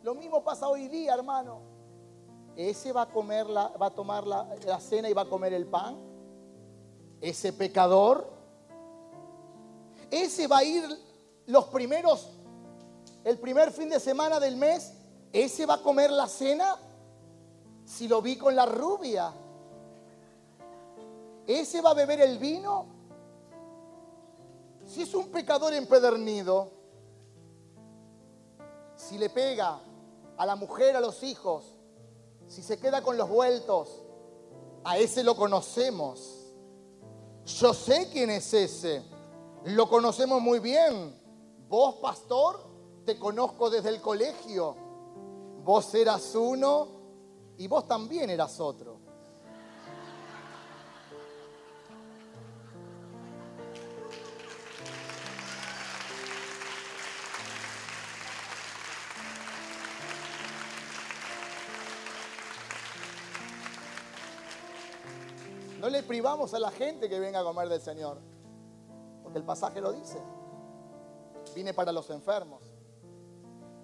Lo 0.02 0.14
mismo 0.14 0.42
pasa 0.42 0.68
hoy 0.68 0.88
día, 0.88 1.14
hermano. 1.14 1.60
Ese 2.56 2.92
va 2.92 3.02
a 3.02 3.08
comer 3.08 3.46
la, 3.46 3.68
va 3.68 3.86
a 3.86 3.94
tomar 3.94 4.26
la, 4.26 4.48
la 4.66 4.80
cena 4.80 5.08
y 5.08 5.12
va 5.12 5.22
a 5.22 5.28
comer 5.28 5.54
el 5.54 5.66
pan. 5.66 5.96
Ese 7.20 7.52
pecador. 7.52 8.28
Ese 10.10 10.48
va 10.48 10.58
a 10.58 10.64
ir 10.64 10.84
los 11.46 11.66
primeros, 11.66 12.28
el 13.28 13.38
primer 13.38 13.70
fin 13.72 13.90
de 13.90 14.00
semana 14.00 14.40
del 14.40 14.56
mes. 14.56 14.90
Ese 15.30 15.66
va 15.66 15.74
a 15.74 15.82
comer 15.82 16.10
la 16.10 16.26
cena. 16.26 16.78
Si 17.84 18.08
lo 18.08 18.22
vi 18.22 18.38
con 18.38 18.56
la 18.56 18.64
rubia. 18.64 19.30
Ese 21.46 21.82
va 21.82 21.90
a 21.90 21.94
beber 21.94 22.22
el 22.22 22.38
vino. 22.38 22.86
Si 24.86 25.02
es 25.02 25.14
un 25.14 25.30
pecador 25.30 25.74
empedernido, 25.74 26.70
si 28.96 29.18
le 29.18 29.28
pega 29.28 29.78
a 30.38 30.46
la 30.46 30.56
mujer, 30.56 30.96
a 30.96 31.00
los 31.00 31.22
hijos, 31.22 31.74
si 32.46 32.62
se 32.62 32.78
queda 32.78 33.02
con 33.02 33.18
los 33.18 33.28
vueltos, 33.28 34.02
a 34.84 34.96
ese 34.96 35.22
lo 35.22 35.36
conocemos. 35.36 36.54
Yo 37.44 37.74
sé 37.74 38.08
quién 38.10 38.30
es 38.30 38.54
ese. 38.54 39.02
Lo 39.64 39.86
conocemos 39.86 40.40
muy 40.40 40.60
bien. 40.60 41.14
Vos, 41.68 41.96
pastor, 41.96 42.67
te 43.08 43.18
conozco 43.18 43.70
desde 43.70 43.88
el 43.88 44.02
colegio. 44.02 44.76
Vos 45.64 45.94
eras 45.94 46.34
uno 46.34 46.88
y 47.56 47.66
vos 47.66 47.88
también 47.88 48.28
eras 48.28 48.60
otro. 48.60 49.00
No 65.80 65.88
le 65.88 66.02
privamos 66.02 66.52
a 66.52 66.58
la 66.58 66.70
gente 66.70 67.08
que 67.08 67.18
venga 67.18 67.40
a 67.40 67.42
comer 67.42 67.70
del 67.70 67.80
Señor. 67.80 68.20
Porque 69.22 69.38
el 69.38 69.44
pasaje 69.44 69.80
lo 69.80 69.94
dice. 69.94 70.22
Vine 71.54 71.72
para 71.72 71.90
los 71.90 72.10
enfermos. 72.10 72.67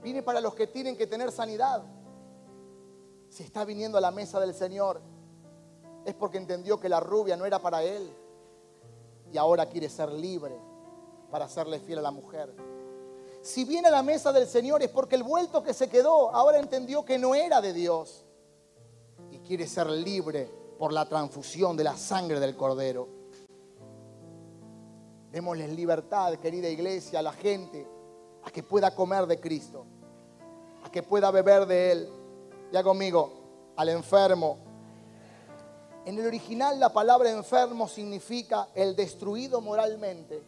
Vine 0.05 0.22
para 0.22 0.38
los 0.42 0.55
que 0.55 0.66
tienen 0.66 0.98
que 0.98 1.07
tener 1.07 1.32
sanidad. 1.32 1.82
Si 3.30 3.42
está 3.42 3.64
viniendo 3.64 3.96
a 3.96 4.02
la 4.02 4.11
mesa 4.11 4.38
del 4.38 4.55
Señor, 4.55 5.00
es 6.05 6.14
porque 6.14 6.36
entendió 6.36 6.78
que 6.78 6.90
la 6.90 7.00
rubia 7.00 7.38
no 7.38 7.46
era 7.46 7.59
para 7.59 7.82
él. 7.82 8.14
Y 9.32 9.38
ahora 9.38 9.64
quiere 9.66 9.88
ser 9.88 10.12
libre 10.12 10.61
para 11.30 11.48
serle 11.48 11.80
fiel 11.80 12.00
a 12.00 12.02
la 12.02 12.11
mujer. 12.11 12.55
Si 13.40 13.64
viene 13.64 13.88
a 13.88 13.90
la 13.90 14.02
mesa 14.02 14.30
del 14.30 14.46
Señor 14.46 14.82
es 14.82 14.90
porque 14.90 15.16
el 15.16 15.22
vuelto 15.22 15.62
que 15.62 15.72
se 15.72 15.88
quedó 15.88 16.30
ahora 16.34 16.59
entendió 16.59 17.02
que 17.07 17.18
no 17.18 17.34
era 17.34 17.62
de 17.62 17.72
Dios. 17.72 18.26
Y 19.30 19.38
quiere 19.38 19.66
ser 19.66 19.88
libre 19.88 20.50
por 20.78 20.92
la 20.92 21.09
transfusión 21.09 21.78
de 21.78 21.84
la 21.84 21.96
sangre 21.96 22.40
del 22.40 22.57
Cordero. 22.57 23.09
Démosles 25.30 25.70
libertad, 25.70 26.34
querida 26.34 26.68
iglesia, 26.68 27.20
a 27.20 27.22
la 27.22 27.32
gente, 27.32 27.88
a 28.44 28.50
que 28.50 28.62
pueda 28.62 28.94
comer 28.94 29.26
de 29.26 29.40
Cristo, 29.40 29.86
a 30.85 30.91
que 30.91 31.03
pueda 31.03 31.30
beber 31.30 31.66
de 31.66 31.93
Él. 31.93 32.09
Ya 32.70 32.82
conmigo, 32.82 33.32
al 33.76 33.89
enfermo. 33.89 34.59
En 36.05 36.18
el 36.18 36.26
original 36.26 36.78
la 36.78 36.93
palabra 36.93 37.30
enfermo 37.30 37.89
significa 37.89 38.68
el 38.74 38.95
destruido 38.95 39.61
moralmente. 39.61 40.43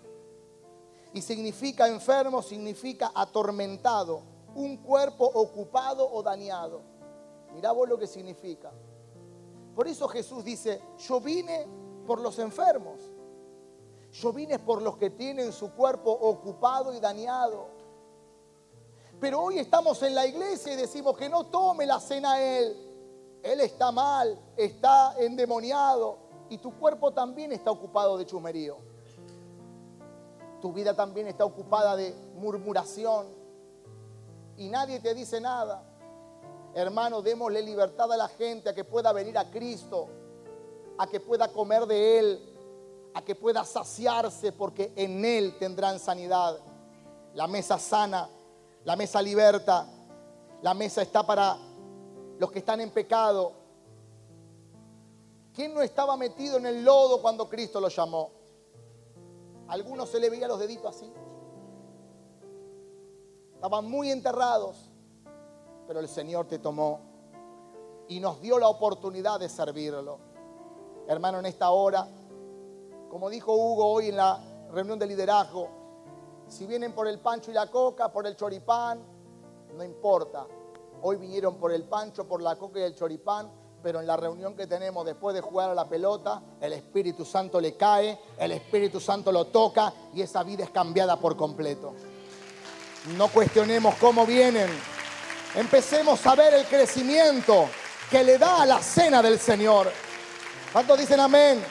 Y 1.15 1.23
significa 1.23 1.89
enfermo, 1.89 2.43
significa 2.43 3.11
atormentado, 3.15 4.21
un 4.55 4.77
cuerpo 4.77 5.25
ocupado 5.25 6.07
o 6.13 6.23
dañado. 6.23 6.83
Mirá 7.55 7.73
vos 7.73 7.89
lo 7.89 7.99
que 7.99 8.07
significa. 8.07 8.71
Por 9.75 9.89
eso 9.89 10.09
Jesús 10.09 10.45
dice, 10.45 10.83
yo 10.99 11.21
vine 11.21 11.67
por 12.07 12.21
los 12.21 12.39
enfermos. 12.39 13.01
Yo 14.13 14.33
vine 14.33 14.59
por 14.59 14.81
los 14.81 14.97
que 14.97 15.11
tienen 15.11 15.53
su 15.53 15.73
cuerpo 15.73 16.11
ocupado 16.11 16.95
y 16.95 17.01
dañado. 17.01 17.69
Pero 19.21 19.41
hoy 19.41 19.59
estamos 19.59 20.03
en 20.03 20.15
la 20.15 20.27
iglesia 20.27 20.75
y 20.75 20.77
decimos 20.77 21.17
que 21.17 21.29
no 21.29 21.47
tome 21.47 21.87
la 21.87 22.01
cena 22.01 22.41
él. 22.41 22.77
Él 23.43 23.61
está 23.61 23.93
mal, 23.93 24.39
está 24.57 25.15
endemoniado 25.19 26.19
y 26.51 26.59
tu 26.59 26.77
cuerpo 26.79 27.13
también 27.13 27.53
está 27.53 27.71
ocupado 27.71 28.19
de 28.19 28.27
chumerío. 28.27 28.77
Tu 30.61 30.73
vida 30.73 30.95
también 30.95 31.29
está 31.29 31.45
ocupada 31.45 31.97
de 31.97 32.15
murmuración 32.35 33.29
y 34.57 34.69
nadie 34.69 35.01
te 35.01 35.15
dice 35.15 35.41
nada. 35.41 35.83
Hermano, 36.75 37.23
démosle 37.23 37.63
libertad 37.63 38.13
a 38.13 38.17
la 38.17 38.29
gente 38.29 38.69
a 38.69 38.75
que 38.75 38.85
pueda 38.85 39.13
venir 39.13 39.39
a 39.39 39.51
Cristo, 39.51 40.09
a 40.99 41.07
que 41.07 41.21
pueda 41.21 41.49
comer 41.49 41.87
de 41.87 42.19
Él, 42.19 42.57
a 43.15 43.23
que 43.23 43.35
pueda 43.35 43.65
saciarse 43.65 44.53
porque 44.53 44.93
en 44.95 45.25
Él 45.25 45.57
tendrán 45.59 45.99
sanidad. 45.99 46.59
La 47.35 47.47
mesa 47.47 47.79
sana, 47.79 48.29
la 48.87 48.95
mesa 48.95 49.21
liberta, 49.21 49.85
la 50.63 50.73
mesa 50.73 51.03
está 51.03 51.27
para 51.27 51.59
los 52.39 52.53
que 52.53 52.61
están 52.61 52.81
en 52.81 52.91
pecado. 52.93 53.53
¿Quién 55.53 55.75
no 55.75 55.83
estaba 55.83 56.17
metido 56.17 56.59
en 56.59 56.67
el 56.67 56.85
lodo 56.85 57.21
cuando 57.21 57.49
Cristo 57.49 57.81
lo 57.81 57.89
llamó? 57.89 58.31
Algunos 59.67 60.09
se 60.09 60.21
le 60.21 60.31
veía 60.31 60.47
los 60.47 60.61
deditos 60.61 60.95
así. 60.95 61.13
Estaban 63.55 63.91
muy 63.91 64.13
enterrados, 64.13 64.77
pero 65.89 65.99
el 65.99 66.09
Señor 66.09 66.47
te 66.47 66.61
tomó 66.61 67.01
y 68.07 68.21
nos 68.21 68.41
dio 68.41 68.57
la 68.57 68.69
oportunidad 68.69 69.41
de 69.41 69.49
servirlo. 69.49 70.21
Hermano, 71.09 71.41
en 71.41 71.47
esta 71.47 71.71
hora, 71.71 72.07
como 73.11 73.31
dijo 73.31 73.53
Hugo 73.53 73.85
hoy 73.89 74.11
en 74.11 74.17
la 74.17 74.41
reunión 74.71 74.97
de 74.97 75.07
liderazgo, 75.07 75.76
si 76.49 76.67
vienen 76.67 76.93
por 76.93 77.09
el 77.09 77.19
pancho 77.19 77.51
y 77.51 77.55
la 77.55 77.71
coca, 77.71 78.13
por 78.13 78.27
el 78.27 78.37
choripán, 78.37 79.01
no 79.75 79.85
importa. 79.85 80.47
Hoy 81.03 81.17
vinieron 81.17 81.57
por 81.57 81.73
el 81.73 81.85
pancho, 81.85 82.27
por 82.27 82.41
la 82.41 82.57
coca 82.57 82.81
y 82.81 82.83
el 82.83 82.95
choripán, 82.95 83.51
pero 83.83 84.01
en 84.01 84.07
la 84.07 84.17
reunión 84.17 84.57
que 84.57 84.67
tenemos 84.67 85.05
después 85.05 85.35
de 85.35 85.41
jugar 85.41 85.71
a 85.71 85.75
la 85.75 85.89
pelota, 85.89 86.43
el 86.61 86.73
Espíritu 86.73 87.25
Santo 87.25 87.61
le 87.61 87.77
cae, 87.77 88.19
el 88.39 88.53
Espíritu 88.53 89.01
Santo 89.01 89.31
lo 89.31 89.47
toca 89.47 89.93
y 90.15 90.23
esa 90.23 90.43
vida 90.43 90.65
es 90.65 90.71
cambiada 90.71 91.17
por 91.17 91.37
completo. 91.37 91.95
No 93.17 93.29
cuestionemos 93.29 93.95
cómo 93.97 94.27
vienen. 94.27 94.69
Empecemos 95.55 96.27
a 96.27 96.35
ver 96.35 96.55
el 96.55 96.65
crecimiento 96.67 97.69
que 98.11 98.25
le 98.25 98.39
da 98.39 98.63
a 98.63 98.67
la 98.67 98.83
cena 98.83 99.23
del 99.23 99.39
Señor. 99.39 99.91
¿Cuántos 100.73 100.99
dicen 100.99 101.21
amén? 101.21 101.63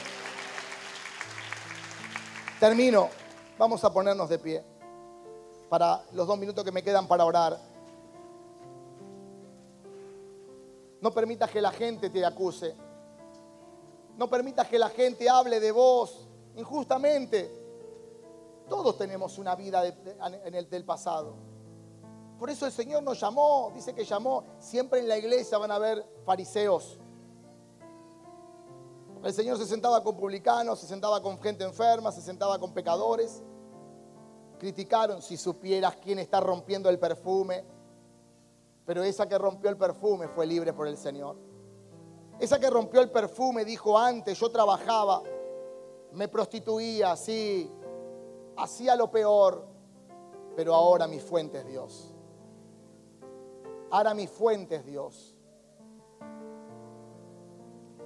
Termino. 2.60 3.25
Vamos 3.58 3.84
a 3.84 3.94
ponernos 3.94 4.28
de 4.28 4.38
pie 4.38 4.64
para 5.70 6.04
los 6.12 6.28
dos 6.28 6.38
minutos 6.38 6.64
que 6.64 6.72
me 6.72 6.84
quedan 6.84 7.08
para 7.08 7.24
orar. 7.26 7.58
No 11.02 11.12
permitas 11.12 11.50
que 11.50 11.62
la 11.62 11.72
gente 11.72 12.10
te 12.10 12.26
acuse. 12.26 12.76
No 14.18 14.30
permitas 14.30 14.68
que 14.68 14.78
la 14.78 14.90
gente 14.90 15.30
hable 15.30 15.60
de 15.60 15.72
vos 15.72 16.28
injustamente. 16.56 17.64
Todos 18.68 18.98
tenemos 18.98 19.38
una 19.38 19.56
vida 19.56 19.86
en 19.86 20.56
el 20.56 20.70
del 20.70 20.84
pasado. 20.84 21.36
Por 22.40 22.50
eso 22.50 22.66
el 22.66 22.72
Señor 22.72 23.04
nos 23.04 23.20
llamó, 23.20 23.72
dice 23.74 23.94
que 23.94 24.04
llamó. 24.04 24.44
Siempre 24.60 25.00
en 25.00 25.08
la 25.08 25.18
iglesia 25.18 25.58
van 25.58 25.72
a 25.72 25.76
haber 25.76 26.06
fariseos. 26.26 27.00
El 29.26 29.34
Señor 29.34 29.58
se 29.58 29.66
sentaba 29.66 30.04
con 30.04 30.16
publicanos, 30.16 30.80
se 30.80 30.86
sentaba 30.86 31.20
con 31.20 31.42
gente 31.42 31.64
enferma, 31.64 32.12
se 32.12 32.22
sentaba 32.22 32.60
con 32.60 32.76
pecadores. 32.76 33.42
Criticaron 34.60 35.20
si 35.20 35.36
supieras 35.36 35.96
quién 35.96 36.20
está 36.20 36.40
rompiendo 36.40 36.90
el 36.90 37.00
perfume. 37.00 37.66
Pero 38.86 39.04
esa 39.04 39.28
que 39.28 39.36
rompió 39.40 39.72
el 39.72 39.78
perfume 39.78 40.28
fue 40.28 40.46
libre 40.46 40.74
por 40.74 40.88
el 40.88 40.96
Señor. 40.96 41.38
Esa 42.38 42.60
que 42.60 42.70
rompió 42.70 43.02
el 43.02 43.10
perfume 43.10 43.66
dijo 43.66 43.98
antes, 43.98 44.40
yo 44.40 44.52
trabajaba, 44.52 45.24
me 46.12 46.28
prostituía, 46.28 47.14
así, 47.14 47.68
hacía 48.58 48.96
lo 48.96 49.10
peor, 49.10 49.66
pero 50.56 50.76
ahora 50.76 51.08
mi 51.08 51.20
fuente 51.20 51.58
es 51.62 51.66
Dios. 51.66 52.14
Ahora 53.90 54.14
mi 54.14 54.28
fuente 54.28 54.76
es 54.76 54.86
Dios. 54.86 55.35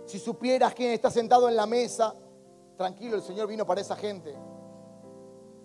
Si 0.10 0.18
supieras 0.18 0.74
quién 0.74 0.92
está 0.92 1.12
sentado 1.12 1.48
en 1.48 1.56
la 1.56 1.68
mesa, 1.68 2.16
tranquilo, 2.76 3.16
el 3.16 3.22
Señor 3.22 3.48
vino 3.48 3.64
para 3.64 3.80
esa 3.80 3.96
gente. 3.96 4.36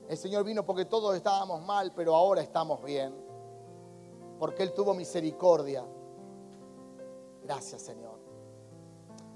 El 0.06 0.18
Señor 0.18 0.44
vino 0.44 0.66
porque 0.66 0.84
todos 0.84 1.16
estábamos 1.16 1.62
mal, 1.62 1.92
pero 1.96 2.14
ahora 2.14 2.42
estamos 2.42 2.84
bien. 2.84 3.14
Porque 4.38 4.62
Él 4.62 4.74
tuvo 4.74 4.92
misericordia. 4.92 5.82
Gracias, 7.42 7.80
Señor. 7.80 8.18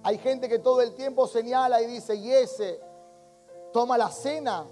Hay 0.02 0.18
gente 0.18 0.46
que 0.46 0.58
todo 0.58 0.82
el 0.82 0.94
tiempo 0.94 1.26
señala 1.26 1.80
y 1.80 1.86
dice, 1.86 2.14
y 2.14 2.30
ese 2.30 2.78
toma 3.72 3.96
la 3.96 4.10
cena 4.10 4.66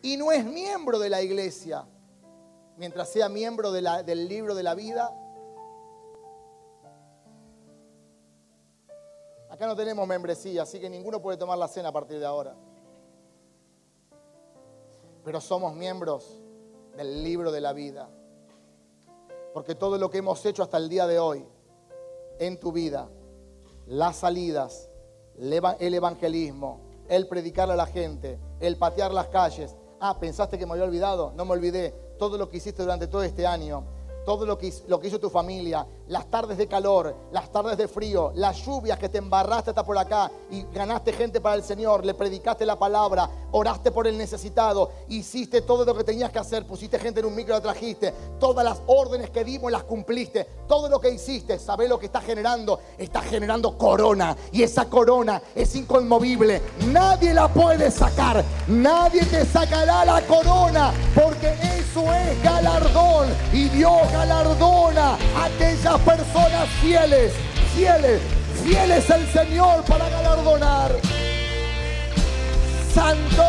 y 0.00 0.16
no 0.16 0.32
es 0.32 0.46
miembro 0.46 0.98
de 0.98 1.10
la 1.10 1.20
iglesia. 1.20 1.86
Mientras 2.78 3.10
sea 3.10 3.28
miembro 3.28 3.70
del 3.70 4.28
libro 4.28 4.54
de 4.54 4.62
la 4.62 4.74
vida, 4.74 5.14
Acá 9.56 9.66
no 9.66 9.74
tenemos 9.74 10.06
membresía, 10.06 10.64
así 10.64 10.78
que 10.78 10.90
ninguno 10.90 11.22
puede 11.22 11.38
tomar 11.38 11.56
la 11.56 11.66
cena 11.66 11.88
a 11.88 11.92
partir 11.92 12.18
de 12.18 12.26
ahora. 12.26 12.54
Pero 15.24 15.40
somos 15.40 15.74
miembros 15.74 16.42
del 16.94 17.24
libro 17.24 17.50
de 17.50 17.62
la 17.62 17.72
vida. 17.72 18.10
Porque 19.54 19.74
todo 19.74 19.96
lo 19.96 20.10
que 20.10 20.18
hemos 20.18 20.44
hecho 20.44 20.62
hasta 20.62 20.76
el 20.76 20.90
día 20.90 21.06
de 21.06 21.18
hoy 21.18 21.42
en 22.38 22.60
tu 22.60 22.70
vida, 22.70 23.08
las 23.86 24.16
salidas, 24.16 24.90
el 25.38 25.94
evangelismo, 25.94 26.82
el 27.08 27.26
predicarle 27.26 27.72
a 27.72 27.78
la 27.78 27.86
gente, 27.86 28.38
el 28.60 28.76
patear 28.76 29.14
las 29.14 29.28
calles. 29.28 29.74
Ah, 30.00 30.18
pensaste 30.20 30.58
que 30.58 30.66
me 30.66 30.72
había 30.72 30.84
olvidado. 30.84 31.32
No 31.34 31.46
me 31.46 31.52
olvidé. 31.52 31.94
Todo 32.18 32.36
lo 32.36 32.50
que 32.50 32.58
hiciste 32.58 32.82
durante 32.82 33.06
todo 33.06 33.22
este 33.22 33.46
año 33.46 33.86
todo 34.26 34.44
lo 34.44 34.58
que, 34.58 34.66
hizo 34.66 35.20
tu 35.20 35.30
familia, 35.30 35.86
las 36.08 36.28
tardes 36.28 36.58
de 36.58 36.66
calor, 36.66 37.14
las 37.30 37.50
tardes 37.52 37.78
de 37.78 37.86
frío, 37.86 38.32
las 38.34 38.66
lluvias 38.66 38.98
que 38.98 39.08
te 39.08 39.18
embarraste 39.18 39.70
hasta 39.70 39.84
por 39.84 39.96
acá 39.96 40.30
y 40.50 40.64
ganaste 40.72 41.12
gente 41.12 41.40
para 41.40 41.54
el 41.54 41.62
Señor, 41.62 42.04
le 42.04 42.12
predicaste 42.12 42.66
la 42.66 42.76
palabra, 42.76 43.30
oraste 43.52 43.92
por 43.92 44.08
el 44.08 44.18
necesitado, 44.18 44.90
hiciste 45.08 45.62
todo 45.62 45.84
lo 45.84 45.94
que 45.94 46.02
tenías 46.02 46.32
que 46.32 46.40
hacer, 46.40 46.66
pusiste 46.66 46.98
gente 46.98 47.20
en 47.20 47.26
un 47.26 47.36
micro, 47.36 47.54
la 47.54 47.60
trajiste, 47.60 48.12
todas 48.40 48.64
las 48.64 48.82
órdenes 48.88 49.30
que 49.30 49.44
dimos 49.44 49.70
las 49.70 49.84
cumpliste, 49.84 50.44
todo 50.66 50.88
lo 50.88 51.00
que 51.00 51.10
hiciste, 51.10 51.60
sabes 51.60 51.88
lo 51.88 51.96
que 51.96 52.06
está 52.06 52.20
generando, 52.20 52.80
está 52.98 53.22
generando 53.22 53.78
corona 53.78 54.36
y 54.50 54.64
esa 54.64 54.86
corona 54.86 55.40
es 55.54 55.76
inconmovible, 55.76 56.60
nadie 56.88 57.32
la 57.32 57.46
puede 57.46 57.92
sacar, 57.92 58.44
nadie 58.66 59.24
te 59.24 59.46
sacará 59.46 60.04
la 60.04 60.20
corona 60.26 60.92
porque 61.14 61.54
eso 61.78 62.12
es 62.12 62.42
galardón 62.42 63.28
y 63.52 63.68
Dios 63.68 64.15
galardona 64.16 65.18
a 65.36 65.44
aquellas 65.44 66.00
personas 66.00 66.68
fieles, 66.80 67.32
fieles, 67.74 68.20
fieles 68.64 69.10
al 69.10 69.26
Señor 69.32 69.84
para 69.84 70.08
galardonar. 70.08 70.90
Santo. 72.94 73.44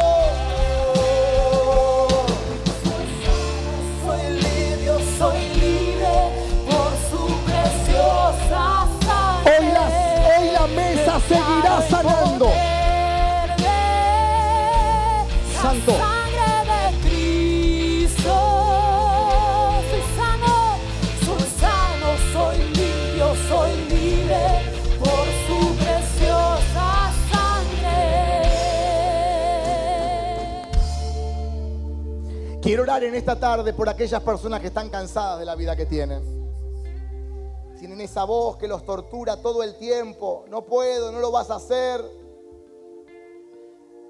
Soy 4.03 4.30
libre, 4.41 4.95
soy 5.18 5.57
Quiero 32.78 32.91
orar 32.91 33.03
en 33.05 33.15
esta 33.15 33.39
tarde 33.39 33.73
por 33.73 33.89
aquellas 33.89 34.21
personas 34.21 34.61
que 34.61 34.67
están 34.67 34.91
cansadas 34.91 35.39
de 35.39 35.45
la 35.45 35.55
vida 35.55 35.75
que 35.75 35.88
tienen. 35.88 36.21
Tienen 37.80 37.99
esa 38.01 38.23
voz 38.23 38.57
que 38.57 38.67
los 38.67 38.86
tortura 38.86 39.41
todo 39.41 39.63
el 39.63 39.80
tiempo. 39.80 40.45
No 40.47 40.63
puedo, 40.63 41.11
no 41.11 41.19
lo 41.19 41.32
vas 41.32 41.49
a 41.49 41.55
hacer. 41.55 42.05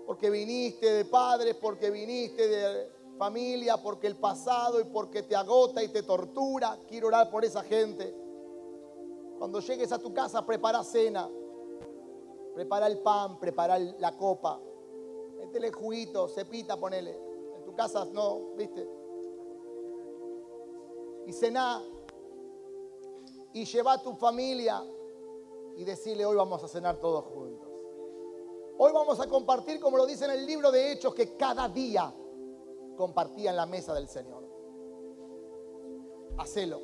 Porque 0.06 0.30
viniste 0.30 0.86
de 0.86 1.06
padres, 1.06 1.56
porque 1.56 1.90
viniste 1.90 2.46
de 2.46 2.92
familia, 3.18 3.78
porque 3.78 4.08
el 4.08 4.18
pasado 4.18 4.82
y 4.82 4.84
porque 4.84 5.24
te 5.24 5.38
agota 5.38 5.82
y 5.82 5.88
te 5.88 6.04
tortura. 6.04 6.78
Quiero 6.90 7.08
orar 7.08 7.30
por 7.30 7.46
esa 7.46 7.64
gente. 7.64 8.14
Cuando 9.40 9.62
llegues 9.62 9.94
a 9.94 9.98
tu 9.98 10.14
casa, 10.14 10.46
prepara 10.46 10.84
cena. 10.84 11.30
Prepara 12.54 12.88
el 12.88 12.98
pan, 12.98 13.40
prepara 13.40 13.80
la 13.80 14.18
copa. 14.18 14.60
Métele 15.38 15.72
juguito, 15.72 16.28
cepita, 16.28 16.76
ponele 16.76 17.27
casas 17.78 18.12
no, 18.12 18.56
¿viste? 18.58 18.90
Y 21.28 21.32
cená 21.32 21.82
y 23.54 23.64
lleva 23.66 23.94
a 23.94 24.02
tu 24.02 24.16
familia 24.16 24.84
y 25.78 25.84
decirle 25.86 26.26
hoy 26.26 26.36
vamos 26.36 26.64
a 26.64 26.68
cenar 26.68 26.98
todos 26.98 27.24
juntos. 27.26 27.70
Hoy 28.80 28.92
vamos 28.92 29.20
a 29.20 29.28
compartir, 29.28 29.80
como 29.80 29.98
lo 29.98 30.06
dice 30.06 30.26
en 30.26 30.32
el 30.32 30.46
libro 30.46 30.72
de 30.72 30.92
Hechos, 30.92 31.14
que 31.14 31.38
cada 31.38 31.70
día 31.70 32.14
compartían 32.96 33.56
la 33.56 33.66
mesa 33.66 33.94
del 33.94 34.08
Señor. 34.08 34.44
Hacelo, 36.38 36.82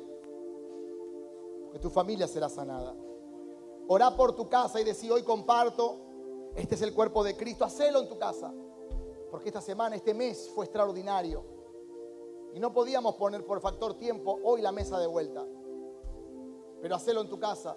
que 1.72 1.78
tu 1.78 1.90
familia 1.90 2.26
será 2.26 2.48
sanada. 2.48 2.94
Orá 3.88 4.16
por 4.16 4.34
tu 4.34 4.48
casa 4.48 4.80
y 4.80 4.84
decir 4.84 5.12
hoy 5.12 5.22
comparto, 5.22 5.98
este 6.56 6.76
es 6.76 6.82
el 6.82 6.94
cuerpo 6.94 7.22
de 7.22 7.36
Cristo, 7.36 7.64
hacelo 7.64 8.00
en 8.00 8.08
tu 8.08 8.18
casa 8.18 8.52
porque 9.34 9.48
esta 9.48 9.60
semana, 9.60 9.96
este 9.96 10.14
mes 10.14 10.48
fue 10.54 10.64
extraordinario. 10.64 11.44
Y 12.52 12.60
no 12.60 12.72
podíamos 12.72 13.16
poner 13.16 13.44
por 13.44 13.60
factor 13.60 13.94
tiempo 13.94 14.38
hoy 14.44 14.62
la 14.62 14.70
mesa 14.70 14.96
de 15.00 15.08
vuelta. 15.08 15.44
Pero 16.80 16.94
hacelo 16.94 17.20
en 17.20 17.28
tu 17.28 17.36
casa. 17.36 17.76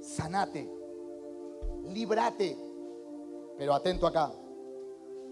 Sanate. 0.00 0.72
Librate. 1.86 2.56
Pero 3.58 3.74
atento 3.74 4.06
acá. 4.06 4.32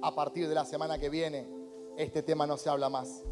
A 0.03 0.13
partir 0.13 0.49
de 0.49 0.57
la 0.57 0.65
semana 0.65 0.99
que 0.99 1.09
viene, 1.09 1.49
este 1.97 2.25
tema 2.25 2.45
no 2.45 2.57
se 2.57 2.69
habla 2.69 2.89
más. 2.89 3.23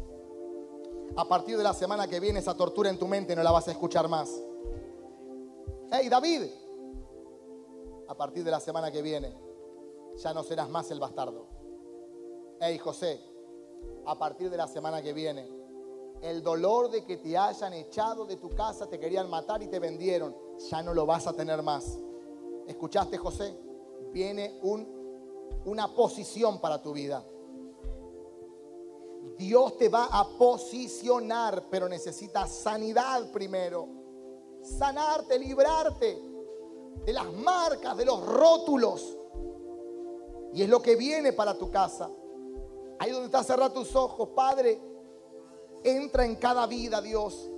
A 1.17 1.25
partir 1.27 1.57
de 1.57 1.63
la 1.65 1.73
semana 1.73 2.07
que 2.07 2.21
viene, 2.21 2.39
esa 2.39 2.55
tortura 2.55 2.89
en 2.89 2.97
tu 2.97 3.05
mente 3.05 3.35
no 3.35 3.43
la 3.43 3.51
vas 3.51 3.67
a 3.67 3.71
escuchar 3.71 4.07
más. 4.07 4.33
Hey, 5.91 6.07
David. 6.07 6.43
A 8.07 8.15
partir 8.15 8.45
de 8.45 8.51
la 8.51 8.61
semana 8.61 8.89
que 8.89 9.01
viene, 9.01 9.48
ya 10.17 10.33
no 10.33 10.43
serás 10.43 10.69
más 10.69 10.91
el 10.91 10.99
bastardo. 10.99 11.47
Hey, 12.59 12.77
José. 12.77 13.21
A 14.05 14.17
partir 14.17 14.49
de 14.49 14.57
la 14.57 14.67
semana 14.67 15.01
que 15.01 15.13
viene, 15.13 15.49
el 16.21 16.41
dolor 16.41 16.89
de 16.89 17.05
que 17.05 17.17
te 17.17 17.37
hayan 17.37 17.73
echado 17.73 18.25
de 18.25 18.37
tu 18.37 18.49
casa, 18.49 18.87
te 18.87 18.99
querían 18.99 19.29
matar 19.29 19.61
y 19.63 19.67
te 19.67 19.79
vendieron, 19.79 20.35
ya 20.69 20.81
no 20.81 20.93
lo 20.93 21.05
vas 21.05 21.27
a 21.27 21.33
tener 21.33 21.61
más. 21.61 21.97
¿Escuchaste, 22.67 23.17
José? 23.17 23.55
Viene 24.11 24.59
un, 24.63 24.87
una 25.65 25.93
posición 25.93 26.59
para 26.59 26.81
tu 26.81 26.93
vida. 26.93 27.25
Dios 29.37 29.77
te 29.77 29.87
va 29.87 30.05
a 30.11 30.27
posicionar, 30.37 31.67
pero 31.69 31.87
necesitas 31.87 32.51
sanidad 32.51 33.31
primero. 33.31 33.87
Sanarte, 34.61 35.39
librarte 35.39 36.21
de 37.05 37.13
las 37.13 37.31
marcas, 37.33 37.95
de 37.95 38.05
los 38.05 38.25
rótulos. 38.25 39.17
Y 40.53 40.63
es 40.63 40.69
lo 40.69 40.81
que 40.81 40.95
viene 40.95 41.33
para 41.33 41.57
tu 41.57 41.69
casa. 41.69 42.09
Ahí 42.99 43.11
donde 43.11 43.27
estás, 43.27 43.47
cerrar 43.47 43.71
tus 43.71 43.95
ojos, 43.95 44.29
Padre. 44.35 44.79
Entra 45.83 46.25
en 46.25 46.35
cada 46.35 46.65
vida, 46.67 47.01
Dios. 47.01 47.49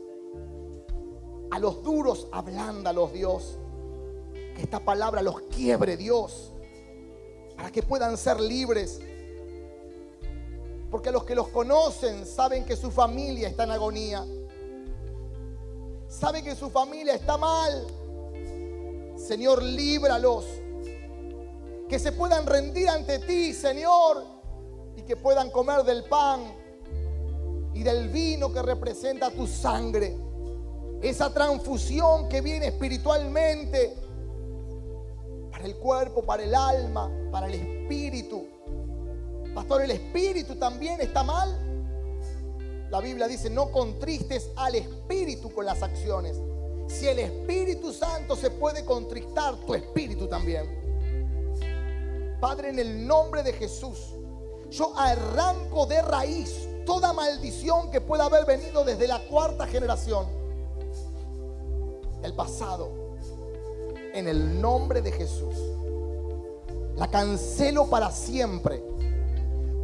A 1.50 1.60
los 1.60 1.82
duros, 1.84 2.28
ablándalos, 2.32 3.12
Dios. 3.14 3.58
Que 4.34 4.62
esta 4.62 4.80
palabra 4.80 5.22
los 5.22 5.42
quiebre, 5.42 5.98
Dios. 5.98 6.52
Para 7.56 7.72
que 7.72 7.82
puedan 7.82 8.18
ser 8.18 8.40
libres. 8.40 9.00
Porque 10.92 11.12
los 11.12 11.24
que 11.24 11.36
los 11.36 11.48
conocen 11.48 12.26
saben 12.26 12.66
que 12.66 12.76
su 12.76 12.92
familia 12.92 13.48
está 13.48 13.64
en 13.64 13.72
agonía. 13.72 14.26
Saben 16.08 16.44
que 16.44 16.56
su 16.56 16.70
familia 16.70 17.16
está 17.16 17.38
mal. 17.38 17.88
Señor, 19.16 19.64
líbralos. 19.64 20.46
Que 21.92 22.00
se 22.00 22.14
puedan 22.14 22.46
rendir 22.46 22.88
ante 22.88 23.20
ti, 23.20 23.54
Señor. 23.54 24.24
Y 24.96 25.02
que 25.02 25.18
puedan 25.18 25.52
comer 25.52 25.84
del 25.84 26.06
pan 26.06 26.40
y 27.74 27.84
del 27.84 28.08
vino 28.08 28.54
que 28.54 28.62
representa 28.62 29.30
tu 29.30 29.46
sangre. 29.46 30.18
Esa 31.02 31.34
transfusión 31.34 32.30
que 32.30 32.40
viene 32.40 32.68
espiritualmente 32.68 33.94
para 35.52 35.66
el 35.66 35.76
cuerpo, 35.76 36.24
para 36.24 36.44
el 36.44 36.56
alma, 36.56 37.12
para 37.30 37.48
el 37.48 37.56
espíritu. 37.56 38.48
Pastor, 39.54 39.82
¿el 39.82 39.92
espíritu 39.92 40.56
también 40.56 41.02
está 41.02 41.24
mal? 41.24 41.54
La 42.90 43.02
Biblia 43.02 43.28
dice, 43.28 43.50
no 43.50 43.70
contristes 43.70 44.50
al 44.56 44.76
espíritu 44.76 45.52
con 45.52 45.66
las 45.66 45.84
acciones. 45.84 46.38
Si 46.88 47.06
el 47.06 47.20
Espíritu 47.20 47.92
Santo 47.92 48.38
se 48.38 48.50
puede 48.50 48.86
contristar, 48.86 49.58
tu 49.66 49.74
espíritu 49.74 50.28
también. 50.28 50.81
Padre, 52.42 52.70
en 52.70 52.80
el 52.80 53.08
nombre 53.08 53.44
de 53.44 53.54
Jesús, 53.54 54.16
yo 54.72 54.98
arranco 54.98 55.86
de 55.86 56.02
raíz 56.02 56.68
toda 56.88 57.14
maldición 57.14 57.92
que 57.92 58.02
pueda 58.02 58.26
haber 58.26 58.46
venido 58.46 58.84
desde 58.84 59.08
la 59.08 59.20
cuarta 59.28 59.68
generación 59.68 60.26
del 62.24 62.34
pasado. 62.34 62.92
En 64.14 64.28
el 64.28 64.60
nombre 64.60 65.04
de 65.04 65.12
Jesús. 65.12 65.56
La 66.98 67.08
cancelo 67.10 67.88
para 67.90 68.12
siempre. 68.12 68.84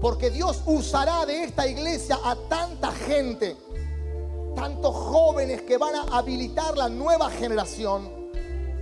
Porque 0.01 0.31
Dios 0.31 0.63
usará 0.65 1.25
de 1.27 1.43
esta 1.43 1.67
iglesia 1.67 2.19
a 2.23 2.35
tanta 2.49 2.91
gente, 2.91 3.55
tantos 4.55 4.95
jóvenes 4.95 5.61
que 5.61 5.77
van 5.77 5.95
a 5.95 6.17
habilitar 6.17 6.75
la 6.75 6.89
nueva 6.89 7.29
generación. 7.29 8.09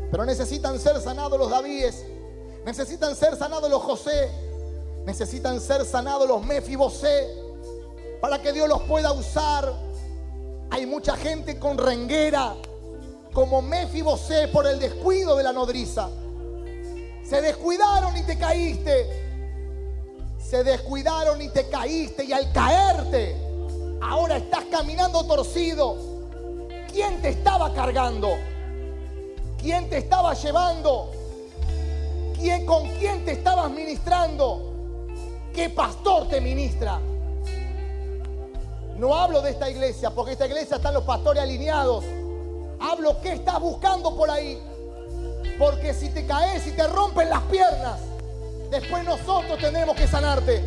Pero 0.10 0.26
necesitan 0.26 0.80
ser 0.80 1.00
sanados 1.02 1.38
los 1.38 1.50
Davíes, 1.50 2.06
necesitan 2.66 3.16
ser 3.16 3.38
sanados 3.38 3.70
los 3.70 3.82
José, 3.82 4.30
necesitan 5.06 5.62
ser 5.62 5.86
sanados 5.86 6.28
los 6.28 6.46
Mefibosé, 6.46 7.30
para 8.20 8.42
que 8.42 8.52
Dios 8.52 8.68
los 8.68 8.82
pueda 8.84 9.14
usar. 9.14 9.72
Hay 10.72 10.86
mucha 10.86 11.16
gente 11.16 11.58
con 11.58 11.78
renguera, 11.78 12.56
como 13.32 13.62
Mefibosé 13.62 14.50
por 14.50 14.68
el 14.68 14.80
descuido 14.80 15.38
de 15.38 15.44
la 15.44 15.54
nodriza. 15.54 16.10
Se 17.24 17.42
descuidaron 17.42 18.18
y 18.18 18.24
te 18.24 18.38
caíste 18.38 19.26
se 20.46 20.64
descuidaron 20.64 21.42
y 21.42 21.50
te 21.50 21.68
caíste 21.70 22.24
y 22.24 22.32
al 22.32 22.52
caerte, 22.52 23.36
ahora 24.02 24.38
estás 24.38 24.66
caminando 24.66 25.26
torcido. 25.26 25.98
¿Quién 26.92 27.20
te 27.22 27.30
estaba 27.30 27.74
cargando? 27.74 28.38
¿Quién 29.58 29.90
te 29.90 29.98
estaba 29.98 30.36
llevando? 30.36 31.12
¿Quién, 32.36 32.66
¿Con 32.66 32.88
quién 32.98 33.26
te 33.26 33.32
estabas 33.32 33.72
ministrando? 33.72 35.08
¿Qué 35.54 35.70
pastor 35.70 36.28
te 36.28 36.42
ministra? 36.42 37.00
No 38.98 39.16
hablo 39.16 39.42
de 39.42 39.52
esta 39.52 39.70
iglesia, 39.70 40.10
porque 40.12 40.34
esta 40.34 40.46
iglesia 40.46 40.78
están 40.78 40.94
los 40.94 41.04
pastores 41.04 41.42
alineados. 41.42 42.04
Hablo 42.80 43.20
qué 43.22 43.34
estás 43.34 43.60
buscando 43.60 44.16
por 44.16 44.30
ahí. 44.30 44.60
Porque 45.58 45.94
si 45.94 46.10
te 46.10 46.26
caes 46.26 46.68
y 46.68 46.72
te 46.72 46.86
rompen 46.88 47.30
las 47.30 47.42
piernas, 47.44 48.00
Después 48.70 49.04
nosotros 49.04 49.58
tenemos 49.60 49.96
que 49.96 50.08
sanarte. 50.08 50.64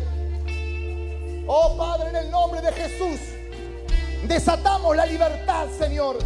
Oh 1.47 1.75
Padre, 1.77 2.09
en 2.09 2.15
el 2.15 2.31
nombre 2.31 2.61
de 2.61 2.71
Jesús, 2.71 3.19
desatamos 4.27 4.95
la 4.95 5.05
libertad, 5.05 5.67
Señor, 5.77 6.17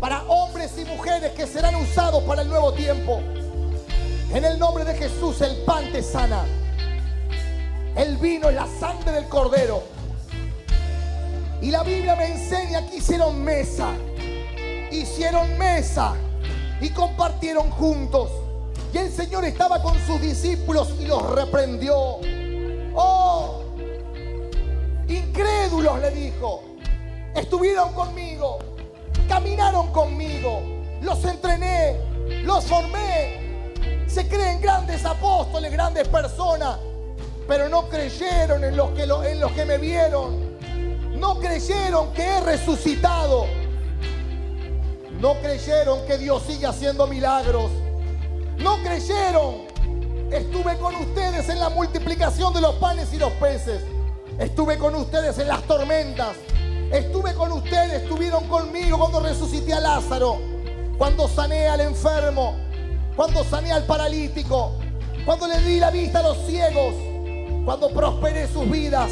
para 0.00 0.22
hombres 0.24 0.72
y 0.78 0.84
mujeres 0.84 1.32
que 1.32 1.46
serán 1.46 1.76
usados 1.76 2.22
para 2.24 2.42
el 2.42 2.48
nuevo 2.48 2.72
tiempo. 2.72 3.20
En 4.34 4.44
el 4.44 4.58
nombre 4.58 4.84
de 4.84 4.94
Jesús, 4.94 5.40
el 5.42 5.58
pan 5.58 5.92
te 5.92 6.02
sana. 6.02 6.44
El 7.94 8.16
vino 8.16 8.48
es 8.48 8.56
la 8.56 8.66
sangre 8.66 9.12
del 9.12 9.28
cordero. 9.28 9.84
Y 11.62 11.70
la 11.70 11.84
Biblia 11.84 12.16
me 12.16 12.32
enseña 12.32 12.84
que 12.84 12.96
hicieron 12.96 13.44
mesa. 13.44 13.92
Hicieron 14.90 15.56
mesa 15.56 16.14
y 16.80 16.90
compartieron 16.90 17.70
juntos. 17.70 18.28
Y 18.92 18.98
el 18.98 19.12
Señor 19.12 19.44
estaba 19.44 19.80
con 19.80 19.96
sus 20.04 20.20
discípulos 20.20 20.92
y 20.98 21.06
los 21.06 21.22
reprendió. 21.30 22.18
Oh, 22.96 23.62
incrédulos 25.06 26.00
le 26.00 26.10
dijo. 26.10 26.64
Estuvieron 27.36 27.92
conmigo, 27.92 28.58
caminaron 29.28 29.92
conmigo, 29.92 30.60
los 31.02 31.24
entrené, 31.24 32.00
los 32.42 32.64
formé. 32.64 33.43
Se 34.06 34.28
creen 34.28 34.60
grandes 34.60 35.04
apóstoles, 35.04 35.72
grandes 35.72 36.08
personas, 36.08 36.78
pero 37.48 37.68
no 37.68 37.88
creyeron 37.88 38.64
en 38.64 38.76
los 38.76 38.90
que, 38.90 39.06
los 39.06 39.52
que 39.52 39.64
me 39.64 39.78
vieron. 39.78 40.54
No 41.18 41.38
creyeron 41.38 42.12
que 42.12 42.24
he 42.24 42.40
resucitado. 42.40 43.46
No 45.20 45.34
creyeron 45.40 46.04
que 46.06 46.18
Dios 46.18 46.42
sigue 46.46 46.66
haciendo 46.66 47.06
milagros. 47.06 47.70
No 48.58 48.76
creyeron. 48.82 49.62
Estuve 50.30 50.76
con 50.78 50.94
ustedes 50.96 51.48
en 51.48 51.60
la 51.60 51.68
multiplicación 51.68 52.52
de 52.52 52.60
los 52.60 52.74
panes 52.76 53.12
y 53.12 53.18
los 53.18 53.32
peces. 53.32 53.82
Estuve 54.38 54.78
con 54.78 54.94
ustedes 54.94 55.38
en 55.38 55.48
las 55.48 55.62
tormentas. 55.62 56.36
Estuve 56.90 57.34
con 57.34 57.50
ustedes, 57.52 58.02
estuvieron 58.02 58.46
conmigo 58.46 58.98
cuando 58.98 59.20
resucité 59.20 59.72
a 59.72 59.80
Lázaro, 59.80 60.38
cuando 60.96 61.26
sané 61.26 61.66
al 61.66 61.80
enfermo, 61.80 62.54
cuando 63.16 63.44
sané 63.44 63.72
al 63.72 63.84
paralítico, 63.84 64.72
cuando 65.24 65.46
le 65.46 65.60
di 65.60 65.78
la 65.78 65.90
vista 65.90 66.20
a 66.20 66.22
los 66.22 66.38
ciegos, 66.46 66.94
cuando 67.64 67.90
prosperé 67.90 68.48
sus 68.48 68.70
vidas. 68.70 69.10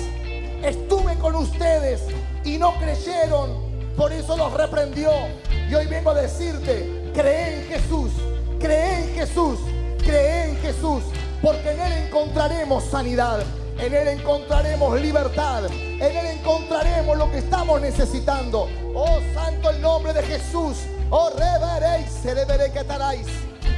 Estuve 0.63 1.17
con 1.17 1.35
ustedes 1.35 2.03
y 2.45 2.57
no 2.57 2.75
creyeron, 2.79 3.51
por 3.97 4.13
eso 4.13 4.37
los 4.37 4.53
reprendió. 4.53 5.11
Y 5.69 5.75
hoy 5.75 5.87
vengo 5.87 6.11
a 6.11 6.15
decirte, 6.15 7.11
cree 7.15 7.63
en 7.63 7.69
Jesús 7.69 8.13
Cree 8.63 9.01
en 9.01 9.15
Jesús, 9.17 9.59
cree 9.99 10.51
en 10.51 10.57
Jesús, 10.59 11.03
porque 11.43 11.73
en 11.73 11.81
Él 11.81 11.93
encontraremos 12.07 12.85
sanidad, 12.85 13.41
en 13.77 13.93
Él 13.93 14.07
encontraremos 14.07 15.01
libertad, 15.01 15.65
en 15.67 16.01
Él 16.17 16.39
encontraremos 16.39 17.19
lo 17.19 17.29
que 17.33 17.39
estamos 17.39 17.81
necesitando. 17.81 18.69
Oh, 18.95 19.19
santo 19.35 19.71
el 19.71 19.83
nombre 19.83 20.13
de 20.13 20.23
Jesús. 20.23 20.77
Oh, 21.11 21.31
reveréis, 21.31 22.09
se 22.23 22.37
que 22.73 22.85
taráis. 22.85 23.27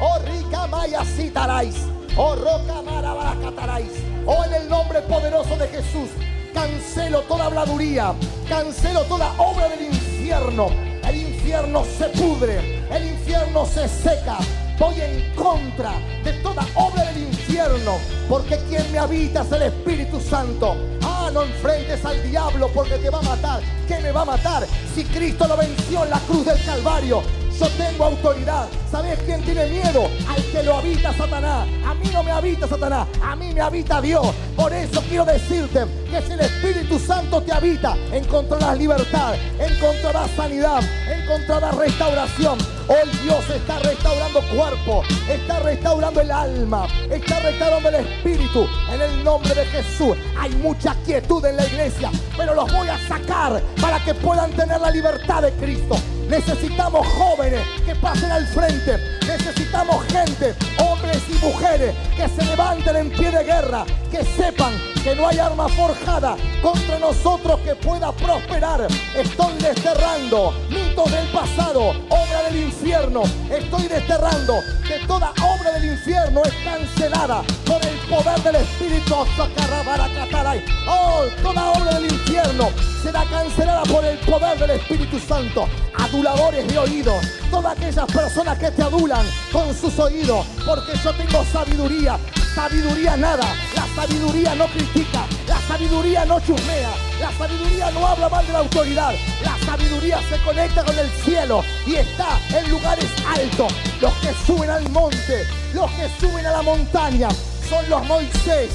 Oh, 0.01 0.18
rica 0.26 0.66
maya 0.66 1.05
citaráis. 1.05 1.76
Oh, 2.16 2.34
roca 2.34 2.82
marabacataráis. 2.82 3.90
Oh, 4.26 4.45
en 4.45 4.55
el 4.55 4.68
nombre 4.68 5.01
poderoso 5.03 5.57
de 5.57 5.68
Jesús. 5.68 6.11
cancelo 6.55 7.22
toda 7.22 7.47
habladuría, 7.47 8.14
cancelo 8.49 9.03
toda 9.03 9.34
obra 9.38 9.68
del 9.68 9.86
infierno. 9.86 10.68
El 11.07 11.16
infierno 11.16 11.84
se 11.84 12.09
pudre, 12.11 12.86
el 12.90 13.11
infierno 13.11 13.66
se 13.66 13.88
seca. 13.88 14.38
Voy 14.78 14.95
en 15.01 15.34
contra 15.34 15.92
de 16.24 16.32
toda 16.34 16.66
obra 16.74 17.05
del 17.05 17.24
infierno, 17.24 17.99
porque 18.28 18.57
quien 18.68 18.90
me 18.90 18.99
habita 18.99 19.42
es 19.42 19.53
el 19.53 19.62
Espíritu 19.62 20.20
Santo. 20.20 20.76
Ah, 21.03 21.30
no 21.32 21.42
enfrentes 21.42 22.05
al 22.05 22.22
diablo 22.28 22.68
porque 22.74 22.97
te 22.97 23.11
va 23.11 23.18
a 23.18 23.22
matar. 23.22 23.61
¿Qué 23.86 23.99
me 24.01 24.12
va 24.12 24.22
a 24.22 24.24
matar? 24.24 24.66
Si 24.95 25.05
Cristo 25.05 25.47
lo 25.47 25.57
venció 25.57 26.05
en 26.05 26.11
la 26.11 26.18
cruz 26.20 26.47
del 26.47 26.64
Calvario. 26.64 27.22
Yo 27.59 27.68
tengo 27.68 28.05
autoridad. 28.07 28.66
¿Sabes 28.95 29.18
quién 29.26 29.42
tiene 29.42 29.66
miedo? 29.66 30.09
Al 30.28 30.40
que 30.53 30.62
lo 30.62 30.76
habita 30.76 31.12
Satanás. 31.12 31.66
A 31.84 31.95
mí 31.95 32.09
no 32.12 32.22
me 32.22 32.30
habita 32.30 32.68
Satanás, 32.68 33.09
a 33.20 33.34
mí 33.34 33.53
me 33.53 33.61
habita 33.61 34.01
Dios. 34.01 34.24
Por 34.55 34.72
eso 34.72 35.03
quiero 35.09 35.24
decirte 35.24 35.84
que 36.09 36.22
si 36.22 36.32
el 36.34 36.40
Espíritu 36.40 37.01
Santo 37.01 37.42
te 37.42 37.53
habita, 37.53 37.97
encontrarás 38.12 38.78
libertad, 38.78 39.34
encontrarás 39.59 40.30
sanidad, 40.36 40.80
encontrarás 41.09 41.74
restauración. 41.74 42.57
Hoy 42.86 43.11
Dios 43.24 43.51
está 43.51 43.80
restaurando 43.80 44.40
cuerpo, 44.55 45.03
está 45.28 45.59
restaurando 45.59 46.20
el 46.20 46.30
alma, 46.30 46.86
está 47.11 47.40
restaurando 47.40 47.88
el 47.88 47.95
espíritu. 47.97 48.68
En 48.92 49.01
el 49.01 49.24
nombre 49.24 49.55
de 49.55 49.64
Jesús 49.66 50.16
hay 50.38 50.51
mucha 50.57 50.95
quietud 51.05 51.45
en 51.45 51.57
la 51.57 51.66
iglesia, 51.66 52.12
pero 52.36 52.55
los 52.55 52.72
voy 52.72 52.86
a 52.86 52.99
sacar 53.09 53.61
para 53.80 53.99
que 54.05 54.14
puedan 54.14 54.53
tener 54.53 54.80
la 54.80 54.92
libertad 54.92 55.42
de 55.42 55.51
Cristo. 55.55 55.97
Necesitamos 56.28 57.07
jóvenes 57.07 57.61
que 57.86 57.95
pasen 57.97 58.30
al 58.30 58.47
frente. 58.47 58.84
Necesitamos 59.26 60.05
gente, 60.09 60.55
hombres 60.78 61.22
y 61.30 61.45
mujeres, 61.45 61.95
que 62.16 62.28
se 62.28 62.45
levanten 62.45 62.97
en 62.97 63.11
pie 63.11 63.30
de 63.30 63.43
guerra, 63.43 63.87
que 64.11 64.22
sepan 64.22 64.74
que 65.03 65.14
no 65.14 65.26
hay 65.26 65.39
arma 65.39 65.68
forjada 65.70 66.37
contra 66.62 66.99
nosotros 66.99 67.61
que 67.61 67.74
pueda 67.76 68.12
prosperar. 68.12 68.87
Estoy 69.16 69.55
desterrando 69.59 70.53
mitos 70.68 71.11
del 71.11 71.26
pasado, 71.28 71.91
obra 72.09 72.43
del 72.49 72.64
infierno. 72.64 73.22
Estoy 73.51 73.89
desterrando 73.89 74.61
que 74.87 74.99
toda 75.07 75.30
obra 75.43 75.72
del 75.72 75.93
infierno 75.93 76.43
es 76.45 76.55
cancelada 76.62 77.43
por 77.66 77.82
el 77.85 77.97
poder 78.09 78.43
del 78.43 78.57
Espíritu. 78.57 79.14
Sacarabaracatalay. 79.37 80.64
Oh, 80.89 81.24
toda 81.43 81.72
obra 81.72 81.95
del 81.95 82.12
infierno 82.12 82.70
será 83.03 83.24
cancelada 83.24 83.82
por 83.82 84.05
el 84.05 84.18
poder 84.18 84.59
del 84.59 84.70
Espíritu 84.70 85.18
Santo. 85.18 85.68
Aduladores 85.99 86.66
de 86.66 86.78
oídos, 86.78 87.24
todas 87.51 87.76
aquellas 87.76 88.07
personas 88.07 88.59
que 88.59 88.70
te 88.74 88.82
adulan 88.82 89.26
con 89.52 89.74
sus 89.74 89.98
oídos, 89.98 90.46
porque 90.66 90.92
yo 91.02 91.12
tengo 91.14 91.44
sabiduría. 91.52 92.18
Sabiduría 92.54 93.16
nada, 93.16 93.52
la 93.74 93.86
sabiduría 93.96 94.54
no 94.54 94.66
critica, 94.66 95.26
la 95.48 95.60
sabiduría 95.62 96.24
no 96.24 96.38
chusmea, 96.38 96.90
la 97.18 97.32
sabiduría 97.32 97.90
no 97.90 98.06
habla 98.06 98.28
mal 98.28 98.46
de 98.46 98.52
la 98.52 98.58
autoridad, 98.60 99.12
la 99.42 99.58
sabiduría 99.66 100.20
se 100.28 100.38
conecta 100.44 100.84
con 100.84 100.96
el 100.96 101.10
cielo 101.24 101.64
y 101.84 101.96
está 101.96 102.38
en 102.56 102.70
lugares 102.70 103.10
altos. 103.26 103.72
Los 104.00 104.12
que 104.14 104.32
suben 104.46 104.70
al 104.70 104.88
monte, 104.90 105.48
los 105.74 105.90
que 105.92 106.08
suben 106.20 106.46
a 106.46 106.52
la 106.52 106.62
montaña, 106.62 107.28
son 107.68 107.90
los 107.90 108.06
Moisés, 108.06 108.70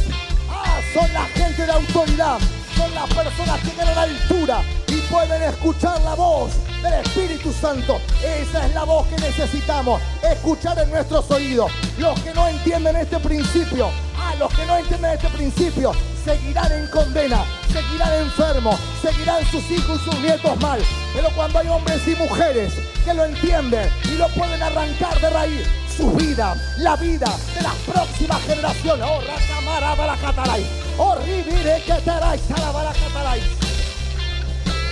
ah, 0.50 0.80
son 0.94 1.14
la 1.14 1.24
gente 1.28 1.66
de 1.66 1.72
autoridad, 1.72 2.38
son 2.76 2.94
las 2.94 3.08
personas 3.14 3.62
que 3.62 3.70
tienen 3.70 3.98
altura 3.98 4.62
y 4.90 4.98
pueden 5.10 5.42
escuchar 5.44 6.02
la 6.02 6.16
voz 6.16 6.52
del 6.82 6.94
Espíritu 6.94 7.52
Santo. 7.54 8.00
Esa 8.24 8.66
es 8.66 8.74
la 8.74 8.84
voz 8.84 9.08
que 9.08 9.18
necesitamos 9.18 10.02
escuchar 10.24 10.78
en 10.80 10.90
nuestros 10.90 11.30
oídos. 11.32 11.72
Los 11.98 12.20
que 12.22 12.34
no 12.34 12.48
entienden 12.48 12.96
este 12.96 13.20
principio, 13.20 13.90
a 14.18 14.36
los 14.36 14.54
que 14.54 14.66
no 14.66 14.78
entienden 14.78 15.12
este 15.12 15.30
principio, 15.30 15.92
seguirán 16.24 16.72
en 16.72 16.88
condena, 16.88 17.44
seguirán 17.72 18.14
enfermos, 18.16 18.80
seguirán 19.02 19.46
sus 19.46 19.70
hijos 19.72 20.00
y 20.02 20.10
sus 20.10 20.20
nietos 20.20 20.60
mal. 20.62 20.82
Pero 21.14 21.30
cuando 21.36 21.60
hay 21.60 21.68
hombres 21.68 22.08
y 22.08 22.16
mujeres 22.16 22.74
que 23.04 23.14
lo 23.14 23.26
entienden 23.26 23.90
y 24.06 24.18
lo 24.18 24.28
pueden 24.30 24.62
arrancar 24.62 25.20
de 25.20 25.30
raíz, 25.30 25.68
su 26.00 26.12
vida, 26.12 26.56
la 26.78 26.96
vida 26.96 27.28
de 27.56 27.62
las 27.62 27.76
próximas 27.76 28.42
generaciones. 28.44 29.06
Oh, 29.06 29.20
Rakamara 29.22 29.96
Barakatalay. 29.96 30.66
Oh, 30.98 31.16
Ribire 31.16 31.82
Ketaray, 31.86 32.40
Salabarakatalay. 32.40 33.69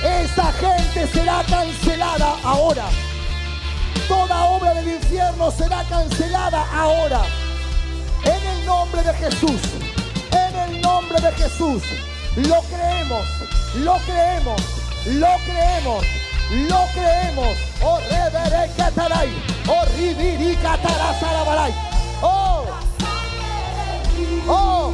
Esa 0.07 0.53
gente 0.53 1.05
será 1.07 1.43
cancelada 1.49 2.37
ahora. 2.41 2.85
Toda 4.07 4.45
obra 4.45 4.73
del 4.75 4.87
infierno 4.87 5.51
será 5.51 5.83
cancelada 5.83 6.65
ahora. 6.73 7.21
En 8.23 8.47
el 8.47 8.65
nombre 8.65 9.03
de 9.03 9.13
Jesús. 9.15 9.61
En 10.31 10.55
el 10.55 10.81
nombre 10.81 11.19
de 11.19 11.31
Jesús. 11.33 11.83
Lo 12.37 12.61
creemos. 12.61 13.25
Lo 13.75 13.97
creemos. 14.05 14.61
Lo 15.07 15.27
creemos. 15.45 16.05
Lo 16.69 16.85
creemos. 16.93 17.57
Oh, 17.83 17.99
Rebere 18.09 18.71
Kataray. 18.77 19.29
Oh, 19.67 19.83
Ribiri 19.97 20.55
Katarasarabaray. 20.55 21.73
Oh, 22.21 22.65
oh. 24.47 24.93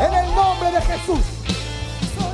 En 0.00 0.12
el 0.12 0.34
nombre 0.34 0.72
de 0.72 0.80
Jesús. 0.82 1.24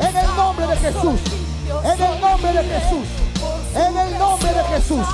En 0.01 0.17
el 0.17 0.37
nombre 0.37 0.67
de 0.67 0.77
Jesús. 0.79 1.50
En 1.85 2.03
el 2.03 2.21
nombre 2.21 2.53
de 2.53 2.65
Jesús. 2.65 3.07
En 3.75 3.97
el 3.97 4.19
nombre 4.19 4.53
de 4.53 4.65
Jesús. 4.65 5.07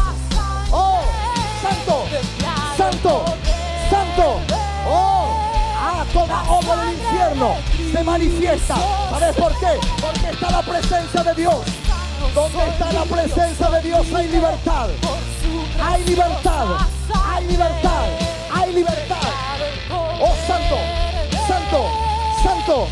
Oh, 0.73 1.01
santo, 1.63 2.05
santo, 2.77 3.25
santo. 3.91 4.41
Oh, 4.89 5.29
ah, 5.79 6.05
toda 6.13 6.43
obra 6.51 6.77
del 6.77 6.95
infierno 6.95 7.55
se 7.93 8.03
manifiesta. 8.03 8.77
¿Sabes 9.11 9.37
por 9.37 9.53
qué? 9.59 9.79
Porque 10.01 10.31
está 10.31 10.51
la 10.51 10.63
presencia 10.63 11.23
de 11.23 11.35
Dios. 11.35 11.57
Donde 12.35 12.69
está 12.69 12.93
la 12.93 13.05
presencia 13.05 13.71
de 13.71 13.83
Dios 13.83 14.07
hay 14.15 14.29
libertad. 14.29 14.89
Hay 15.83 16.05
libertad. 16.05 16.67
Hay 17.25 17.47
libertad. 17.47 18.05
Hay 18.53 18.73
libertad. 18.73 19.29
Oh, 19.91 20.35
santo, 20.47 20.77
santo, 21.47 21.91
santo, 22.43 22.89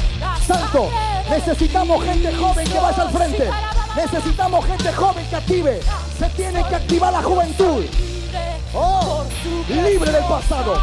santo. 0.46 0.90
Necesitamos 1.28 2.04
gente 2.04 2.32
joven 2.34 2.66
que 2.66 2.78
vaya 2.78 3.02
al 3.02 3.10
frente. 3.10 3.50
Necesitamos 3.96 4.64
gente 4.66 4.92
joven 4.92 5.26
que 5.28 5.36
active. 5.36 5.80
Se 6.18 6.28
tiene 6.30 6.64
que 6.64 6.74
activar 6.74 7.12
la 7.12 7.22
juventud. 7.22 7.84
Oh, 8.74 9.24
libre 9.68 10.10
del 10.10 10.24
pasado. 10.24 10.74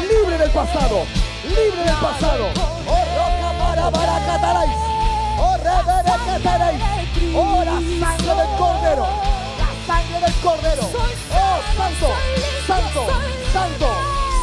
Libre 0.00 0.38
del 0.38 0.50
pasado. 0.50 1.04
Libre 1.44 1.84
del 1.84 1.94
pasado. 1.94 2.46
Oh, 2.86 3.04
roca 3.16 3.58
para 3.58 3.90
baracatarais. 3.90 4.70
Oh. 5.40 5.58
Oh, 7.34 7.64
la 7.64 8.06
sangre 8.06 8.34
del 8.34 8.56
cordero. 8.58 9.06
La 9.58 9.86
sangre 9.86 10.20
del 10.20 10.34
cordero. 10.42 10.82
Oh, 10.82 11.58
santo, 11.76 12.08
santo, 12.66 13.06
santo, 13.52 13.88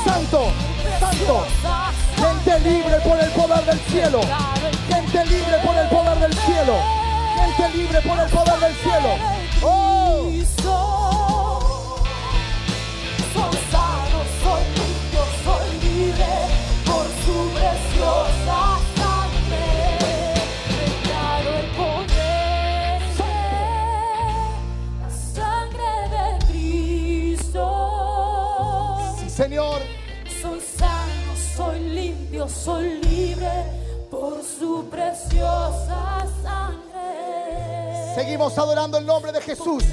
santo, 0.06 0.52
santo. 1.00 2.15
Gente 2.46 2.70
libre 2.70 2.96
por 3.04 3.20
el 3.20 3.32
poder 3.32 3.66
del 3.66 3.80
cielo. 3.90 4.22
Gente 4.88 5.26
libre 5.26 5.58
por 5.66 5.76
el 5.76 5.88
poder 5.90 6.20
del 6.20 6.34
cielo. 6.42 6.76
Gente 7.36 7.70
libre 7.76 8.02
por 8.02 8.20
el 8.20 8.30
poder 8.30 8.60
del 8.60 8.76
cielo. 8.76 9.10
Oh, 9.64 10.30
soy 32.50 33.02
libre 33.02 33.50
por 34.10 34.42
su 34.44 34.88
preciosa 34.90 36.26
sangre. 36.44 38.16
Seguimos 38.16 38.58
adorando 38.58 38.98
el 38.98 39.06
nombre 39.06 39.32
de 39.32 39.42
Jesús. 39.42 39.84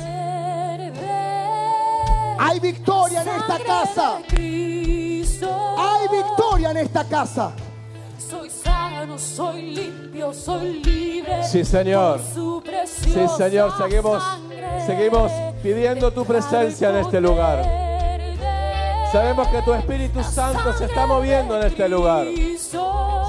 Hay 2.39 2.59
victoria 2.61 3.23
en 3.23 3.29
esta 3.29 3.59
casa. 3.59 4.19
Hay 5.79 6.09
victoria 6.11 6.71
en 6.71 6.77
esta 6.79 7.05
casa. 7.05 7.53
Soy 8.19 8.51
sano, 8.51 9.19
soy 9.19 9.63
limpio, 9.63 10.33
soy 10.33 10.83
libre. 10.83 11.45
Sí, 11.45 11.65
Señor. 11.65 12.21
por 12.21 12.33
su 12.35 12.63
Sí, 12.63 12.71
preciosa 12.71 13.37
Señor, 13.37 13.77
seguimos, 13.77 14.23
sangre. 14.23 14.87
seguimos 14.87 15.33
pidiendo 15.63 16.13
tu 16.13 16.25
presencia 16.25 16.91
en 16.91 16.97
este 16.97 17.21
lugar. 17.21 17.82
Sabemos 19.13 19.47
que 19.49 19.61
tu 19.61 19.75
Espíritu 19.75 20.25
Santo 20.25 20.73
se 20.73 20.87
está 20.87 21.07
moviendo 21.07 21.59
en 21.61 21.67
este 21.67 21.87
lugar. 21.87 22.27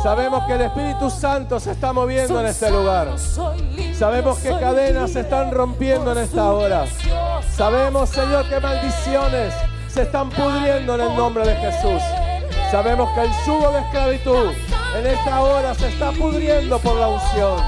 Sabemos 0.01 0.45
que 0.45 0.53
el 0.53 0.61
Espíritu 0.61 1.09
Santo 1.09 1.59
se 1.59 1.71
está 1.71 1.91
moviendo 1.91 2.39
en 2.39 2.45
este 2.45 2.71
lugar. 2.71 3.09
Sabemos 3.93 4.39
que 4.39 4.49
cadenas 4.51 5.11
se 5.11 5.19
están 5.19 5.51
rompiendo 5.51 6.13
en 6.13 6.19
esta 6.19 6.53
hora. 6.53 6.86
Sabemos, 7.57 8.09
Señor, 8.09 8.47
que 8.47 8.61
maldiciones 8.61 9.53
se 9.89 10.03
están 10.03 10.29
pudriendo 10.29 10.95
en 10.95 11.01
el 11.01 11.17
nombre 11.17 11.45
de 11.45 11.55
Jesús. 11.57 12.01
Sabemos 12.71 13.09
que 13.13 13.21
el 13.23 13.31
yugo 13.45 13.71
de 13.71 13.79
esclavitud 13.81 14.51
en 14.97 15.05
esta 15.05 15.41
hora 15.41 15.75
se 15.75 15.89
está 15.89 16.11
pudriendo 16.13 16.79
por 16.79 16.95
la 16.95 17.09
unción. 17.09 17.59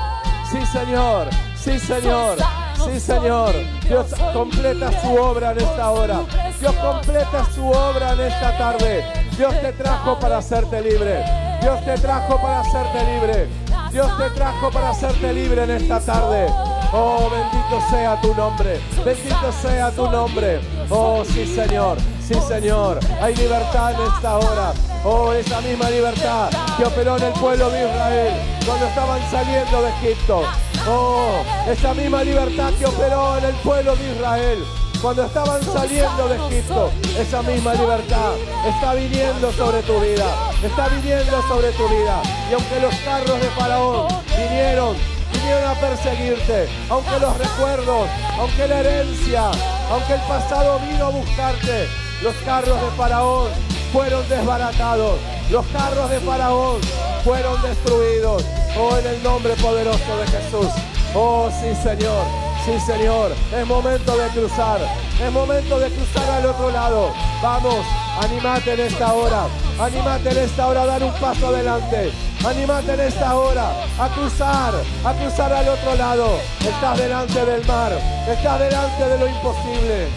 Sí, 0.49 0.65
Señor. 0.65 1.27
Sí, 1.57 1.77
Señor. 1.79 2.37
Sí, 2.85 2.99
Señor. 2.99 3.53
Dios 3.87 4.07
completa 4.33 4.89
su 5.01 5.15
obra 5.15 5.51
en 5.51 5.57
esta 5.59 5.91
hora. 5.91 6.19
Dios 6.59 6.73
completa 6.75 7.45
su 7.53 7.67
obra 7.67 8.13
en 8.13 8.21
esta 8.21 8.57
tarde. 8.57 9.03
Dios 9.37 9.53
te 9.59 9.73
trajo 9.73 10.19
para 10.19 10.37
hacerte 10.37 10.81
libre. 10.81 11.23
Dios 11.61 11.83
te 11.83 11.97
trajo 11.97 12.39
para 12.41 12.59
hacerte 12.59 13.03
libre. 13.05 13.47
Dios 13.91 14.17
te 14.17 14.29
trajo 14.31 14.69
para 14.71 14.89
hacerte 14.89 15.33
libre 15.33 15.63
en 15.63 15.71
esta 15.71 15.99
tarde. 15.99 16.47
Oh, 16.93 17.29
bendito 17.29 17.89
sea 17.89 18.21
tu 18.21 18.33
nombre. 18.35 18.79
Bendito 19.03 19.51
sea 19.61 19.91
tu 19.91 20.09
nombre. 20.09 20.59
Oh, 20.89 21.23
sí, 21.25 21.45
Señor. 21.45 21.97
Sí, 22.25 22.35
Señor. 22.47 22.99
Hay 23.21 23.35
libertad 23.35 23.93
en 23.93 24.13
esta 24.13 24.37
hora. 24.37 24.73
Oh, 25.03 25.33
esa 25.33 25.59
misma 25.61 25.89
libertad 25.89 26.49
que 26.77 26.85
operó 26.85 27.17
en 27.17 27.23
el 27.23 27.33
pueblo 27.33 27.69
de 27.69 27.87
Israel 27.87 28.33
cuando 28.65 28.85
estaban 28.85 29.21
saliendo 29.31 29.81
de 29.81 29.89
Egipto. 29.89 30.43
Oh, 30.87 31.43
esa 31.67 31.93
misma 31.95 32.23
libertad 32.23 32.71
que 32.77 32.85
operó 32.85 33.37
en 33.39 33.45
el 33.45 33.55
pueblo 33.55 33.95
de 33.95 34.11
Israel 34.13 34.63
cuando 35.01 35.25
estaban 35.25 35.61
saliendo 35.63 36.27
de 36.27 36.35
Egipto, 36.35 36.91
esa 37.17 37.41
misma 37.43 37.73
libertad 37.73 38.33
está 38.67 38.93
viniendo 38.93 39.51
sobre 39.51 39.81
tu 39.83 39.99
vida, 39.99 40.25
está 40.63 40.87
viniendo 40.87 41.41
sobre 41.47 41.71
tu 41.71 41.87
vida. 41.89 42.21
Y 42.49 42.53
aunque 42.53 42.79
los 42.79 42.95
carros 43.01 43.39
de 43.39 43.47
Faraón 43.49 44.07
vinieron, 44.35 44.95
vinieron 45.33 45.69
a 45.69 45.73
perseguirte, 45.75 46.67
aunque 46.89 47.19
los 47.19 47.37
recuerdos, 47.37 48.07
aunque 48.39 48.67
la 48.67 48.79
herencia, 48.79 49.51
aunque 49.91 50.13
el 50.13 50.21
pasado 50.21 50.79
vino 50.79 51.05
a 51.05 51.09
buscarte, 51.09 51.87
los 52.23 52.33
carros 52.45 52.81
de 52.81 52.87
Faraón 52.97 53.49
fueron 53.91 54.27
desbaratados, 54.27 55.19
los 55.51 55.65
carros 55.67 56.09
de 56.09 56.19
Faraón 56.19 56.79
fueron 57.25 57.59
destruidos. 57.63 58.45
Oh, 58.77 58.95
en 58.97 59.07
el 59.07 59.23
nombre 59.23 59.53
poderoso 59.55 60.17
de 60.17 60.27
Jesús. 60.27 60.71
Oh, 61.15 61.49
sí, 61.49 61.75
Señor. 61.81 62.23
Sí, 62.63 62.79
Señor. 62.85 63.31
Es 63.51 63.65
momento 63.67 64.15
de 64.15 64.27
cruzar. 64.29 64.79
Es 65.19 65.31
momento 65.31 65.79
de 65.79 65.89
cruzar 65.89 66.29
al 66.29 66.45
otro 66.45 66.69
lado. 66.69 67.11
Vamos, 67.41 67.83
animate 68.21 68.73
en 68.73 68.79
esta 68.81 69.11
hora. 69.13 69.47
Animate 69.79 70.29
en 70.29 70.37
esta 70.37 70.67
hora 70.67 70.83
a 70.83 70.85
dar 70.85 71.03
un 71.03 71.13
paso 71.13 71.47
adelante. 71.47 72.11
Animate 72.45 72.93
en 72.93 72.99
esta 72.99 73.35
hora 73.35 73.71
a 73.99 74.07
cruzar, 74.09 74.73
a 75.03 75.13
cruzar 75.13 75.51
al 75.51 75.67
otro 75.67 75.95
lado. 75.95 76.39
Estás 76.59 76.97
delante 76.97 77.43
del 77.43 77.65
mar. 77.65 77.91
Estás 78.29 78.59
delante 78.59 79.09
de 79.09 79.17
lo 79.17 79.27
imposible. 79.27 80.07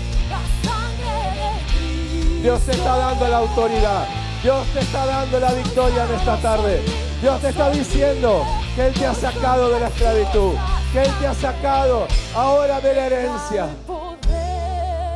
Dios 2.43 2.69
está 2.69 2.97
dando 2.97 3.29
la 3.29 3.39
autoridad. 3.39 4.18
Dios 4.43 4.65
te 4.73 4.81
está 4.81 5.05
dando 5.05 5.41
la 5.41 5.53
victoria 5.53 6.05
en 6.05 6.15
esta 6.15 6.37
tarde. 6.37 6.81
Dios 7.21 7.41
te 7.41 7.49
está 7.49 7.71
diciendo 7.71 8.45
que 8.77 8.87
Él 8.87 8.95
te 8.95 9.07
ha 9.07 9.15
sacado 9.15 9.69
de 9.71 9.81
la 9.81 9.89
esclavitud, 9.89 10.53
que 10.93 11.03
Él 11.03 11.11
te 11.19 11.27
ha 11.27 11.35
sacado 11.35 12.07
ahora 12.37 12.81
de 12.81 12.95
la 12.95 13.07
herencia. 13.07 13.67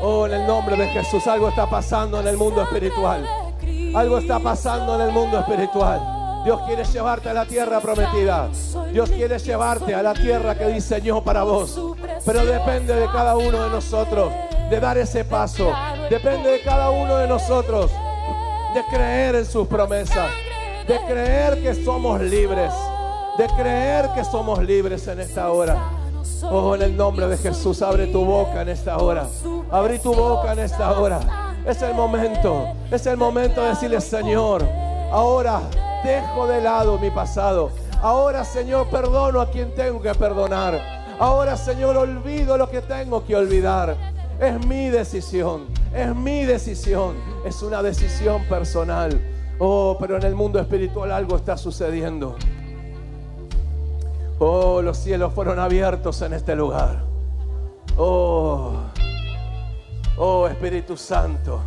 Oh, 0.02 0.26
en 0.26 0.32
el 0.32 0.46
nombre 0.46 0.76
de 0.76 0.88
Jesús, 0.88 1.24
algo 1.28 1.48
está 1.48 1.70
pasando 1.70 2.18
en 2.18 2.26
el 2.26 2.36
mundo 2.36 2.62
espiritual. 2.62 3.24
Algo 3.94 4.18
está 4.18 4.40
pasando 4.40 4.96
en 4.96 5.02
el 5.02 5.12
mundo 5.12 5.38
espiritual. 5.38 6.42
Dios 6.44 6.60
quiere 6.66 6.84
llevarte 6.84 7.28
a 7.28 7.34
la 7.34 7.46
tierra 7.46 7.80
prometida. 7.80 8.48
Dios 8.90 9.08
quiere 9.08 9.38
llevarte 9.38 9.94
a 9.94 10.02
la 10.02 10.14
tierra 10.14 10.56
que 10.56 10.66
diseñó 10.66 11.22
para 11.22 11.44
vos. 11.44 11.80
Pero 12.26 12.44
depende 12.44 12.96
de 12.96 13.06
cada 13.06 13.36
uno 13.36 13.62
de 13.62 13.70
nosotros 13.70 14.32
de 14.68 14.80
dar 14.80 14.98
ese 14.98 15.24
paso. 15.24 15.72
Depende 16.10 16.50
de 16.50 16.62
cada 16.62 16.90
uno 16.90 17.18
de 17.18 17.28
nosotros 17.28 17.92
de 18.74 18.84
creer 18.90 19.34
en 19.36 19.46
sus 19.46 19.66
promesas 19.66 20.30
de 20.86 20.98
creer 21.06 21.62
que 21.62 21.84
somos 21.84 22.20
libres, 22.20 22.72
de 23.38 23.46
creer 23.56 24.08
que 24.14 24.24
somos 24.24 24.62
libres 24.62 25.06
en 25.06 25.20
esta 25.20 25.50
hora. 25.50 25.76
Oh, 26.42 26.74
en 26.74 26.82
el 26.82 26.96
nombre 26.96 27.28
de 27.28 27.36
Jesús, 27.38 27.82
abre 27.82 28.08
tu 28.08 28.24
boca 28.24 28.62
en 28.62 28.68
esta 28.68 28.98
hora. 28.98 29.28
Abre 29.70 29.98
tu 30.00 30.12
boca 30.12 30.52
en 30.52 30.58
esta 30.58 30.98
hora. 30.98 31.54
Es 31.64 31.80
el 31.82 31.94
momento, 31.94 32.66
es 32.90 33.06
el 33.06 33.16
momento 33.16 33.62
de 33.62 33.68
decirle, 33.68 34.00
Señor, 34.00 34.66
ahora 35.12 35.60
dejo 36.04 36.46
de 36.48 36.60
lado 36.60 36.98
mi 36.98 37.10
pasado. 37.10 37.70
Ahora, 38.02 38.44
Señor, 38.44 38.88
perdono 38.88 39.40
a 39.40 39.48
quien 39.48 39.72
tengo 39.74 40.02
que 40.02 40.12
perdonar. 40.14 40.80
Ahora, 41.20 41.56
Señor, 41.56 41.96
olvido 41.96 42.58
lo 42.58 42.68
que 42.68 42.80
tengo 42.80 43.24
que 43.24 43.36
olvidar. 43.36 43.96
Es 44.40 44.66
mi 44.66 44.88
decisión, 44.88 45.66
es 45.94 46.12
mi 46.16 46.44
decisión, 46.44 47.14
es 47.44 47.62
una 47.62 47.82
decisión 47.82 48.44
personal. 48.44 49.20
Oh, 49.58 49.96
pero 50.00 50.16
en 50.16 50.24
el 50.24 50.34
mundo 50.34 50.58
espiritual 50.58 51.12
algo 51.12 51.36
está 51.36 51.56
sucediendo. 51.56 52.36
Oh, 54.38 54.82
los 54.82 54.98
cielos 54.98 55.32
fueron 55.32 55.58
abiertos 55.58 56.20
en 56.22 56.32
este 56.32 56.56
lugar. 56.56 57.04
Oh, 57.96 58.72
oh 60.16 60.48
Espíritu 60.48 60.96
Santo. 60.96 61.60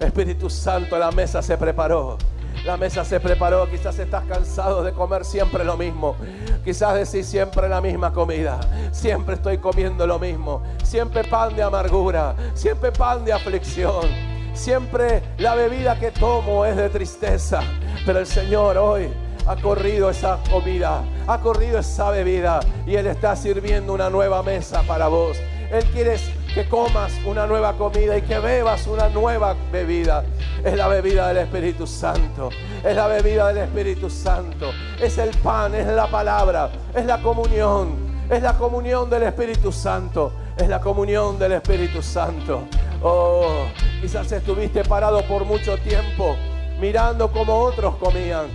Espíritu 0.00 0.48
Santo, 0.48 0.98
la 0.98 1.10
mesa 1.10 1.42
se 1.42 1.56
preparó. 1.56 2.16
La 2.64 2.78
mesa 2.78 3.04
se 3.04 3.20
preparó, 3.20 3.68
quizás 3.68 3.98
estás 3.98 4.24
cansado 4.24 4.82
de 4.82 4.92
comer 4.92 5.24
siempre 5.24 5.64
lo 5.64 5.76
mismo. 5.76 6.16
Quizás 6.64 6.94
decís 6.94 7.26
siempre 7.26 7.68
la 7.68 7.82
misma 7.82 8.12
comida. 8.12 8.58
Siempre 8.90 9.34
estoy 9.34 9.58
comiendo 9.58 10.06
lo 10.06 10.18
mismo. 10.18 10.62
Siempre 10.82 11.24
pan 11.24 11.54
de 11.54 11.62
amargura. 11.62 12.34
Siempre 12.54 12.90
pan 12.90 13.22
de 13.24 13.34
aflicción. 13.34 14.33
Siempre 14.54 15.20
la 15.38 15.56
bebida 15.56 15.98
que 15.98 16.12
tomo 16.12 16.64
es 16.64 16.76
de 16.76 16.88
tristeza, 16.88 17.60
pero 18.06 18.20
el 18.20 18.26
Señor 18.26 18.78
hoy 18.78 19.08
ha 19.46 19.56
corrido 19.56 20.08
esa 20.08 20.38
comida, 20.48 21.02
ha 21.26 21.40
corrido 21.40 21.80
esa 21.80 22.10
bebida 22.10 22.60
y 22.86 22.94
Él 22.94 23.08
está 23.08 23.34
sirviendo 23.34 23.92
una 23.92 24.08
nueva 24.08 24.42
mesa 24.44 24.82
para 24.86 25.08
vos. 25.08 25.36
Él 25.72 25.84
quiere 25.86 26.16
que 26.54 26.68
comas 26.68 27.12
una 27.26 27.48
nueva 27.48 27.76
comida 27.76 28.16
y 28.16 28.22
que 28.22 28.38
bebas 28.38 28.86
una 28.86 29.08
nueva 29.08 29.56
bebida. 29.72 30.24
Es 30.64 30.76
la 30.76 30.86
bebida 30.86 31.28
del 31.28 31.38
Espíritu 31.38 31.84
Santo. 31.84 32.50
Es 32.84 32.94
la 32.94 33.08
bebida 33.08 33.48
del 33.48 33.64
Espíritu 33.64 34.08
Santo. 34.08 34.70
Es 35.00 35.18
el 35.18 35.30
pan, 35.38 35.74
es 35.74 35.86
la 35.88 36.06
palabra, 36.06 36.70
es 36.94 37.04
la 37.04 37.20
comunión. 37.20 38.14
Es 38.30 38.40
la 38.40 38.56
comunión 38.56 39.10
del 39.10 39.24
Espíritu 39.24 39.72
Santo. 39.72 40.32
Es 40.56 40.68
la 40.68 40.80
comunión 40.80 41.38
del 41.40 41.52
Espíritu 41.52 42.00
Santo. 42.00 42.68
Oh, 43.06 43.66
quizás 44.00 44.32
estuviste 44.32 44.82
parado 44.82 45.22
por 45.24 45.44
mucho 45.44 45.76
tiempo 45.76 46.38
mirando 46.80 47.30
como 47.30 47.54
otros 47.54 47.96
comían. 47.96 48.46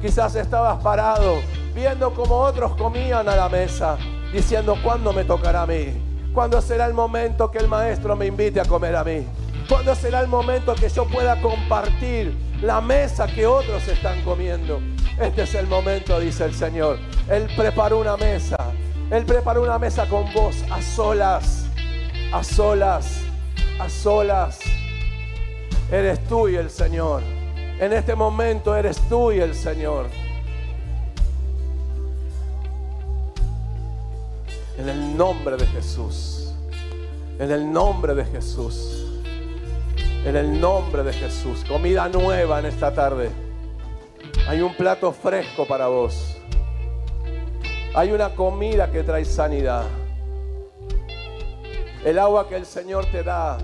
Quizás 0.00 0.36
estabas 0.36 0.82
parado 0.82 1.42
viendo 1.74 2.10
como 2.14 2.36
otros 2.36 2.74
comían 2.76 3.28
a 3.28 3.36
la 3.36 3.50
mesa, 3.50 3.98
diciendo, 4.32 4.74
¿cuándo 4.82 5.12
me 5.12 5.22
tocará 5.24 5.62
a 5.62 5.66
mí? 5.66 5.88
¿Cuándo 6.32 6.62
será 6.62 6.86
el 6.86 6.94
momento 6.94 7.50
que 7.50 7.58
el 7.58 7.68
maestro 7.68 8.16
me 8.16 8.24
invite 8.24 8.58
a 8.58 8.64
comer 8.64 8.96
a 8.96 9.04
mí? 9.04 9.26
¿Cuándo 9.68 9.94
será 9.94 10.20
el 10.20 10.28
momento 10.28 10.74
que 10.74 10.88
yo 10.88 11.04
pueda 11.04 11.38
compartir 11.42 12.34
la 12.62 12.80
mesa 12.80 13.26
que 13.26 13.46
otros 13.46 13.86
están 13.86 14.22
comiendo? 14.22 14.80
Este 15.20 15.42
es 15.42 15.54
el 15.54 15.66
momento, 15.66 16.18
dice 16.18 16.46
el 16.46 16.54
Señor. 16.54 16.98
Él 17.28 17.50
preparó 17.54 17.98
una 17.98 18.16
mesa. 18.16 18.56
Él 19.10 19.26
preparó 19.26 19.62
una 19.62 19.78
mesa 19.78 20.06
con 20.06 20.32
vos 20.32 20.56
a 20.70 20.80
solas, 20.80 21.66
a 22.32 22.42
solas 22.42 23.29
a 23.80 23.88
solas. 23.88 24.60
Eres 25.90 26.22
tú 26.26 26.48
y 26.48 26.56
el 26.56 26.70
Señor. 26.70 27.22
En 27.78 27.92
este 27.94 28.14
momento 28.14 28.76
eres 28.76 28.98
tú 29.08 29.32
y 29.32 29.40
el 29.40 29.54
Señor. 29.54 30.06
En 34.78 34.88
el 34.88 35.16
nombre 35.16 35.56
de 35.56 35.66
Jesús. 35.66 36.52
En 37.38 37.50
el 37.50 37.72
nombre 37.72 38.14
de 38.14 38.24
Jesús. 38.26 39.06
En 40.26 40.36
el 40.36 40.60
nombre 40.60 41.02
de 41.02 41.14
Jesús. 41.14 41.64
Comida 41.66 42.08
nueva 42.08 42.58
en 42.58 42.66
esta 42.66 42.92
tarde. 42.92 43.30
Hay 44.46 44.60
un 44.60 44.74
plato 44.74 45.10
fresco 45.10 45.66
para 45.66 45.86
vos. 45.86 46.36
Hay 47.94 48.12
una 48.12 48.34
comida 48.34 48.90
que 48.92 49.02
trae 49.02 49.24
sanidad. 49.24 49.84
El 52.04 52.18
agua 52.18 52.48
que 52.48 52.56
el 52.56 52.64
Señor 52.64 53.04
te 53.12 53.22
da 53.22 53.58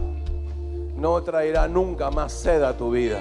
no 0.95 1.23
traerá 1.23 1.69
nunca 1.69 2.11
más 2.11 2.33
sed 2.33 2.63
a 2.63 2.77
tu 2.77 2.91
vida. 2.91 3.21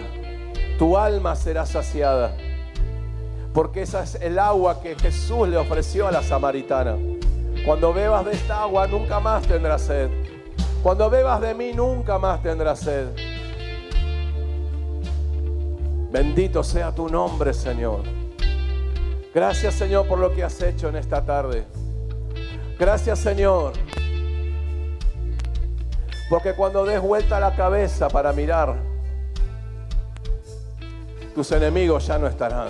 Tu 0.77 0.97
alma 0.97 1.37
será 1.37 1.65
saciada. 1.65 2.35
Porque 3.53 3.83
esa 3.83 4.03
es 4.03 4.15
el 4.15 4.37
agua 4.37 4.81
que 4.81 4.95
Jesús 4.95 5.47
le 5.47 5.55
ofreció 5.55 6.07
a 6.07 6.11
la 6.11 6.21
samaritana. 6.21 6.97
Cuando 7.65 7.93
bebas 7.93 8.25
de 8.25 8.33
esta 8.33 8.63
agua 8.63 8.87
nunca 8.87 9.21
más 9.21 9.47
tendrás 9.47 9.83
sed. 9.83 10.09
Cuando 10.83 11.09
bebas 11.09 11.39
de 11.39 11.53
mí 11.53 11.71
nunca 11.71 12.19
más 12.19 12.43
tendrás 12.43 12.79
sed. 12.79 13.07
Bendito 16.11 16.61
sea 16.61 16.93
tu 16.93 17.07
nombre, 17.07 17.53
Señor. 17.53 18.01
Gracias, 19.33 19.75
Señor, 19.75 20.07
por 20.07 20.19
lo 20.19 20.33
que 20.33 20.43
has 20.43 20.61
hecho 20.61 20.89
en 20.89 20.97
esta 20.97 21.23
tarde. 21.23 21.65
Gracias, 22.77 23.19
Señor 23.19 23.73
porque 26.29 26.53
cuando 26.53 26.85
des 26.85 27.01
vuelta 27.01 27.39
la 27.39 27.55
cabeza 27.55 28.09
para 28.09 28.33
mirar, 28.33 28.75
tus 31.35 31.51
enemigos 31.51 32.07
ya 32.07 32.17
no 32.17 32.27
estarán. 32.27 32.69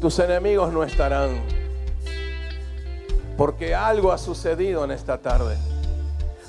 Tus 0.00 0.18
enemigos 0.18 0.72
no 0.72 0.82
estarán. 0.82 1.42
Porque 3.36 3.74
algo 3.74 4.10
ha 4.10 4.18
sucedido 4.18 4.84
en 4.84 4.90
esta 4.90 5.18
tarde. 5.18 5.56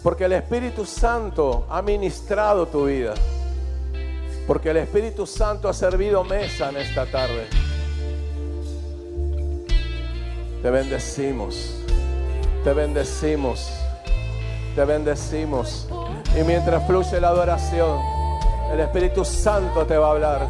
Porque 0.02 0.26
el 0.26 0.34
Espíritu 0.34 0.86
Santo 0.86 1.68
ha 1.70 1.82
ministrado 1.82 2.66
tu 2.68 2.86
vida. 2.86 3.14
Porque 4.48 4.72
el 4.72 4.78
Espíritu 4.78 5.28
Santo 5.28 5.70
ha 5.70 5.74
servido 5.74 6.24
mesa 6.24 6.70
en 6.70 6.78
esta 6.78 7.06
tarde. 7.06 7.46
Te 10.62 10.72
bendecimos. 10.72 11.76
Te 12.64 12.74
bendecimos. 12.74 13.83
Te 14.76 14.86
bendecimos. 14.86 15.88
Y 16.36 16.44
mientras 16.44 16.86
fluye 16.88 17.20
la 17.22 17.28
adoración, 17.28 18.00
el 18.72 18.80
Espíritu 18.80 19.24
Santo 19.24 19.86
te 19.86 19.98
va 19.98 20.08
a 20.08 20.12
hablar. 20.12 20.48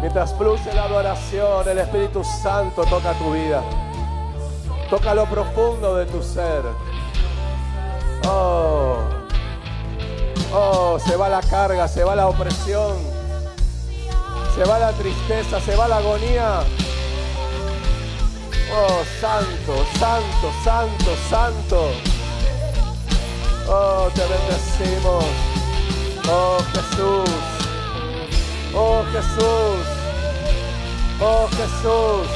Mientras 0.00 0.34
fluye 0.34 0.72
la 0.74 0.84
adoración, 0.84 1.68
el 1.68 1.78
Espíritu 1.78 2.24
Santo 2.24 2.84
toca 2.84 3.12
tu 3.12 3.32
vida. 3.32 3.62
Toca 4.88 5.14
lo 5.14 5.26
profundo 5.26 5.96
de 5.96 6.06
tu 6.06 6.22
ser. 6.22 6.62
Oh, 8.26 8.98
oh, 10.54 10.98
se 10.98 11.14
va 11.16 11.28
la 11.28 11.40
carga, 11.42 11.86
se 11.88 12.04
va 12.04 12.16
la 12.16 12.28
opresión, 12.28 12.96
se 14.54 14.64
va 14.64 14.78
la 14.78 14.92
tristeza, 14.92 15.60
se 15.60 15.76
va 15.76 15.88
la 15.88 15.98
agonía. 15.98 16.60
Oh, 18.74 19.02
santo, 19.20 19.84
santo, 19.98 20.50
santo, 20.64 21.10
santo. 21.28 22.11
Oh, 23.74 24.10
te 24.14 24.20
bendecimos. 24.20 25.24
Oh, 26.28 26.58
Jesús. 26.74 27.30
Oh, 28.74 29.02
Jesús. 29.12 29.86
Oh, 31.18 31.48
Jesús. 31.56 32.28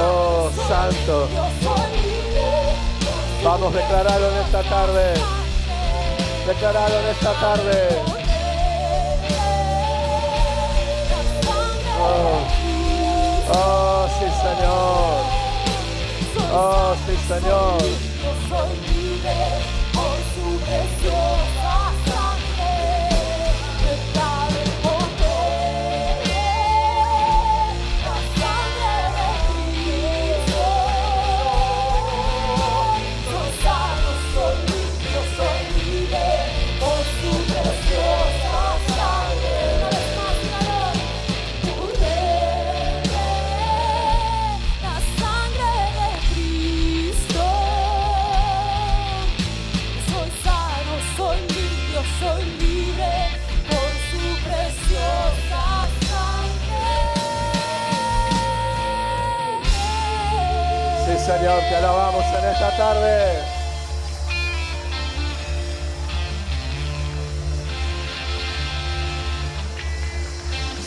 Oh, 0.00 0.50
santo. 0.68 1.28
Vamos 3.42 3.74
declararlo 3.74 4.30
en 4.30 4.36
esta 4.36 4.62
tarde. 4.62 5.14
Declararlo 6.46 7.00
en 7.00 7.06
esta 7.06 7.32
tarde. 7.40 7.88
Oh, 12.00 12.40
oh 13.52 14.08
sí, 14.20 14.26
Señor. 14.42 15.37
Oh, 16.60 16.92
sí, 17.06 17.14
Señor. 17.28 17.78
Señor, 61.28 61.60
te 61.60 61.76
alabamos 61.76 62.24
en 62.24 62.44
esta 62.48 62.74
tarde. 62.78 63.42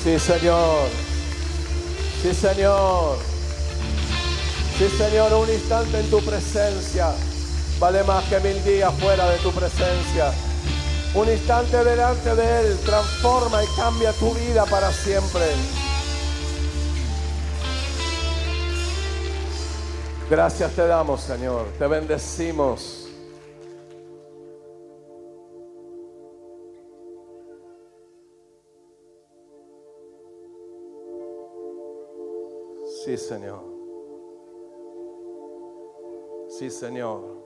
Sí, 0.03 0.17
Señor. 0.17 0.87
Sí, 2.23 2.33
Señor. 2.33 3.19
Sí, 4.79 4.89
Señor, 4.97 5.31
un 5.35 5.47
instante 5.47 5.99
en 5.99 6.09
tu 6.09 6.19
presencia 6.25 7.11
vale 7.79 8.03
más 8.03 8.23
que 8.23 8.39
mil 8.39 8.63
días 8.63 8.91
fuera 8.99 9.29
de 9.29 9.37
tu 9.37 9.51
presencia. 9.51 10.31
Un 11.13 11.29
instante 11.29 11.83
delante 11.83 12.33
de 12.33 12.61
Él 12.61 12.79
transforma 12.83 13.63
y 13.63 13.67
cambia 13.75 14.11
tu 14.13 14.33
vida 14.33 14.65
para 14.65 14.91
siempre. 14.91 15.45
Gracias 20.31 20.73
te 20.77 20.87
damos, 20.87 21.19
Señor. 21.19 21.65
Te 21.77 21.85
bendecimos. 21.87 23.05
Sí, 33.03 33.17
Señor. 33.17 33.61
Sí, 36.47 36.69
Señor. 36.69 37.41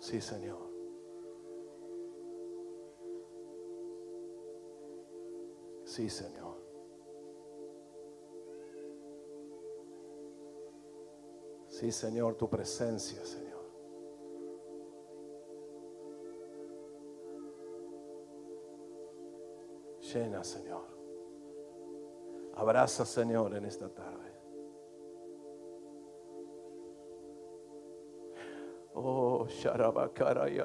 Sí, 0.00 0.22
Señor. 0.22 0.65
Sí, 5.86 6.10
Señor. 6.10 6.56
Sí, 11.68 11.92
Señor, 11.92 12.34
tu 12.34 12.50
presencia, 12.50 13.24
Señor. 13.24 13.46
Llena, 20.00 20.42
Señor. 20.42 20.84
Abraza, 22.54 23.06
Señor, 23.06 23.54
en 23.54 23.66
esta 23.66 23.88
tarde. 23.88 24.32
Oh, 28.94 29.46
Sharabakara 29.46 30.50
y 30.50 30.58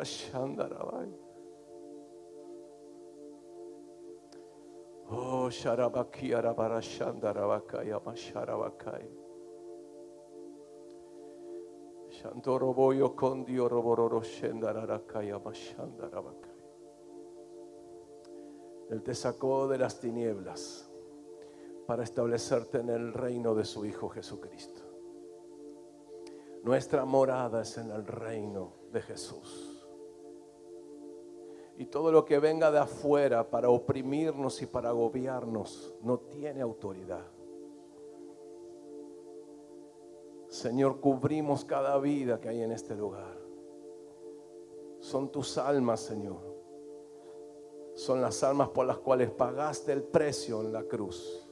Kondio 15.75 16.09
Robororo. 16.11 16.51
Él 18.89 19.03
te 19.03 19.15
sacó 19.15 19.67
de 19.67 19.77
las 19.77 19.99
tinieblas 19.99 20.89
para 21.87 22.03
establecerte 22.03 22.79
en 22.79 22.89
el 22.89 23.13
reino 23.13 23.55
de 23.55 23.65
su 23.65 23.85
Hijo 23.85 24.09
Jesucristo. 24.09 24.81
Nuestra 26.63 27.05
morada 27.05 27.61
es 27.61 27.77
en 27.77 27.91
el 27.91 28.05
reino 28.05 28.73
de 28.91 29.01
Jesús. 29.01 29.70
Y 31.81 31.87
todo 31.87 32.11
lo 32.11 32.23
que 32.23 32.37
venga 32.37 32.69
de 32.69 32.77
afuera 32.77 33.49
para 33.49 33.71
oprimirnos 33.71 34.61
y 34.61 34.67
para 34.67 34.89
agobiarnos 34.89 35.95
no 36.03 36.19
tiene 36.19 36.61
autoridad. 36.61 37.25
Señor, 40.47 40.99
cubrimos 40.99 41.65
cada 41.65 41.97
vida 41.97 42.39
que 42.39 42.49
hay 42.49 42.61
en 42.61 42.71
este 42.71 42.95
lugar. 42.95 43.35
Son 44.99 45.31
tus 45.31 45.57
almas, 45.57 46.01
Señor. 46.01 46.55
Son 47.95 48.21
las 48.21 48.43
almas 48.43 48.69
por 48.69 48.85
las 48.85 48.99
cuales 48.99 49.31
pagaste 49.31 49.91
el 49.91 50.03
precio 50.03 50.61
en 50.61 50.71
la 50.71 50.83
cruz. 50.83 51.49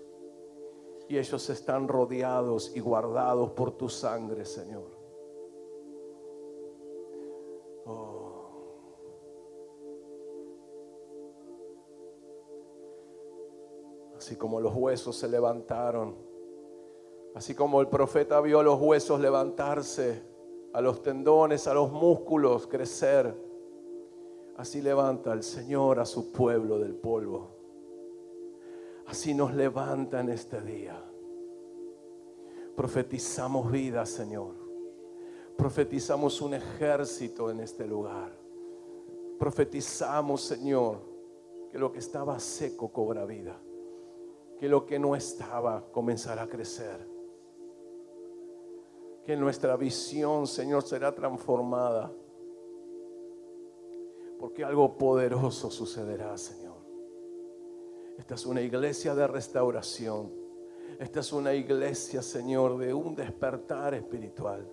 Y 1.08 1.18
ellos 1.18 1.50
están 1.50 1.88
rodeados 1.88 2.76
y 2.76 2.82
guardados 2.82 3.50
por 3.54 3.72
tu 3.72 3.90
sangre, 3.90 4.46
Señor. 4.46 5.00
Así 14.20 14.36
como 14.36 14.60
los 14.60 14.76
huesos 14.76 15.16
se 15.16 15.30
levantaron, 15.30 16.14
así 17.36 17.56
como 17.56 17.80
el 17.80 17.88
profeta 17.88 18.42
vio 18.42 18.60
a 18.60 18.64
los 18.64 18.78
huesos 18.78 19.22
levantarse, 19.22 20.22
a 20.74 20.82
los 20.82 21.02
tendones, 21.02 21.68
a 21.68 21.74
los 21.74 21.90
músculos 21.90 22.68
crecer, 22.68 23.34
así 24.58 24.82
levanta 24.82 25.32
el 25.32 25.42
Señor 25.42 26.02
a 26.02 26.06
su 26.06 26.34
pueblo 26.34 26.80
del 26.80 26.96
polvo. 26.96 27.48
Así 29.06 29.34
nos 29.34 29.54
levanta 29.54 30.20
en 30.20 30.32
este 30.32 30.60
día. 30.60 31.02
Profetizamos 32.76 33.72
vida, 33.72 34.06
Señor. 34.06 34.54
Profetizamos 35.56 36.42
un 36.42 36.56
ejército 36.56 37.50
en 37.50 37.62
este 37.62 37.88
lugar. 37.88 38.38
Profetizamos, 39.40 40.42
Señor, 40.42 40.98
que 41.72 41.80
lo 41.80 41.90
que 41.90 42.00
estaba 42.00 42.38
seco 42.38 42.92
cobra 42.92 43.24
vida. 43.24 43.62
Que 44.60 44.68
lo 44.68 44.86
que 44.86 45.00
no 45.00 45.16
estaba 45.16 45.90
comenzará 45.92 46.44
a 46.44 46.48
crecer. 46.48 47.08
Que 49.24 49.36
nuestra 49.38 49.78
visión, 49.78 50.48
Señor, 50.48 50.84
será 50.84 51.16
transformada. 51.16 52.12
Porque 54.40 54.64
algo 54.64 54.98
poderoso 54.98 55.72
sucederá, 55.72 56.38
Señor. 56.38 56.78
Esta 58.18 58.36
es 58.36 58.46
una 58.46 58.62
iglesia 58.62 59.16
de 59.16 59.28
restauración. 59.28 60.32
Esta 61.00 61.22
es 61.22 61.32
una 61.32 61.54
iglesia, 61.54 62.22
Señor, 62.22 62.78
de 62.78 62.94
un 62.94 63.16
despertar 63.16 63.94
espiritual. 63.94 64.70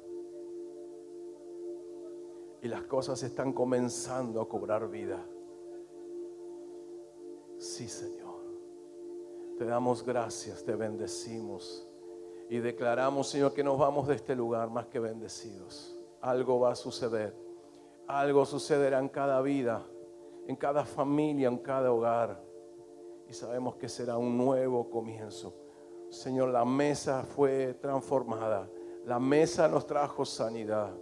Y 2.60 2.68
las 2.68 2.82
cosas 2.84 3.22
están 3.22 3.52
comenzando 3.52 4.40
a 4.40 4.48
cobrar 4.48 4.90
vida. 4.90 5.24
Sí, 7.58 7.86
Señor. 7.86 8.25
Te 9.58 9.64
damos 9.64 10.04
gracias, 10.04 10.62
te 10.64 10.74
bendecimos. 10.74 11.86
Y 12.50 12.58
declaramos, 12.58 13.28
Señor, 13.28 13.54
que 13.54 13.64
nos 13.64 13.78
vamos 13.78 14.06
de 14.06 14.14
este 14.14 14.36
lugar 14.36 14.68
más 14.70 14.86
que 14.86 15.00
bendecidos. 15.00 15.96
Algo 16.20 16.60
va 16.60 16.72
a 16.72 16.74
suceder. 16.74 17.34
Algo 18.06 18.44
sucederá 18.44 18.98
en 18.98 19.08
cada 19.08 19.40
vida, 19.40 19.82
en 20.46 20.56
cada 20.56 20.84
familia, 20.84 21.48
en 21.48 21.58
cada 21.58 21.90
hogar. 21.90 22.40
Y 23.28 23.32
sabemos 23.32 23.76
que 23.76 23.88
será 23.88 24.18
un 24.18 24.36
nuevo 24.36 24.90
comienzo. 24.90 25.54
Señor, 26.10 26.50
la 26.50 26.64
mesa 26.64 27.24
fue 27.24 27.74
transformada. 27.80 28.68
La 29.06 29.18
mesa 29.18 29.68
nos 29.68 29.86
trajo 29.86 30.24
sanidad. 30.24 30.92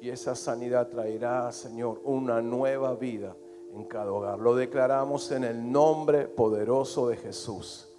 Y 0.00 0.10
esa 0.10 0.34
sanidad 0.34 0.88
traerá, 0.88 1.52
Señor, 1.52 2.00
una 2.04 2.42
nueva 2.42 2.94
vida 2.96 3.36
en 3.72 3.84
cada 3.84 4.12
hogar. 4.12 4.40
Lo 4.40 4.56
declaramos 4.56 5.30
en 5.30 5.44
el 5.44 5.70
nombre 5.70 6.26
poderoso 6.26 7.08
de 7.08 7.16
Jesús. 7.16 7.91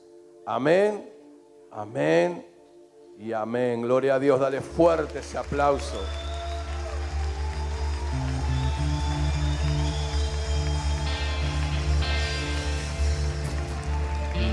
Amén, 0.46 1.10
amén 1.72 2.46
y 3.18 3.32
amén. 3.32 3.82
Gloria 3.82 4.16
a 4.16 4.20
Dios. 4.20 4.39
Dale 4.41 4.60
fuerte 4.60 5.20
ese 5.20 5.38
aplauso. 5.38 5.98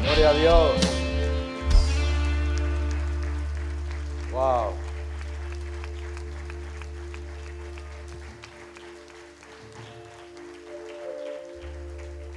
Gloria 0.02 0.30
a 0.30 0.32
Dios. 0.32 0.72
Wow. 4.30 4.74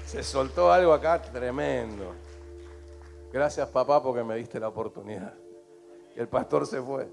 Se 0.07 0.23
soltó 0.23 0.71
algo 0.71 0.91
acá 0.91 1.21
tremendo. 1.21 2.22
Gracias 3.33 3.67
papá 3.69 4.01
porque 4.03 4.23
me 4.23 4.35
diste 4.35 4.59
la 4.59 4.67
oportunidad. 4.67 5.33
Y 6.15 6.19
el 6.19 6.29
pastor 6.29 6.67
se 6.67 6.79
fue. 6.79 7.09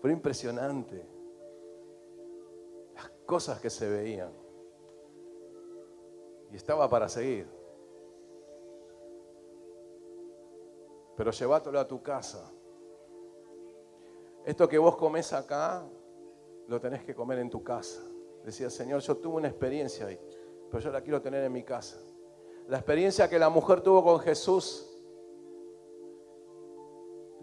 Fue 0.00 0.10
impresionante. 0.10 1.06
Las 2.96 3.08
cosas 3.24 3.60
que 3.60 3.70
se 3.70 3.88
veían. 3.88 4.32
Y 6.50 6.56
estaba 6.56 6.90
para 6.90 7.08
seguir. 7.08 7.46
Pero 11.16 11.30
llévatelo 11.30 11.78
a 11.78 11.86
tu 11.86 12.02
casa. 12.02 12.52
Esto 14.44 14.68
que 14.68 14.78
vos 14.78 14.96
comes 14.96 15.32
acá, 15.32 15.88
lo 16.66 16.80
tenés 16.80 17.04
que 17.04 17.14
comer 17.14 17.38
en 17.38 17.50
tu 17.50 17.62
casa. 17.62 18.02
Decía, 18.44 18.68
Señor, 18.68 19.00
yo 19.00 19.16
tuve 19.16 19.36
una 19.36 19.46
experiencia 19.46 20.06
ahí, 20.06 20.18
pero 20.68 20.82
yo 20.82 20.90
la 20.90 21.02
quiero 21.02 21.22
tener 21.22 21.44
en 21.44 21.52
mi 21.52 21.62
casa. 21.62 22.00
La 22.66 22.78
experiencia 22.78 23.30
que 23.30 23.38
la 23.38 23.48
mujer 23.48 23.80
tuvo 23.80 24.02
con 24.02 24.18
Jesús, 24.18 24.91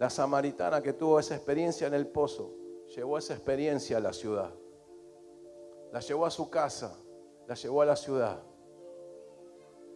la 0.00 0.08
samaritana 0.08 0.80
que 0.80 0.94
tuvo 0.94 1.20
esa 1.20 1.36
experiencia 1.36 1.86
en 1.86 1.92
el 1.92 2.06
pozo, 2.06 2.54
llevó 2.96 3.18
esa 3.18 3.34
experiencia 3.34 3.98
a 3.98 4.00
la 4.00 4.14
ciudad. 4.14 4.50
La 5.92 6.00
llevó 6.00 6.24
a 6.24 6.30
su 6.30 6.48
casa, 6.48 6.96
la 7.46 7.54
llevó 7.54 7.82
a 7.82 7.84
la 7.84 7.96
ciudad 7.96 8.42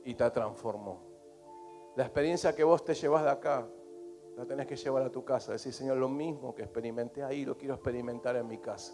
y 0.05 0.15
te 0.15 0.31
transformó. 0.31 1.01
La 1.97 2.05
experiencia 2.05 2.55
que 2.55 2.65
vos 2.65 2.85
te 2.85 2.93
llevas 2.93 3.25
de 3.25 3.31
acá, 3.31 3.67
la 4.37 4.45
tenés 4.45 4.67
que 4.67 4.77
llevar 4.77 5.05
a 5.05 5.11
tu 5.11 5.25
casa. 5.25 5.53
Decir, 5.53 5.73
Señor, 5.73 5.97
lo 5.97 6.11
mismo 6.11 6.55
que 6.55 6.65
experimenté 6.65 7.23
ahí, 7.23 7.47
lo 7.47 7.57
quiero 7.57 7.73
experimentar 7.73 8.37
en 8.37 8.47
mi 8.47 8.59
casa. 8.59 8.93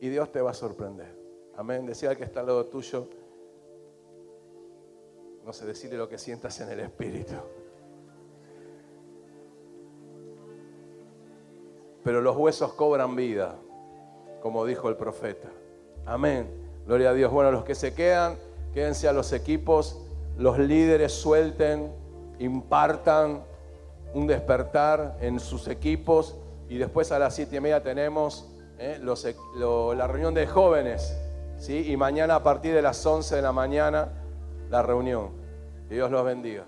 Y 0.00 0.08
Dios 0.08 0.32
te 0.32 0.40
va 0.40 0.52
a 0.52 0.54
sorprender. 0.54 1.14
Amén. 1.56 1.84
Decía 1.84 2.12
el 2.12 2.16
que 2.16 2.24
está 2.24 2.40
al 2.40 2.46
lado 2.46 2.64
tuyo, 2.64 3.06
no 5.44 5.52
sé, 5.52 5.66
decirle 5.66 5.98
lo 5.98 6.08
que 6.08 6.16
sientas 6.16 6.58
en 6.62 6.70
el 6.70 6.80
Espíritu. 6.80 7.34
Pero 12.08 12.22
los 12.22 12.38
huesos 12.38 12.72
cobran 12.72 13.16
vida, 13.16 13.56
como 14.40 14.64
dijo 14.64 14.88
el 14.88 14.96
profeta. 14.96 15.48
Amén. 16.06 16.48
Gloria 16.86 17.10
a 17.10 17.12
Dios. 17.12 17.30
Bueno, 17.30 17.50
los 17.50 17.64
que 17.64 17.74
se 17.74 17.92
quedan, 17.92 18.38
quédense 18.72 19.08
a 19.08 19.12
los 19.12 19.34
equipos, 19.34 20.00
los 20.38 20.58
líderes 20.58 21.12
suelten, 21.12 21.92
impartan 22.38 23.42
un 24.14 24.26
despertar 24.26 25.18
en 25.20 25.38
sus 25.38 25.68
equipos 25.68 26.34
y 26.70 26.78
después 26.78 27.12
a 27.12 27.18
las 27.18 27.34
siete 27.34 27.56
y 27.56 27.60
media 27.60 27.82
tenemos 27.82 28.48
eh, 28.78 28.98
la 29.02 30.06
reunión 30.06 30.32
de 30.32 30.46
jóvenes. 30.46 31.14
¿sí? 31.58 31.92
Y 31.92 31.98
mañana 31.98 32.36
a 32.36 32.42
partir 32.42 32.72
de 32.72 32.80
las 32.80 33.04
11 33.04 33.36
de 33.36 33.42
la 33.42 33.52
mañana 33.52 34.08
la 34.70 34.82
reunión. 34.82 35.28
Dios 35.90 36.10
los 36.10 36.24
bendiga. 36.24 36.64